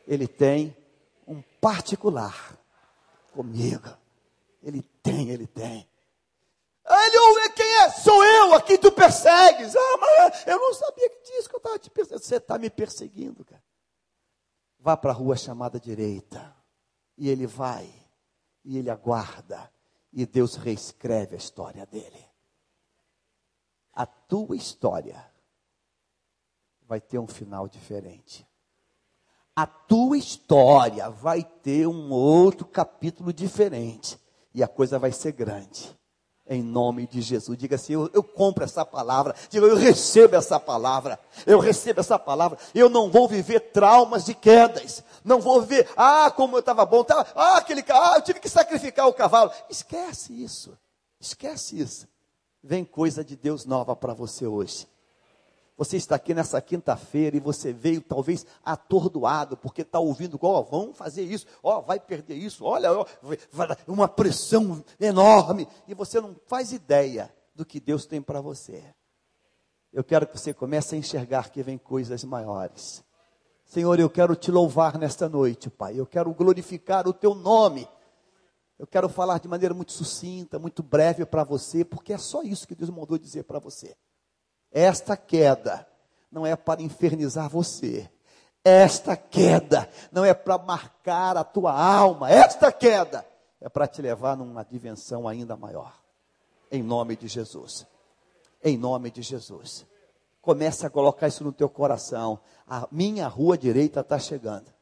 Ele 0.07 0.28
tem 0.28 0.76
um 1.26 1.43
particular 1.61 2.57
comigo. 3.32 3.88
Ele 4.62 4.82
tem, 5.03 5.30
Ele 5.30 5.47
tem. 5.47 5.88
Ele, 6.84 7.50
quem 7.50 7.78
é? 7.78 7.90
Sou 7.90 8.24
eu, 8.24 8.54
a 8.54 8.62
quem 8.62 8.78
tu 8.78 8.90
persegues. 8.90 9.74
Ah, 9.76 9.96
mas 9.98 10.46
eu 10.46 10.58
não 10.58 10.74
sabia 10.74 11.08
que 11.08 11.22
disso 11.22 11.48
que 11.48 11.54
eu 11.54 11.58
estava 11.58 11.78
te 11.78 11.90
perseguindo. 11.90 12.24
Você 12.24 12.36
está 12.36 12.58
me 12.58 12.70
perseguindo, 12.70 13.44
cara. 13.44 13.62
Vá 14.78 14.96
para 14.96 15.12
a 15.12 15.14
rua 15.14 15.36
chamada 15.36 15.78
direita. 15.78 16.54
E 17.16 17.28
ele 17.28 17.46
vai 17.46 18.02
e 18.64 18.78
ele 18.78 18.90
aguarda, 18.90 19.72
e 20.12 20.24
Deus 20.24 20.54
reescreve 20.54 21.34
a 21.34 21.38
história 21.38 21.84
dele. 21.84 22.28
A 23.92 24.06
tua 24.06 24.56
história 24.56 25.28
vai 26.82 27.00
ter 27.00 27.18
um 27.18 27.26
final 27.26 27.66
diferente. 27.68 28.46
A 29.54 29.66
tua 29.66 30.16
história 30.16 31.10
vai 31.10 31.42
ter 31.42 31.86
um 31.86 32.10
outro 32.10 32.66
capítulo 32.66 33.32
diferente. 33.32 34.18
E 34.54 34.62
a 34.62 34.68
coisa 34.68 34.98
vai 34.98 35.12
ser 35.12 35.32
grande 35.32 35.98
em 36.55 36.62
nome 36.62 37.07
de 37.07 37.20
Jesus. 37.20 37.57
Diga 37.57 37.76
assim: 37.76 37.94
eu, 37.94 38.11
eu, 38.12 38.22
compro 38.22 38.64
essa 38.64 38.84
palavra. 38.84 39.34
Diga, 39.48 39.66
eu 39.66 39.76
recebo 39.76 40.36
essa 40.36 40.61
palavra. 40.61 41.18
Eu 41.46 41.59
recebo 41.59 42.00
essa 42.00 42.18
palavra. 42.18 42.59
Eu 42.74 42.88
não 42.88 43.11
vou 43.11 43.26
viver 43.28 43.61
traumas 43.72 44.24
de 44.24 44.34
quedas. 44.34 45.03
Não 45.24 45.40
vou 45.40 45.62
viver, 45.62 45.88
ah, 45.96 46.30
como 46.30 46.57
eu 46.57 46.61
estava 46.61 46.84
bom. 46.84 47.05
Tava, 47.05 47.26
ah, 47.34 47.57
aquele 47.57 47.84
ah, 47.88 48.14
eu 48.16 48.22
tive 48.22 48.40
que 48.40 48.48
sacrificar 48.48 49.07
o 49.07 49.12
cavalo. 49.12 49.50
Esquece 49.70 50.32
isso. 50.32 50.76
Esquece 51.20 51.80
isso. 51.80 52.09
Vem 52.62 52.84
coisa 52.84 53.24
de 53.24 53.36
Deus 53.36 53.64
nova 53.64 53.94
para 53.96 54.14
você 54.14 54.46
hoje. 54.46 54.86
Você 55.82 55.96
está 55.96 56.14
aqui 56.14 56.32
nessa 56.32 56.62
quinta-feira 56.62 57.36
e 57.36 57.40
você 57.40 57.72
veio 57.72 58.00
talvez 58.00 58.46
atordoado, 58.64 59.56
porque 59.56 59.82
está 59.82 59.98
ouvindo, 59.98 60.38
ó, 60.40 60.60
oh, 60.60 60.62
vão 60.62 60.94
fazer 60.94 61.24
isso, 61.24 61.44
ó, 61.60 61.78
oh, 61.78 61.82
vai 61.82 61.98
perder 61.98 62.36
isso, 62.36 62.64
olha, 62.64 62.92
oh, 62.92 63.04
uma 63.88 64.06
pressão 64.06 64.84
enorme, 65.00 65.66
e 65.88 65.92
você 65.92 66.20
não 66.20 66.36
faz 66.46 66.70
ideia 66.70 67.34
do 67.52 67.66
que 67.66 67.80
Deus 67.80 68.06
tem 68.06 68.22
para 68.22 68.40
você. 68.40 68.80
Eu 69.92 70.04
quero 70.04 70.24
que 70.24 70.38
você 70.38 70.54
comece 70.54 70.94
a 70.94 70.98
enxergar 70.98 71.50
que 71.50 71.64
vem 71.64 71.78
coisas 71.78 72.22
maiores. 72.22 73.02
Senhor, 73.64 73.98
eu 73.98 74.08
quero 74.08 74.36
te 74.36 74.52
louvar 74.52 74.96
nesta 74.96 75.28
noite, 75.28 75.68
Pai. 75.68 75.98
Eu 75.98 76.06
quero 76.06 76.32
glorificar 76.32 77.08
o 77.08 77.12
teu 77.12 77.34
nome. 77.34 77.88
Eu 78.78 78.86
quero 78.86 79.08
falar 79.08 79.40
de 79.40 79.48
maneira 79.48 79.74
muito 79.74 79.90
sucinta, 79.90 80.60
muito 80.60 80.80
breve 80.80 81.26
para 81.26 81.42
você, 81.42 81.84
porque 81.84 82.12
é 82.12 82.18
só 82.18 82.40
isso 82.44 82.68
que 82.68 82.74
Deus 82.76 82.88
mandou 82.88 83.18
dizer 83.18 83.42
para 83.42 83.58
você. 83.58 83.96
Esta 84.72 85.16
queda 85.16 85.86
não 86.30 86.46
é 86.46 86.56
para 86.56 86.82
infernizar 86.82 87.48
você. 87.48 88.10
Esta 88.64 89.16
queda 89.16 89.88
não 90.10 90.24
é 90.24 90.32
para 90.32 90.56
marcar 90.56 91.36
a 91.36 91.44
tua 91.44 91.72
alma. 91.72 92.30
Esta 92.30 92.72
queda 92.72 93.26
é 93.60 93.68
para 93.68 93.86
te 93.86 94.00
levar 94.00 94.36
numa 94.36 94.64
dimensão 94.64 95.28
ainda 95.28 95.56
maior. 95.56 95.94
Em 96.70 96.82
nome 96.82 97.16
de 97.16 97.28
Jesus. 97.28 97.86
Em 98.64 98.78
nome 98.78 99.10
de 99.10 99.20
Jesus. 99.20 99.84
Comece 100.40 100.86
a 100.86 100.90
colocar 100.90 101.28
isso 101.28 101.44
no 101.44 101.52
teu 101.52 101.68
coração. 101.68 102.40
A 102.66 102.88
minha 102.90 103.28
rua 103.28 103.58
direita 103.58 104.00
está 104.00 104.18
chegando. 104.18 104.72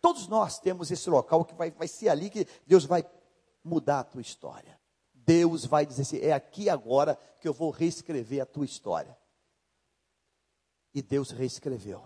Todos 0.00 0.28
nós 0.28 0.58
temos 0.58 0.90
esse 0.90 1.10
local 1.10 1.44
que 1.44 1.54
vai, 1.54 1.70
vai 1.70 1.88
ser 1.88 2.08
ali 2.08 2.30
que 2.30 2.46
Deus 2.66 2.84
vai 2.84 3.04
mudar 3.64 4.00
a 4.00 4.04
tua 4.04 4.20
história. 4.20 4.78
Deus 5.26 5.66
vai 5.66 5.84
dizer 5.84 6.02
assim: 6.02 6.20
é 6.20 6.32
aqui 6.32 6.70
agora 6.70 7.16
que 7.40 7.48
eu 7.48 7.52
vou 7.52 7.70
reescrever 7.70 8.40
a 8.40 8.46
tua 8.46 8.64
história. 8.64 9.18
E 10.94 11.02
Deus 11.02 11.30
reescreveu. 11.30 12.02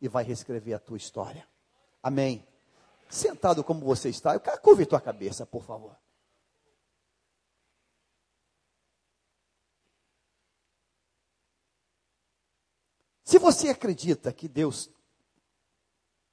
E 0.00 0.08
vai 0.08 0.24
reescrever 0.24 0.74
a 0.74 0.78
tua 0.78 0.96
história. 0.96 1.48
Amém. 2.02 2.46
Sentado 3.08 3.62
como 3.62 3.80
você 3.80 4.08
está, 4.08 4.34
eu 4.34 4.40
quero 4.40 4.60
curve 4.60 4.84
tua 4.84 5.00
cabeça, 5.00 5.46
por 5.46 5.64
favor. 5.64 5.96
Se 13.22 13.38
você 13.38 13.68
acredita 13.68 14.32
que 14.32 14.48
Deus 14.48 14.90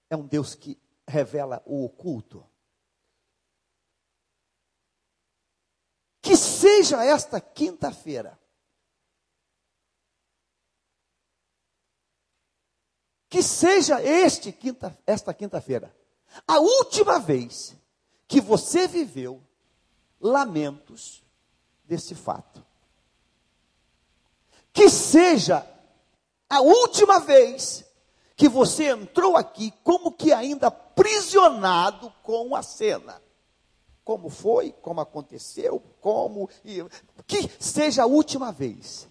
é 0.09 0.15
um 0.15 0.25
Deus 0.25 0.55
que 0.55 0.79
revela 1.07 1.61
o 1.65 1.86
oculto, 1.86 2.47
seja 6.74 7.03
esta 7.05 7.39
quinta-feira, 7.39 8.39
que 13.30 13.43
seja 13.43 14.01
este 14.01 14.51
quinta, 14.51 14.97
esta 15.05 15.34
quinta-feira, 15.34 15.95
a 16.47 16.59
última 16.59 17.19
vez 17.19 17.76
que 18.28 18.41
você 18.41 18.88
viveu 18.88 19.41
lamentos 20.19 21.24
desse 21.84 22.15
fato. 22.15 22.65
Que 24.71 24.89
seja 24.89 25.67
a 26.49 26.61
última 26.61 27.19
vez 27.19 27.86
que 28.36 28.49
você 28.49 28.89
entrou 28.89 29.38
aqui 29.38 29.71
como 29.84 30.11
que 30.11 30.34
ainda 30.34 30.71
prisionado 30.71 32.11
com 32.24 32.55
a 32.55 32.63
cena. 32.63 33.22
Como 34.03 34.29
foi, 34.29 34.73
como 34.81 34.99
aconteceu, 34.99 35.81
como. 36.01 36.49
E, 36.65 36.83
que 37.25 37.49
seja 37.59 38.03
a 38.03 38.07
última 38.07 38.51
vez. 38.51 39.07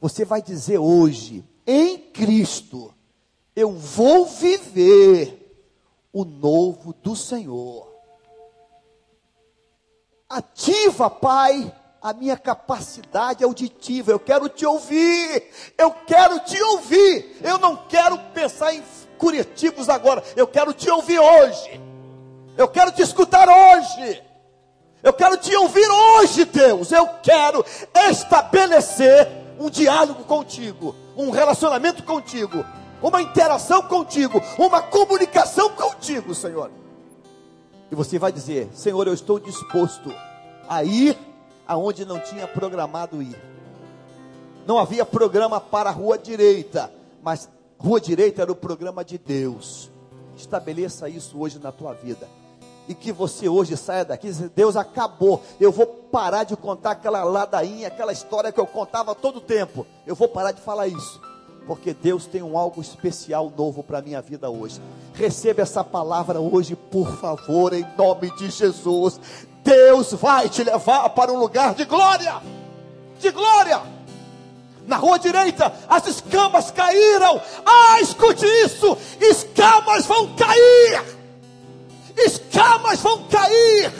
Você 0.00 0.24
vai 0.24 0.42
dizer 0.42 0.78
hoje, 0.78 1.44
em 1.66 1.98
Cristo, 1.98 2.94
eu 3.56 3.72
vou 3.72 4.26
viver 4.26 5.40
o 6.12 6.24
novo 6.24 6.92
do 6.92 7.16
Senhor. 7.16 7.92
Ativa, 10.28 11.08
Pai, 11.10 11.74
a 12.04 12.12
minha 12.12 12.36
capacidade 12.36 13.42
auditiva. 13.42 14.12
Eu 14.12 14.20
quero 14.20 14.48
te 14.48 14.66
ouvir. 14.66 15.50
Eu 15.78 15.90
quero 15.90 16.38
te 16.40 16.62
ouvir. 16.62 17.38
Eu 17.42 17.58
não 17.58 17.76
quero 17.88 18.18
pensar 18.34 18.74
em 18.74 18.82
curativos 19.16 19.88
agora. 19.88 20.22
Eu 20.36 20.46
quero 20.46 20.74
te 20.74 20.90
ouvir 20.90 21.18
hoje. 21.18 21.80
Eu 22.56 22.68
quero 22.68 22.92
te 22.92 23.02
escutar 23.02 23.48
hoje. 23.48 24.22
Eu 25.02 25.12
quero 25.12 25.36
te 25.36 25.54
ouvir 25.56 25.86
hoje, 25.86 26.44
Deus. 26.44 26.90
Eu 26.92 27.06
quero 27.22 27.64
estabelecer 28.08 29.28
um 29.58 29.68
diálogo 29.68 30.24
contigo, 30.24 30.94
um 31.16 31.30
relacionamento 31.30 32.02
contigo, 32.04 32.64
uma 33.02 33.20
interação 33.20 33.82
contigo, 33.82 34.40
uma 34.58 34.80
comunicação 34.80 35.70
contigo, 35.70 36.34
Senhor. 36.34 36.70
E 37.90 37.94
você 37.94 38.18
vai 38.18 38.32
dizer: 38.32 38.70
Senhor, 38.72 39.06
eu 39.06 39.14
estou 39.14 39.38
disposto 39.38 40.14
a 40.68 40.82
ir 40.82 41.18
aonde 41.66 42.04
não 42.04 42.18
tinha 42.18 42.46
programado 42.46 43.20
ir. 43.20 43.38
Não 44.66 44.78
havia 44.78 45.04
programa 45.04 45.60
para 45.60 45.90
a 45.90 45.92
rua 45.92 46.16
direita, 46.16 46.90
mas 47.22 47.50
rua 47.78 48.00
direita 48.00 48.42
era 48.42 48.50
o 48.50 48.56
programa 48.56 49.04
de 49.04 49.18
Deus. 49.18 49.90
Estabeleça 50.34 51.08
isso 51.08 51.38
hoje 51.38 51.58
na 51.58 51.70
tua 51.70 51.92
vida. 51.92 52.26
E 52.86 52.94
que 52.94 53.12
você 53.12 53.48
hoje 53.48 53.76
saia 53.76 54.04
daqui 54.04 54.28
e 54.28 54.48
Deus 54.48 54.76
acabou. 54.76 55.42
Eu 55.58 55.72
vou 55.72 55.86
parar 55.86 56.44
de 56.44 56.56
contar 56.56 56.92
aquela 56.92 57.24
ladainha, 57.24 57.88
aquela 57.88 58.12
história 58.12 58.52
que 58.52 58.60
eu 58.60 58.66
contava 58.66 59.14
todo 59.14 59.40
tempo. 59.40 59.86
Eu 60.06 60.14
vou 60.14 60.28
parar 60.28 60.52
de 60.52 60.60
falar 60.60 60.86
isso. 60.86 61.20
Porque 61.66 61.94
Deus 61.94 62.26
tem 62.26 62.42
um 62.42 62.58
algo 62.58 62.80
especial 62.80 63.50
novo 63.56 63.82
para 63.82 63.98
a 63.98 64.02
minha 64.02 64.20
vida 64.20 64.50
hoje. 64.50 64.80
Receba 65.14 65.62
essa 65.62 65.82
palavra 65.82 66.38
hoje, 66.38 66.76
por 66.76 67.16
favor, 67.16 67.72
em 67.72 67.86
nome 67.96 68.30
de 68.36 68.50
Jesus. 68.50 69.18
Deus 69.62 70.12
vai 70.12 70.48
te 70.50 70.62
levar 70.62 71.08
para 71.10 71.32
um 71.32 71.38
lugar 71.38 71.74
de 71.74 71.86
glória. 71.86 72.34
De 73.18 73.30
glória. 73.30 73.80
Na 74.86 74.96
rua 74.96 75.18
direita, 75.18 75.72
as 75.88 76.06
escamas 76.06 76.70
caíram. 76.70 77.40
Ah, 77.64 78.00
escute 78.02 78.44
isso: 78.44 78.96
escamas 79.18 80.04
vão 80.04 80.34
cair. 80.36 81.13
Escamas 82.16 83.00
vão 83.00 83.24
cair. 83.24 83.92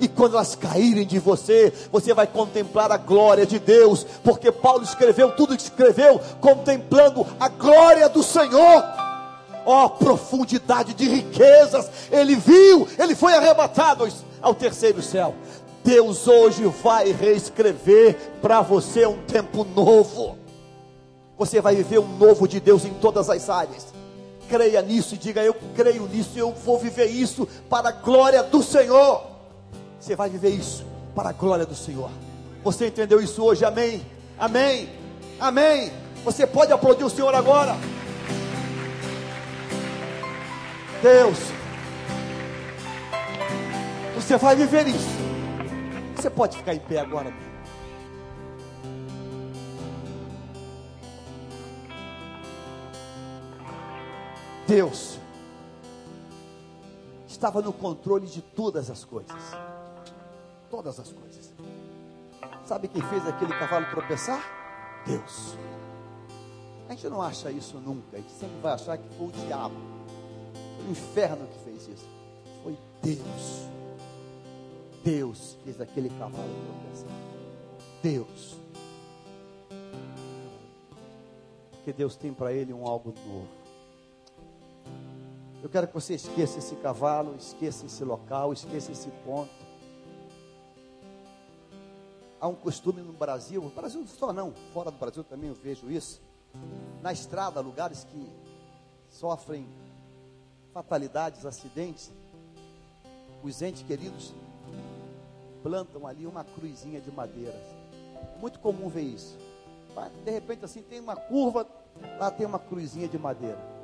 E 0.00 0.08
quando 0.08 0.34
elas 0.34 0.54
caírem 0.54 1.06
de 1.06 1.18
você, 1.18 1.72
você 1.92 2.14
vai 2.14 2.26
contemplar 2.26 2.90
a 2.90 2.96
glória 2.96 3.44
de 3.44 3.58
Deus, 3.58 4.06
porque 4.24 4.50
Paulo 4.50 4.82
escreveu 4.82 5.32
tudo 5.36 5.56
que 5.56 5.62
escreveu, 5.62 6.18
contemplando 6.40 7.26
a 7.38 7.48
glória 7.48 8.08
do 8.08 8.22
Senhor. 8.22 8.82
Ó, 9.66 9.84
oh, 9.84 9.90
profundidade 9.90 10.94
de 10.94 11.06
riquezas, 11.06 11.90
ele 12.10 12.34
viu, 12.34 12.88
ele 12.98 13.14
foi 13.14 13.34
arrebatado 13.34 14.08
ao 14.40 14.54
terceiro 14.54 15.02
céu. 15.02 15.34
Deus 15.84 16.26
hoje 16.26 16.64
vai 16.82 17.12
reescrever 17.12 18.16
para 18.40 18.62
você 18.62 19.06
um 19.06 19.18
tempo 19.18 19.64
novo. 19.64 20.38
Você 21.38 21.60
vai 21.60 21.74
viver 21.74 21.98
um 21.98 22.16
novo 22.16 22.48
de 22.48 22.58
Deus 22.58 22.84
em 22.84 22.94
todas 22.94 23.28
as 23.28 23.50
áreas. 23.50 23.86
Creia 24.50 24.82
nisso 24.82 25.14
e 25.14 25.18
diga: 25.18 25.40
Eu 25.42 25.54
creio 25.76 26.08
nisso, 26.08 26.36
eu 26.36 26.50
vou 26.50 26.76
viver 26.76 27.06
isso 27.06 27.46
para 27.70 27.90
a 27.90 27.92
glória 27.92 28.42
do 28.42 28.62
Senhor. 28.62 29.22
Você 30.00 30.16
vai 30.16 30.28
viver 30.28 30.50
isso 30.50 30.84
para 31.14 31.28
a 31.28 31.32
glória 31.32 31.64
do 31.64 31.74
Senhor. 31.74 32.10
Você 32.64 32.88
entendeu 32.88 33.20
isso 33.20 33.42
hoje? 33.44 33.64
Amém. 33.64 34.04
Amém. 34.36 34.90
Amém. 35.38 35.92
Você 36.24 36.46
pode 36.46 36.72
aplaudir 36.72 37.04
o 37.04 37.10
Senhor 37.10 37.32
agora. 37.32 37.76
Deus, 41.00 41.38
você 44.14 44.36
vai 44.36 44.56
viver 44.56 44.88
isso. 44.88 45.20
Você 46.16 46.28
pode 46.28 46.56
ficar 46.56 46.74
em 46.74 46.78
pé 46.78 46.98
agora. 46.98 47.32
Deus 54.70 55.18
estava 57.26 57.60
no 57.60 57.72
controle 57.72 58.28
de 58.28 58.40
todas 58.40 58.88
as 58.88 59.04
coisas. 59.04 59.42
Todas 60.70 61.00
as 61.00 61.12
coisas. 61.12 61.52
Sabe 62.64 62.86
quem 62.86 63.02
fez 63.02 63.26
aquele 63.26 63.52
cavalo 63.52 63.86
tropeçar? 63.86 64.40
Deus. 65.04 65.56
A 66.88 66.92
gente 66.92 67.08
não 67.08 67.20
acha 67.20 67.50
isso 67.50 67.78
nunca. 67.78 68.16
A 68.16 68.20
gente 68.20 68.30
sempre 68.30 68.60
vai 68.62 68.74
achar 68.74 68.96
que 68.96 69.08
foi 69.16 69.26
o 69.26 69.32
diabo. 69.32 69.74
Foi 70.76 70.86
o 70.86 70.90
inferno 70.92 71.48
que 71.48 71.58
fez 71.64 71.88
isso. 71.88 72.08
Foi 72.62 72.78
Deus. 73.02 73.66
Deus 75.02 75.58
fez 75.64 75.80
aquele 75.80 76.10
cavalo 76.10 76.54
tropeçar. 76.84 77.10
Deus. 78.00 78.56
Porque 81.72 81.92
Deus 81.92 82.14
tem 82.14 82.32
para 82.32 82.52
ele 82.52 82.72
um 82.72 82.86
algo 82.86 83.12
novo. 83.26 83.59
Eu 85.62 85.68
quero 85.68 85.86
que 85.86 85.94
você 85.94 86.14
esqueça 86.14 86.58
esse 86.58 86.74
cavalo, 86.76 87.36
esqueça 87.36 87.84
esse 87.84 88.02
local, 88.02 88.52
esqueça 88.52 88.92
esse 88.92 89.10
ponto. 89.24 89.52
Há 92.40 92.48
um 92.48 92.54
costume 92.54 93.02
no 93.02 93.12
Brasil, 93.12 93.60
no 93.62 93.68
Brasil 93.68 94.06
só 94.06 94.32
não, 94.32 94.54
fora 94.72 94.90
do 94.90 94.96
Brasil 94.96 95.22
também 95.22 95.50
eu 95.50 95.54
vejo 95.54 95.90
isso. 95.90 96.22
na 97.02 97.12
estrada, 97.12 97.60
lugares 97.60 98.04
que 98.04 98.32
sofrem 99.10 99.66
fatalidades, 100.72 101.44
acidentes, 101.44 102.10
os 103.42 103.60
entes 103.60 103.82
queridos 103.82 104.32
plantam 105.62 106.06
ali 106.06 106.26
uma 106.26 106.42
cruzinha 106.42 107.00
de 107.00 107.10
madeira. 107.10 107.60
Muito 108.40 108.58
comum 108.58 108.88
ver 108.88 109.02
isso. 109.02 109.38
De 110.24 110.30
repente, 110.30 110.64
assim, 110.64 110.82
tem 110.82 111.00
uma 111.00 111.16
curva, 111.16 111.66
lá 112.18 112.30
tem 112.30 112.46
uma 112.46 112.58
cruzinha 112.58 113.06
de 113.06 113.18
madeira. 113.18 113.79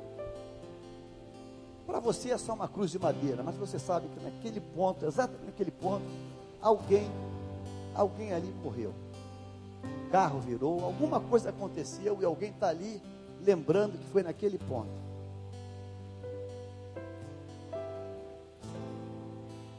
Para 1.87 2.01
você 2.01 2.31
é 2.31 2.37
só 2.37 2.53
uma 2.53 2.67
cruz 2.67 2.91
de 2.91 2.99
madeira, 2.99 3.41
mas 3.41 3.55
você 3.55 3.79
sabe 3.79 4.09
que 4.09 4.19
naquele 4.19 4.59
ponto, 4.59 5.05
exatamente 5.05 5.45
naquele 5.45 5.71
ponto, 5.71 6.03
alguém, 6.61 7.09
alguém 7.95 8.33
ali 8.33 8.53
morreu. 8.61 8.93
O 10.05 10.09
carro 10.11 10.41
virou, 10.41 10.83
alguma 10.83 11.21
coisa 11.21 11.49
aconteceu 11.49 12.17
e 12.21 12.25
alguém 12.25 12.49
está 12.49 12.67
ali 12.67 13.01
lembrando 13.41 13.97
que 13.97 14.03
foi 14.11 14.21
naquele 14.21 14.57
ponto. 14.57 14.91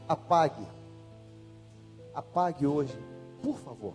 Apague, 0.07 0.65
apague 2.15 2.65
hoje, 2.65 2.97
por 3.43 3.55
favor, 3.59 3.93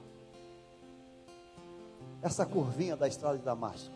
essa 2.22 2.46
curvinha 2.46 2.96
da 2.96 3.08
estrada 3.08 3.38
de 3.38 3.44
Damasco. 3.44 3.92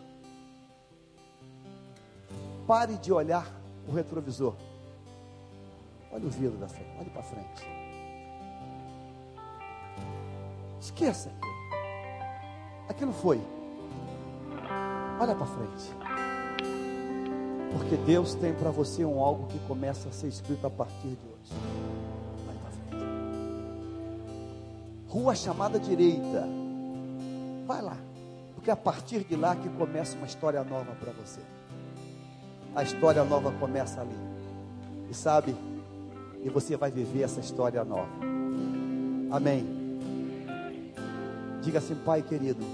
Pare 2.67 2.97
de 2.97 3.13
olhar 3.13 3.59
o 3.89 3.93
retrovisor. 3.93 4.55
Olha 6.13 6.27
o 6.27 6.31
vidro 6.31 6.59
da 6.59 6.69
frente, 6.69 6.91
olhe 7.01 7.11
para 7.11 7.23
frente. 7.23 7.67
Esqueça 10.81 11.31
aquilo. 11.31 11.49
Aquilo 12.89 13.13
foi. 13.13 13.41
Olha 15.21 15.35
para 15.35 15.47
frente. 15.47 15.93
Porque 17.73 17.97
Deus 17.97 18.35
tem 18.35 18.55
para 18.55 18.71
você 18.71 19.05
um 19.05 19.21
algo 19.21 19.47
que 19.49 19.59
começa 19.61 20.09
a 20.09 20.13
ser 20.13 20.29
escrito 20.29 20.67
a 20.67 20.71
partir 20.71 21.09
de 21.09 21.27
hoje. 21.27 21.53
Olha 22.49 22.59
para 22.61 22.71
frente. 22.71 23.05
Rua 25.09 25.35
chamada 25.35 25.79
direita. 25.79 26.47
Vai 27.67 27.83
lá. 27.83 27.97
Porque 28.55 28.71
é 28.71 28.73
a 28.73 28.77
partir 28.77 29.25
de 29.25 29.37
lá 29.37 29.55
que 29.57 29.69
começa 29.71 30.17
uma 30.17 30.27
história 30.27 30.63
nova 30.65 30.93
para 30.95 31.13
você 31.13 31.41
a 32.75 32.83
história 32.83 33.25
nova 33.25 33.53
começa 33.53 34.01
ali. 34.01 34.17
E 35.11 35.15
sabe, 35.15 35.55
e 36.45 36.49
você 36.49 36.77
vai 36.77 36.91
viver 36.91 37.23
essa 37.23 37.41
história 37.41 37.85
nova. 37.85 38.09
Amém. 39.31 39.67
Diga 41.63 41.79
assim, 41.79 41.95
Pai 41.95 42.23
querido, 42.23 42.65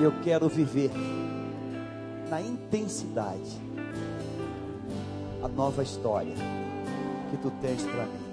eu 0.00 0.12
quero 0.22 0.48
viver 0.48 0.90
na 2.28 2.40
intensidade 2.40 3.58
a 5.42 5.48
nova 5.48 5.82
história 5.82 6.34
que 7.30 7.36
tu 7.38 7.50
tens 7.60 7.82
para 7.82 8.04
mim. 8.04 8.28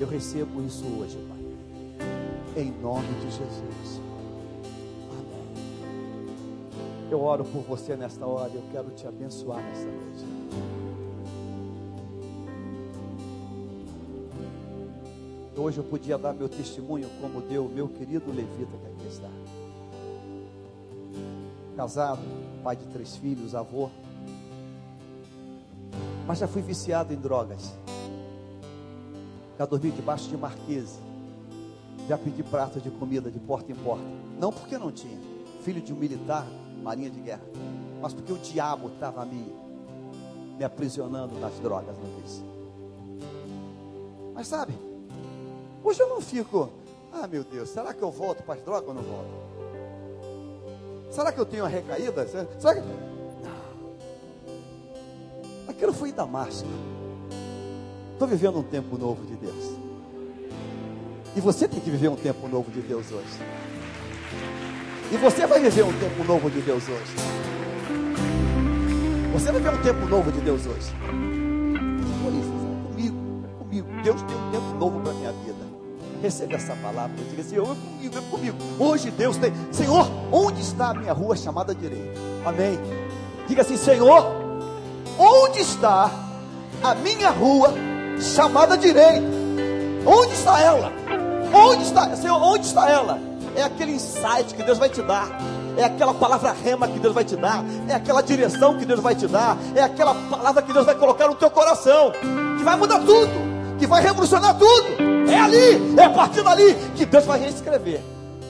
Eu 0.00 0.08
recebo 0.08 0.62
isso 0.62 0.84
hoje, 0.98 1.18
Pai. 1.28 2.62
Em 2.62 2.70
nome 2.80 3.08
de 3.20 3.30
Jesus. 3.30 4.03
Eu 7.14 7.22
oro 7.22 7.44
por 7.44 7.62
você 7.62 7.94
nesta 7.94 8.26
hora, 8.26 8.50
eu 8.52 8.62
quero 8.72 8.90
te 8.90 9.06
abençoar 9.06 9.62
nessa 9.62 9.86
noite. 9.86 10.24
Hoje 15.56 15.78
eu 15.78 15.84
podia 15.84 16.18
dar 16.18 16.34
meu 16.34 16.48
testemunho 16.48 17.08
como 17.20 17.40
deu 17.40 17.68
meu 17.68 17.86
querido 17.86 18.32
levita 18.32 18.76
que 18.76 18.86
aqui 18.88 19.06
está. 19.06 19.30
Casado, 21.76 22.20
pai 22.64 22.74
de 22.74 22.86
três 22.86 23.14
filhos, 23.14 23.54
avô. 23.54 23.90
Mas 26.26 26.38
já 26.38 26.48
fui 26.48 26.62
viciado 26.62 27.14
em 27.14 27.16
drogas. 27.16 27.78
Já 29.56 29.64
dormi 29.66 29.92
debaixo 29.92 30.28
de 30.28 30.36
marquise. 30.36 30.98
Já 32.08 32.18
pedi 32.18 32.42
prato 32.42 32.80
de 32.80 32.90
comida 32.90 33.30
de 33.30 33.38
porta 33.38 33.70
em 33.70 33.76
porta. 33.76 34.02
Não 34.36 34.52
porque 34.52 34.76
não 34.76 34.90
tinha. 34.90 35.16
Filho 35.62 35.80
de 35.80 35.92
um 35.92 35.96
militar, 35.96 36.44
marinha 36.84 37.10
de 37.10 37.18
guerra, 37.20 37.42
mas 38.00 38.12
porque 38.12 38.32
o 38.32 38.38
diabo 38.38 38.88
estava 38.88 39.24
me, 39.24 39.50
me 40.58 40.64
aprisionando 40.64 41.34
nas 41.40 41.54
drogas 41.54 41.96
uma 41.96 42.16
vez. 42.18 42.44
Mas 44.34 44.46
sabe, 44.46 44.74
hoje 45.82 46.02
eu 46.02 46.08
não 46.10 46.20
fico, 46.20 46.68
ah 47.10 47.26
meu 47.26 47.42
Deus, 47.42 47.70
será 47.70 47.94
que 47.94 48.02
eu 48.02 48.10
volto 48.10 48.42
para 48.42 48.54
as 48.54 48.62
drogas 48.62 48.86
ou 48.86 48.94
não 48.94 49.02
volto? 49.02 49.44
Será 51.10 51.32
que 51.32 51.38
eu 51.38 51.46
tenho 51.46 51.62
uma 51.62 51.68
recaída? 51.68 52.26
Será 52.26 52.74
que. 52.74 52.80
Não. 52.80 53.54
Aquilo 55.68 55.92
foi 55.92 56.10
em 56.10 56.12
Damasco. 56.12 56.68
Estou 58.12 58.28
vivendo 58.28 58.58
um 58.58 58.62
tempo 58.64 58.98
novo 58.98 59.24
de 59.24 59.36
Deus. 59.36 59.78
E 61.36 61.40
você 61.40 61.68
tem 61.68 61.80
que 61.80 61.90
viver 61.90 62.08
um 62.08 62.16
tempo 62.16 62.48
novo 62.48 62.70
de 62.70 62.80
Deus 62.80 63.12
hoje. 63.12 63.38
E 65.12 65.16
você 65.16 65.46
vai 65.46 65.60
viver 65.60 65.84
um 65.84 65.92
tempo 65.92 66.24
novo 66.24 66.50
de 66.50 66.60
Deus 66.60 66.82
hoje. 66.88 67.14
Você 69.32 69.52
vai 69.52 69.60
viver 69.60 69.74
um 69.74 69.82
tempo 69.82 70.06
novo 70.06 70.32
de 70.32 70.40
Deus 70.40 70.66
hoje. 70.66 70.92
Isso, 72.40 72.52
comigo, 72.88 73.44
comigo. 73.58 73.88
Deus 74.02 74.22
tem 74.22 74.36
um 74.36 74.50
tempo 74.50 74.74
novo 74.78 75.00
para 75.00 75.12
a 75.12 75.14
minha 75.14 75.32
vida. 75.32 75.64
Receba 76.22 76.54
essa 76.54 76.74
palavra. 76.76 77.16
Diga 77.30 77.42
assim, 77.42 77.56
eu 77.56 77.64
é 77.64 77.74
comigo, 77.74 78.18
é 78.18 78.30
comigo. 78.30 78.56
Hoje 78.78 79.10
Deus 79.10 79.36
tem. 79.36 79.52
Senhor, 79.70 80.10
onde 80.32 80.62
está 80.62 80.90
a 80.90 80.94
minha 80.94 81.12
rua 81.12 81.36
chamada 81.36 81.74
direita? 81.74 82.18
Amém. 82.44 82.78
Diga 83.46 83.62
assim, 83.62 83.76
Senhor, 83.76 84.24
onde 85.18 85.60
está 85.60 86.10
a 86.82 86.94
minha 86.94 87.30
rua 87.30 87.74
chamada 88.20 88.76
direita? 88.78 89.22
Onde 90.06 90.32
está 90.32 90.60
ela? 90.60 90.92
Onde 91.52 91.82
está, 91.82 92.16
Senhor, 92.16 92.42
onde 92.42 92.66
está 92.66 92.90
ela? 92.90 93.33
É 93.56 93.62
aquele 93.62 93.92
insight 93.92 94.54
que 94.54 94.62
Deus 94.62 94.78
vai 94.78 94.88
te 94.88 95.02
dar, 95.02 95.28
é 95.76 95.84
aquela 95.84 96.14
palavra 96.14 96.52
rema 96.52 96.86
que 96.88 96.98
Deus 96.98 97.14
vai 97.14 97.24
te 97.24 97.36
dar, 97.36 97.64
é 97.88 97.94
aquela 97.94 98.22
direção 98.22 98.76
que 98.78 98.84
Deus 98.84 99.00
vai 99.00 99.14
te 99.14 99.26
dar, 99.26 99.56
é 99.74 99.82
aquela 99.82 100.14
palavra 100.14 100.62
que 100.62 100.72
Deus 100.72 100.86
vai 100.86 100.94
colocar 100.94 101.28
no 101.28 101.34
teu 101.34 101.50
coração, 101.50 102.12
que 102.58 102.64
vai 102.64 102.76
mudar 102.76 103.00
tudo, 103.00 103.30
que 103.78 103.86
vai 103.86 104.02
revolucionar 104.02 104.56
tudo. 104.56 105.30
É 105.30 105.38
ali, 105.38 105.96
é 105.98 106.04
a 106.04 106.10
partir 106.10 106.42
dali 106.42 106.74
que 106.94 107.04
Deus 107.04 107.24
vai 107.24 107.40
reescrever. 107.40 108.00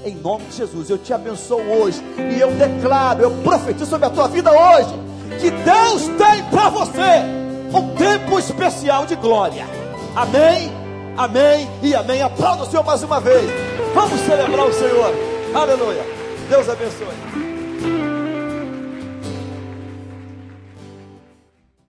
Em 0.05 0.14
nome 0.16 0.44
de 0.46 0.57
Jesus, 0.57 0.90
eu 0.90 0.98
te 0.98 1.14
abençoo 1.14 1.61
hoje 1.61 2.02
e 2.18 2.38
eu 2.38 2.50
declaro, 2.52 3.22
eu 3.22 3.30
profetizo 3.42 3.86
sobre 3.86 4.07
a 4.07 4.11
tua 4.11 4.28
vida 4.28 4.50
hoje, 4.52 4.94
que 5.40 5.50
Deus 5.50 6.02
tem 6.18 6.44
para 6.50 6.68
você 6.68 7.44
um 7.72 7.94
tempo 7.96 8.38
especial 8.38 9.07
de 9.07 9.16
glória. 9.16 9.66
Amém, 10.14 10.70
amém 11.16 11.68
e 11.82 11.94
amém. 11.94 12.22
Aplauda 12.22 12.64
o 12.64 12.66
Senhor 12.66 12.84
mais 12.84 13.02
uma 13.02 13.18
vez. 13.18 13.74
Vamos 13.95 14.20
celebrar 14.20 14.66
o 14.66 14.72
Senhor. 14.72 15.14
Aleluia. 15.55 16.03
Deus 16.51 16.68
abençoe. 16.68 17.53